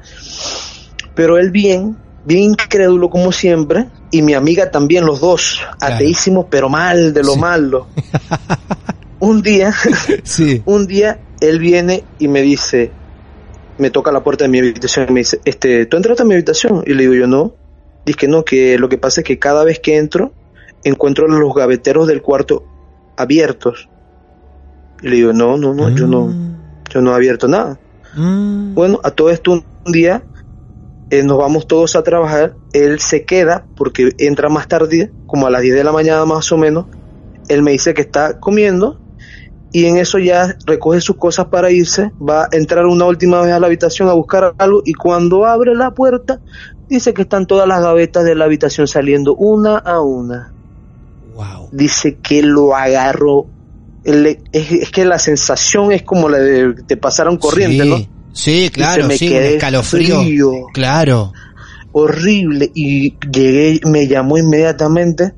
Pero 1.14 1.38
él 1.38 1.50
bien, 1.50 1.96
bien 2.24 2.42
incrédulo 2.42 3.10
como 3.10 3.32
siempre, 3.32 3.86
y 4.10 4.22
mi 4.22 4.34
amiga 4.34 4.70
también, 4.70 5.04
los 5.06 5.20
dos, 5.20 5.60
Claro. 5.78 5.94
ateísimos, 5.94 6.46
pero 6.50 6.68
mal, 6.68 7.12
de 7.12 7.22
lo 7.22 7.34
Sí. 7.34 7.40
malo. 7.40 7.86
un 9.20 9.42
día, 9.42 9.74
Sí. 10.24 10.62
un 10.64 10.86
día 10.86 11.20
él 11.40 11.58
viene 11.58 12.04
y 12.18 12.28
me 12.28 12.42
dice, 12.42 12.92
me 13.78 13.90
toca 13.90 14.12
la 14.12 14.22
puerta 14.22 14.44
de 14.44 14.50
mi 14.50 14.58
habitación 14.58 15.06
y 15.08 15.12
me 15.12 15.20
dice, 15.20 15.40
este, 15.44 15.86
¿tú 15.86 15.96
entraste 15.96 16.22
a 16.22 16.26
mi 16.26 16.34
habitación? 16.34 16.82
Y 16.86 16.94
le 16.94 17.02
digo 17.02 17.14
yo, 17.14 17.26
no. 17.26 17.54
Dice 18.04 18.18
que 18.18 18.28
no, 18.28 18.44
que 18.44 18.78
lo 18.78 18.88
que 18.88 18.98
pasa 18.98 19.20
es 19.20 19.26
que 19.26 19.38
cada 19.38 19.64
vez 19.64 19.78
que 19.80 19.96
entro, 19.96 20.32
encuentro 20.84 21.28
los 21.28 21.54
gaveteros 21.54 22.06
del 22.06 22.22
cuarto 22.22 22.64
abiertos 23.16 23.88
Y 25.02 25.08
le 25.08 25.16
digo, 25.16 25.32
no, 25.32 25.56
no, 25.56 25.74
no, 25.74 25.88
yo 25.94 26.06
no, 26.06 26.32
yo 26.90 27.00
no 27.00 27.12
he 27.12 27.14
abierto 27.14 27.48
nada. 27.48 27.78
Mm. 28.14 28.74
Bueno, 28.74 29.00
a 29.02 29.10
todo 29.10 29.30
esto 29.30 29.52
un 29.52 29.64
día 29.92 30.22
eh, 31.10 31.22
nos 31.24 31.38
vamos 31.38 31.66
todos 31.66 31.96
a 31.96 32.02
trabajar, 32.02 32.54
él 32.72 33.00
se 33.00 33.24
queda 33.24 33.66
porque 33.76 34.10
entra 34.18 34.48
más 34.48 34.68
tarde, 34.68 35.10
como 35.26 35.46
a 35.46 35.50
las 35.50 35.62
10 35.62 35.74
de 35.74 35.84
la 35.84 35.92
mañana 35.92 36.24
más 36.24 36.50
o 36.52 36.56
menos, 36.56 36.86
él 37.48 37.62
me 37.62 37.72
dice 37.72 37.94
que 37.94 38.02
está 38.02 38.38
comiendo 38.38 39.00
y 39.72 39.86
en 39.86 39.96
eso 39.96 40.18
ya 40.18 40.56
recoge 40.66 41.00
sus 41.00 41.16
cosas 41.16 41.46
para 41.46 41.70
irse, 41.70 42.12
va 42.20 42.44
a 42.44 42.48
entrar 42.52 42.86
una 42.86 43.06
última 43.06 43.40
vez 43.42 43.52
a 43.52 43.60
la 43.60 43.66
habitación 43.66 44.08
a 44.08 44.12
buscar 44.12 44.54
algo 44.58 44.82
y 44.84 44.94
cuando 44.94 45.46
abre 45.46 45.74
la 45.74 45.92
puerta 45.92 46.40
dice 46.88 47.12
que 47.14 47.22
están 47.22 47.46
todas 47.46 47.68
las 47.68 47.80
gavetas 47.80 48.24
de 48.24 48.34
la 48.34 48.44
habitación 48.44 48.86
saliendo 48.86 49.34
una 49.34 49.78
a 49.78 50.00
una. 50.00 50.52
Wow. 51.34 51.68
Dice 51.72 52.18
que 52.22 52.42
lo 52.42 52.74
agarró. 52.74 53.46
Es, 54.02 54.38
es 54.52 54.90
que 54.90 55.04
la 55.04 55.18
sensación 55.18 55.92
es 55.92 56.02
como 56.02 56.28
la 56.28 56.38
de 56.38 56.74
te 56.86 56.96
pasaron 56.96 57.36
corriente, 57.36 57.84
sí, 57.84 57.88
¿no? 57.88 58.19
Sí, 58.32 58.70
claro, 58.72 59.06
me 59.06 59.16
sí, 59.16 59.26
un 59.28 59.32
quedé 59.34 59.54
escalofrío. 59.56 60.20
frío. 60.22 60.52
Claro. 60.72 61.32
horrible 61.92 62.70
y 62.74 63.14
llegué, 63.30 63.80
me 63.84 64.06
llamó 64.06 64.38
inmediatamente. 64.38 65.34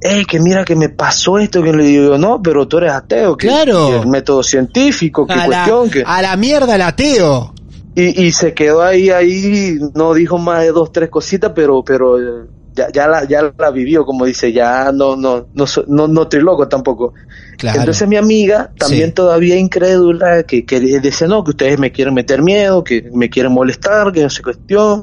Ey, 0.00 0.24
que 0.24 0.38
mira 0.40 0.64
que 0.64 0.76
me 0.76 0.88
pasó 0.90 1.38
esto, 1.38 1.62
que 1.62 1.72
le 1.72 1.84
digo, 1.84 2.18
no, 2.18 2.40
pero 2.42 2.66
tú 2.68 2.78
eres 2.78 2.92
ateo, 2.92 3.36
que 3.36 3.46
Claro. 3.48 3.88
que 3.88 3.96
el 4.00 4.06
método 4.08 4.42
científico, 4.42 5.26
que 5.26 5.32
A 5.32 5.36
la, 5.36 5.44
cuestión, 5.46 5.90
que... 5.90 6.02
a 6.06 6.20
la 6.22 6.36
mierda 6.36 6.74
el 6.74 6.82
ateo. 6.82 7.54
Y, 7.94 8.24
y 8.24 8.32
se 8.32 8.52
quedó 8.54 8.82
ahí, 8.82 9.10
ahí, 9.10 9.78
no 9.94 10.12
dijo 10.14 10.36
más 10.38 10.60
de 10.62 10.72
dos, 10.72 10.90
tres 10.92 11.08
cositas, 11.10 11.52
pero, 11.54 11.82
pero 11.84 12.18
eh, 12.18 12.46
ya, 12.74 12.90
ya 12.92 13.06
la, 13.08 13.24
ya 13.24 13.54
la 13.56 13.70
vivió, 13.70 14.04
como 14.04 14.24
dice, 14.24 14.52
ya 14.52 14.92
no, 14.92 15.16
no, 15.16 15.48
no, 15.52 15.64
no, 15.86 16.08
no 16.08 16.22
estoy 16.22 16.40
loco 16.40 16.68
tampoco. 16.68 17.14
Claro. 17.58 17.80
Entonces 17.80 18.08
mi 18.08 18.16
amiga, 18.16 18.72
también 18.78 19.08
Sí. 19.08 19.14
todavía 19.14 19.56
incrédula, 19.56 20.42
que, 20.44 20.64
que 20.66 20.80
dice, 20.80 21.28
no, 21.28 21.44
que 21.44 21.50
ustedes 21.50 21.78
me 21.78 21.92
quieren 21.92 22.14
meter 22.14 22.42
miedo, 22.42 22.82
que 22.84 23.10
me 23.12 23.30
quieren 23.30 23.52
molestar, 23.52 24.12
que 24.12 24.22
no 24.22 24.30
sé 24.30 24.42
cuestión. 24.42 25.02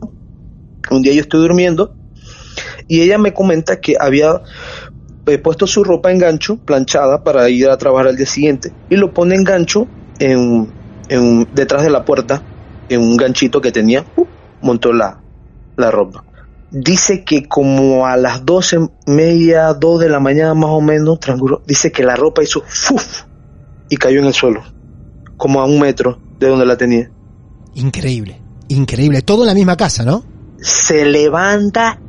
Un 0.89 1.01
día 1.01 1.13
yo 1.13 1.21
estoy 1.21 1.41
durmiendo 1.41 1.93
y 2.87 3.01
ella 3.01 3.17
me 3.17 3.33
comenta 3.33 3.79
que 3.79 3.95
había 3.99 4.41
eh, 5.27 5.37
puesto 5.37 5.67
su 5.67 5.83
ropa 5.83 6.11
en 6.11 6.17
gancho, 6.17 6.57
planchada, 6.57 7.23
para 7.23 7.47
ir 7.49 7.69
a 7.69 7.77
trabajar 7.77 8.07
al 8.07 8.15
día 8.17 8.25
siguiente, 8.25 8.71
y 8.89 8.95
lo 8.95 9.13
pone 9.13 9.35
en 9.35 9.43
gancho 9.43 9.87
en, 10.19 10.73
en- 11.09 11.47
detrás 11.53 11.83
de 11.83 11.89
la 11.91 12.03
puerta, 12.03 12.43
en 12.89 13.01
un 13.01 13.15
ganchito 13.17 13.61
que 13.61 13.71
tenía, 13.71 14.05
¡up! 14.15 14.27
montó 14.61 14.91
la, 14.91 15.21
la 15.77 15.91
ropa. 15.91 16.25
Dice 16.71 17.23
que 17.23 17.47
como 17.47 18.05
a 18.07 18.15
las 18.17 18.45
doce, 18.45 18.79
media, 19.05 19.73
dos 19.73 19.99
de 19.99 20.09
la 20.09 20.19
mañana 20.19 20.53
más 20.53 20.69
o 20.69 20.81
menos, 20.81 21.19
transcurrió, 21.19 21.61
dice 21.67 21.91
que 21.91 22.03
la 22.03 22.15
ropa 22.15 22.43
hizo 22.43 22.63
¡fuf! 22.65 23.23
y 23.89 23.97
cayó 23.97 24.19
en 24.19 24.27
el 24.27 24.33
suelo, 24.33 24.63
como 25.35 25.61
a 25.61 25.65
un 25.65 25.79
metro 25.79 26.19
de 26.39 26.47
donde 26.47 26.65
la 26.65 26.77
tenía. 26.77 27.11
Increíble. 27.75 28.41
Increíble. 28.69 29.21
Todo 29.21 29.43
en 29.43 29.47
la 29.47 29.53
misma 29.53 29.75
casa, 29.75 30.05
¿no? 30.05 30.23
se 30.61 31.05
levanta, 31.05 31.99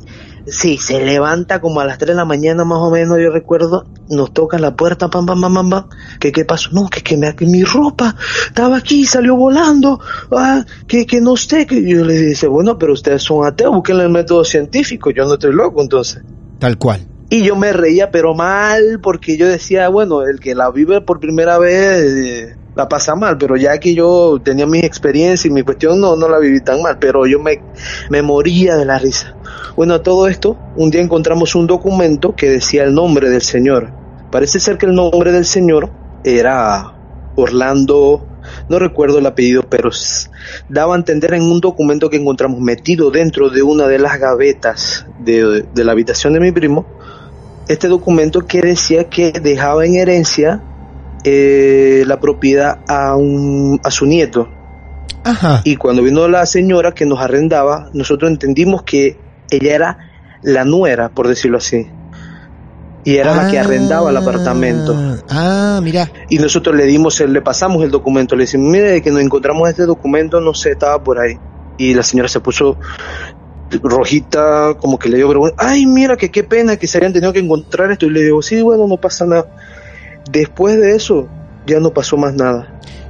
sí, 0.46 0.76
se 0.78 1.04
levanta 1.04 1.60
como 1.60 1.80
a 1.80 1.84
las 1.84 1.98
3 1.98 2.08
de 2.10 2.14
la 2.16 2.24
mañana 2.24 2.64
más 2.64 2.78
o 2.78 2.90
menos, 2.90 3.18
yo 3.20 3.30
recuerdo, 3.30 3.84
nos 4.08 4.32
toca 4.32 4.58
la 4.58 4.74
puerta, 4.76 5.08
pam, 5.08 5.24
pam, 5.26 5.40
pam, 5.40 5.54
pam, 5.54 5.70
pam, 5.70 5.84
que 6.20 6.32
qué 6.32 6.44
pasó, 6.44 6.70
no, 6.72 6.88
que, 6.88 7.00
que, 7.02 7.16
me- 7.16 7.34
que 7.36 7.46
mi 7.46 7.62
ropa 7.64 8.14
estaba 8.46 8.76
aquí, 8.76 9.04
salió 9.06 9.36
volando, 9.36 10.00
ah, 10.32 10.64
que, 10.86 11.06
que 11.06 11.20
no 11.20 11.36
sé, 11.36 11.66
que 11.66 11.82
yo 11.88 12.04
le 12.04 12.14
dice, 12.14 12.46
bueno, 12.48 12.78
pero 12.78 12.92
ustedes 12.92 13.22
son 13.22 13.46
ateos, 13.46 13.72
busquen 13.74 14.00
el 14.00 14.08
método 14.10 14.44
científico, 14.44 15.10
yo 15.10 15.24
no 15.26 15.34
estoy 15.34 15.52
loco 15.52 15.80
entonces. 15.82 16.22
Tal 16.58 16.78
cual. 16.78 17.06
Y 17.30 17.42
yo 17.44 17.56
me 17.56 17.72
reía, 17.72 18.10
pero 18.10 18.34
mal, 18.34 19.00
porque 19.02 19.36
yo 19.38 19.48
decía, 19.48 19.88
bueno, 19.88 20.22
el 20.22 20.38
que 20.38 20.54
la 20.54 20.70
vive 20.70 21.00
por 21.00 21.18
primera 21.18 21.58
vez 21.58 22.02
eh, 22.02 22.56
la 22.74 22.88
pasa 22.88 23.14
mal, 23.14 23.36
pero 23.38 23.56
ya 23.56 23.78
que 23.78 23.94
yo 23.94 24.40
tenía 24.42 24.66
mi 24.66 24.78
experiencia 24.78 25.48
y 25.48 25.52
mi 25.52 25.62
cuestión, 25.62 26.00
no, 26.00 26.16
no 26.16 26.28
la 26.28 26.38
viví 26.38 26.60
tan 26.60 26.82
mal, 26.82 26.98
pero 26.98 27.26
yo 27.26 27.38
me, 27.38 27.60
me 28.08 28.22
moría 28.22 28.76
de 28.76 28.84
la 28.84 28.98
risa. 28.98 29.34
Bueno, 29.76 30.00
todo 30.00 30.28
esto, 30.28 30.56
un 30.76 30.90
día 30.90 31.02
encontramos 31.02 31.54
un 31.54 31.66
documento 31.66 32.34
que 32.34 32.48
decía 32.48 32.84
el 32.84 32.94
nombre 32.94 33.28
del 33.30 33.42
señor. 33.42 33.90
Parece 34.30 34.60
ser 34.60 34.78
que 34.78 34.86
el 34.86 34.94
nombre 34.94 35.32
del 35.32 35.44
señor 35.44 35.90
era 36.24 36.94
Orlando, 37.36 38.26
no 38.68 38.78
recuerdo 38.78 39.18
el 39.18 39.26
apellido, 39.26 39.62
pero 39.68 39.90
daba 40.68 40.94
a 40.94 40.98
entender 40.98 41.34
en 41.34 41.42
un 41.42 41.60
documento 41.60 42.10
que 42.10 42.16
encontramos 42.16 42.60
metido 42.60 43.10
dentro 43.10 43.50
de 43.50 43.62
una 43.62 43.86
de 43.86 43.98
las 43.98 44.18
gavetas 44.18 45.06
de, 45.18 45.66
de 45.74 45.84
la 45.84 45.92
habitación 45.92 46.32
de 46.32 46.40
mi 46.40 46.52
primo, 46.52 46.86
este 47.68 47.88
documento 47.88 48.46
que 48.46 48.60
decía 48.60 49.04
que 49.08 49.32
dejaba 49.32 49.86
en 49.86 49.96
herencia 49.96 50.62
eh, 51.24 52.04
la 52.06 52.20
propiedad 52.20 52.78
a, 52.88 53.16
un, 53.16 53.80
a 53.82 53.90
su 53.90 54.06
nieto. 54.06 54.48
Ajá. 55.24 55.60
Y 55.64 55.76
cuando 55.76 56.02
vino 56.02 56.26
la 56.28 56.46
señora 56.46 56.92
que 56.92 57.06
nos 57.06 57.20
arrendaba, 57.20 57.90
nosotros 57.92 58.30
entendimos 58.30 58.82
que 58.82 59.18
ella 59.50 59.74
era 59.74 59.98
la 60.42 60.64
nuera, 60.64 61.10
por 61.10 61.28
decirlo 61.28 61.58
así. 61.58 61.86
Y 63.04 63.16
era 63.16 63.34
la 63.34 63.50
que 63.50 63.58
arrendaba 63.58 64.10
el 64.10 64.16
apartamento. 64.16 64.94
Ah, 65.28 65.80
mira. 65.82 66.10
Y 66.28 66.38
nosotros 66.38 66.76
le 66.76 66.84
dimos, 66.84 67.18
le 67.20 67.42
pasamos 67.42 67.82
el 67.82 67.90
documento, 67.90 68.36
le 68.36 68.44
decimos, 68.44 68.70
mire, 68.70 69.02
que 69.02 69.10
nos 69.10 69.20
encontramos 69.20 69.68
este 69.68 69.86
documento, 69.86 70.40
no 70.40 70.54
sé, 70.54 70.70
estaba 70.70 71.02
por 71.02 71.18
ahí. 71.18 71.36
Y 71.78 71.94
la 71.94 72.04
señora 72.04 72.28
se 72.28 72.38
puso 72.38 72.78
rojita, 73.82 74.74
como 74.78 74.98
que 74.98 75.08
le 75.08 75.16
dio 75.16 75.28
vergüenza. 75.28 75.56
Ay, 75.58 75.86
mira, 75.86 76.16
que 76.16 76.30
qué 76.30 76.44
pena 76.44 76.76
que 76.76 76.86
se 76.86 76.98
habían 76.98 77.12
tenido 77.12 77.32
que 77.32 77.40
encontrar 77.40 77.90
esto. 77.90 78.06
Y 78.06 78.10
le 78.10 78.22
digo, 78.22 78.40
sí, 78.40 78.62
bueno, 78.62 78.86
no 78.86 78.96
pasa 78.96 79.26
nada. 79.26 79.46
Después 80.30 80.78
de 80.78 80.94
eso, 80.96 81.28
ya 81.66 81.80
no 81.80 81.90
pasó 81.90 82.16
más 82.16 82.34
nada. 82.34 82.68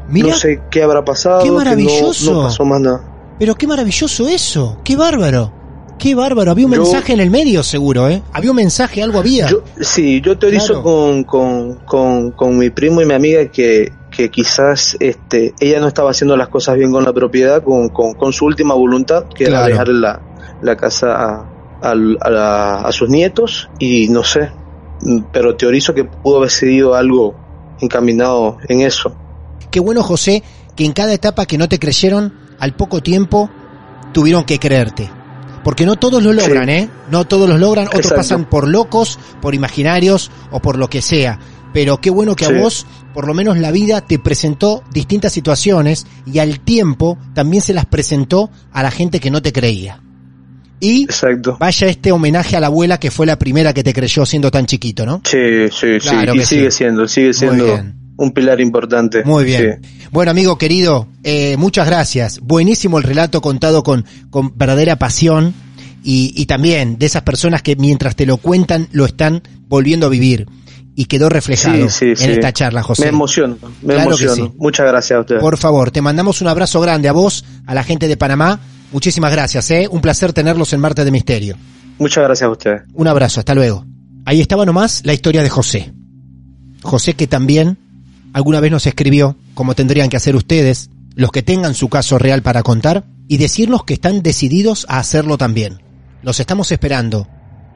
No 0.09 0.33
sé 0.35 0.61
qué 0.71 0.83
habrá 0.83 1.05
pasado. 1.05 1.39
qué 1.41 1.45
que 1.45 1.51
no- 1.51 1.57
maravilloso. 1.59 2.33
no 2.33 2.43
pasó 2.45 2.65
más 2.65 2.81
nada. 2.81 3.01
pero 3.39 3.55
qué 3.55 3.67
maravilloso 3.67 4.29
eso. 4.29 4.79
Qué 4.85 4.95
bárbaro. 4.97 5.53
Qué 5.99 6.15
bárbaro. 6.15 6.51
Había 6.51 6.67
un 6.67 6.73
Yo- 6.73 6.83
mensaje 6.83 7.13
en 7.13 7.21
el 7.21 7.31
medio, 7.31 7.63
seguro, 7.63 8.09
¿eh? 8.09 8.23
Había 8.33 8.51
un 8.51 8.57
mensaje, 8.57 9.03
algo 9.03 9.19
había. 9.21 9.47
Yo, 9.49 9.63
sí, 9.81 10.21
yo 10.21 10.37
teorizo 10.39 10.67
Claro. 10.67 10.83
con, 10.83 11.25
con, 11.25 11.75
con, 11.87 12.31
con 12.33 12.59
mi 12.59 12.71
primo 12.71 13.01
y 13.03 13.07
mi 13.07 13.15
amiga 13.15 13.47
que, 13.47 13.93
que 14.11 14.29
quizás 14.31 14.97
este, 15.01 15.55
ella 15.61 15.81
no 15.81 15.87
estaba 15.89 16.11
haciendo 16.11 16.37
las 16.37 16.49
cosas 16.49 16.77
bien 16.77 16.91
con 16.91 17.05
la 17.05 17.13
propiedad, 17.13 17.63
con, 17.63 17.89
con, 17.89 18.15
con 18.15 18.33
su 18.33 18.45
última 18.47 18.75
voluntad, 18.75 19.25
que 19.35 19.45
Claro. 19.45 19.67
era 19.67 19.69
dejarle 19.73 20.01
la, 20.01 20.21
la 20.61 20.77
casa 20.77 21.13
a, 21.15 21.49
a, 21.83 21.95
la- 21.95 22.81
a 22.81 22.93
sus 22.93 23.09
nietos, 23.09 23.71
y 23.79 24.09
no 24.09 24.25
sé, 24.25 24.51
pero 25.33 25.57
teorizo 25.57 25.95
que 25.95 26.05
pudo 26.05 26.39
haber 26.39 26.51
sido 26.51 26.95
algo 26.95 27.35
encaminado 27.81 28.59
en 28.69 28.81
eso. 28.83 29.15
Qué 29.71 29.81
bueno, 29.81 30.03
José, 30.03 30.43
que 30.77 30.85
en 30.85 30.93
cada 30.93 31.13
etapa 31.13 31.47
que 31.47 31.59
no 31.59 31.69
te 31.69 31.79
creyeron, 31.79 32.35
al 32.59 32.75
poco 32.75 33.03
tiempo 33.03 33.51
tuvieron 34.13 34.45
que 34.45 34.59
creerte. 34.59 35.11
Porque 35.65 35.87
no 35.87 35.97
todos 35.97 36.23
lo 36.23 36.33
logran, 36.33 36.67
Sí. 36.67 36.73
¿eh? 36.73 36.89
No 37.11 37.25
todos 37.25 37.49
los 37.49 37.59
logran, 37.61 37.87
otros 37.87 38.01
Exacto. 38.07 38.17
pasan 38.21 38.45
por 38.51 38.67
locos, 38.69 39.19
por 39.41 39.55
imaginarios 39.55 40.31
o 40.51 40.61
por 40.61 40.77
lo 40.77 40.89
que 40.89 41.03
sea. 41.03 41.39
Pero 41.73 42.01
qué 42.01 42.11
bueno 42.11 42.35
que 42.37 42.45
Sí. 42.45 42.53
a 42.53 42.61
vos, 42.61 42.87
por 43.15 43.27
lo 43.27 43.33
menos 43.35 43.57
la 43.59 43.71
vida 43.71 44.01
te 44.01 44.19
presentó 44.19 44.83
distintas 44.93 45.33
situaciones 45.33 46.07
y 46.27 46.41
al 46.41 46.61
tiempo 46.61 47.17
también 47.33 47.63
se 47.63 47.75
las 47.75 47.87
presentó 47.87 48.51
a 48.73 48.83
la 48.83 48.91
gente 48.91 49.21
que 49.21 49.31
no 49.31 49.41
te 49.41 49.53
creía. 49.53 50.03
Y 50.85 51.05
Exacto. 51.05 51.57
vaya 51.61 51.87
este 51.87 52.11
homenaje 52.11 52.57
a 52.57 52.61
la 52.61 52.67
abuela 52.67 52.99
que 52.99 53.13
fue 53.13 53.25
la 53.25 53.39
primera 53.39 53.73
que 53.73 53.85
te 53.85 53.93
creyó 53.95 54.27
siendo 54.27 54.51
tan 54.51 54.67
chiquito, 54.67 55.07
¿no? 55.07 55.21
Sí, 55.25 55.39
sí, 55.71 55.99
Claro 56.01 56.33
sí, 56.33 56.41
y 56.41 56.45
sigue 56.45 56.71
sí. 56.73 56.79
siendo, 56.79 57.07
sigue 57.07 57.33
siendo 57.33 57.81
un 58.17 58.33
pilar 58.33 58.61
importante. 58.61 59.23
Muy 59.25 59.45
bien. 59.45 59.79
Sí. 59.81 60.09
Bueno, 60.11 60.33
amigo 60.33 60.59
querido, 60.59 61.07
eh, 61.23 61.57
muchas 61.57 61.87
gracias. 61.87 62.41
Buenísimo 62.41 62.99
el 62.99 63.05
relato 63.05 63.41
contado 63.41 63.85
con, 63.85 64.05
con 64.31 64.59
verdadera 64.59 64.97
pasión 64.97 65.55
y, 66.03 66.33
y 66.37 66.47
también 66.47 66.99
de 66.99 67.07
esas 67.07 67.23
personas 67.23 67.63
que 67.63 67.77
mientras 67.77 68.17
te 68.17 68.27
lo 68.27 68.39
cuentan 68.39 68.89
lo 68.91 69.05
están 69.07 69.41
volviendo 69.69 70.07
a 70.07 70.11
vivir. 70.11 70.49
Y 70.97 71.05
quedó 71.07 71.29
reflejado 71.29 71.89
Sí, 71.89 71.99
sí, 71.99 72.11
en 72.11 72.17
sí. 72.17 72.31
esta 72.33 72.53
charla, 72.53 72.83
José. 72.83 73.05
Me 73.05 73.09
emociono, 73.09 73.57
me 73.83 73.95
Claro 73.95 74.11
emociono. 74.11 74.53
Muchas 74.59 74.87
gracias 74.87 75.17
a 75.17 75.21
ustedes. 75.21 75.41
Por 75.41 75.57
favor, 75.57 75.91
te 75.93 76.03
mandamos 76.03 76.43
un 76.43 76.49
abrazo 76.49 76.81
grande 76.81 77.09
a 77.09 77.13
vos, 77.13 77.45
a 77.67 77.75
la 77.75 77.83
gente 77.85 78.09
de 78.09 78.17
Panamá. 78.19 78.59
Muchísimas 78.93 79.33
gracias, 79.33 79.71
¿eh? 79.71 79.89
Un 79.91 80.01
placer 80.01 80.33
tenerlos 80.33 80.73
en 80.73 80.81
Martes 80.81 81.05
de 81.05 81.11
Misterio. 81.11 81.57
Muchas 81.99 82.25
gracias 82.25 82.47
a 82.47 82.51
ustedes. 82.51 82.83
Un 82.95 83.09
abrazo, 83.09 83.41
hasta 83.41 83.55
luego. 83.55 83.85
Ahí 84.25 84.41
estaba 84.41 84.67
nomás 84.67 85.03
la 85.05 85.15
historia 85.15 85.43
de 85.43 85.49
José. 85.49 85.93
José 86.83 87.15
que 87.15 87.27
también 87.27 87.79
alguna 88.33 88.61
vez 88.61 88.71
nos 88.71 88.87
escribió, 88.87 89.37
como 89.55 89.75
tendrían 89.75 90.09
que 90.09 90.17
hacer 90.17 90.37
ustedes, 90.37 90.91
los 91.15 91.31
que 91.31 91.43
tengan 91.43 91.75
su 91.75 91.89
caso 91.89 92.19
real 92.19 92.43
para 92.43 92.63
contar, 92.63 93.05
y 93.29 93.39
decirnos 93.39 93.85
que 93.85 93.95
están 93.95 94.23
decididos 94.23 94.87
a 94.89 94.99
hacerlo 94.99 95.39
también. 95.39 95.81
Los 96.23 96.41
estamos 96.41 96.71
esperando. 96.71 97.27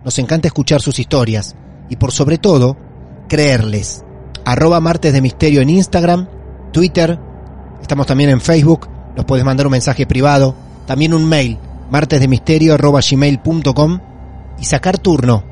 Nos 0.04 0.18
encanta 0.18 0.48
escuchar 0.48 0.82
sus 0.82 0.98
historias. 0.98 1.56
Y 1.88 1.96
por 1.96 2.12
sobre 2.12 2.38
todo, 2.38 2.76
creerles. 3.28 4.02
Arroba 4.44 4.80
Martes 4.80 5.12
de 5.12 5.20
Misterio 5.20 5.60
en 5.60 5.70
Instagram, 5.70 6.28
Twitter, 6.72 7.18
estamos 7.80 8.06
también 8.06 8.30
en 8.30 8.40
Facebook, 8.40 8.88
nos 9.16 9.24
puedes 9.24 9.44
mandar 9.44 9.66
un 9.66 9.72
mensaje 9.72 10.06
privado, 10.06 10.54
también 10.86 11.14
un 11.14 11.24
mail, 11.26 11.58
martesdemisterio 11.90 12.74
arroba 12.74 13.00
gmail.com 13.08 14.00
y 14.58 14.64
sacar 14.64 14.98
turno. 14.98 15.44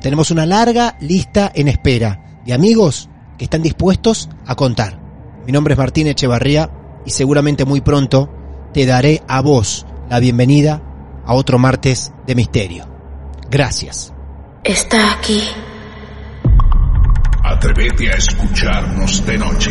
Tenemos 0.00 0.30
una 0.30 0.46
larga 0.46 0.96
lista 1.00 1.50
en 1.54 1.68
espera 1.68 2.40
de 2.44 2.52
amigos 2.52 3.08
que 3.36 3.44
están 3.44 3.62
dispuestos 3.62 4.28
a 4.46 4.54
contar. 4.54 4.98
Mi 5.46 5.52
nombre 5.52 5.72
es 5.72 5.78
Martín 5.78 6.06
Echevarría 6.06 6.70
y 7.06 7.10
seguramente 7.10 7.64
muy 7.64 7.80
pronto 7.80 8.30
te 8.72 8.84
daré 8.84 9.22
a 9.28 9.40
vos 9.40 9.86
la 10.10 10.20
bienvenida 10.20 10.82
a 11.24 11.34
otro 11.34 11.58
martes 11.58 12.12
de 12.26 12.34
misterio. 12.34 12.86
Gracias. 13.50 14.12
Está 14.64 15.12
aquí. 15.12 15.42
Atrévete 17.44 18.08
a 18.10 18.16
escucharnos 18.16 19.24
de 19.24 19.38
noche. 19.38 19.70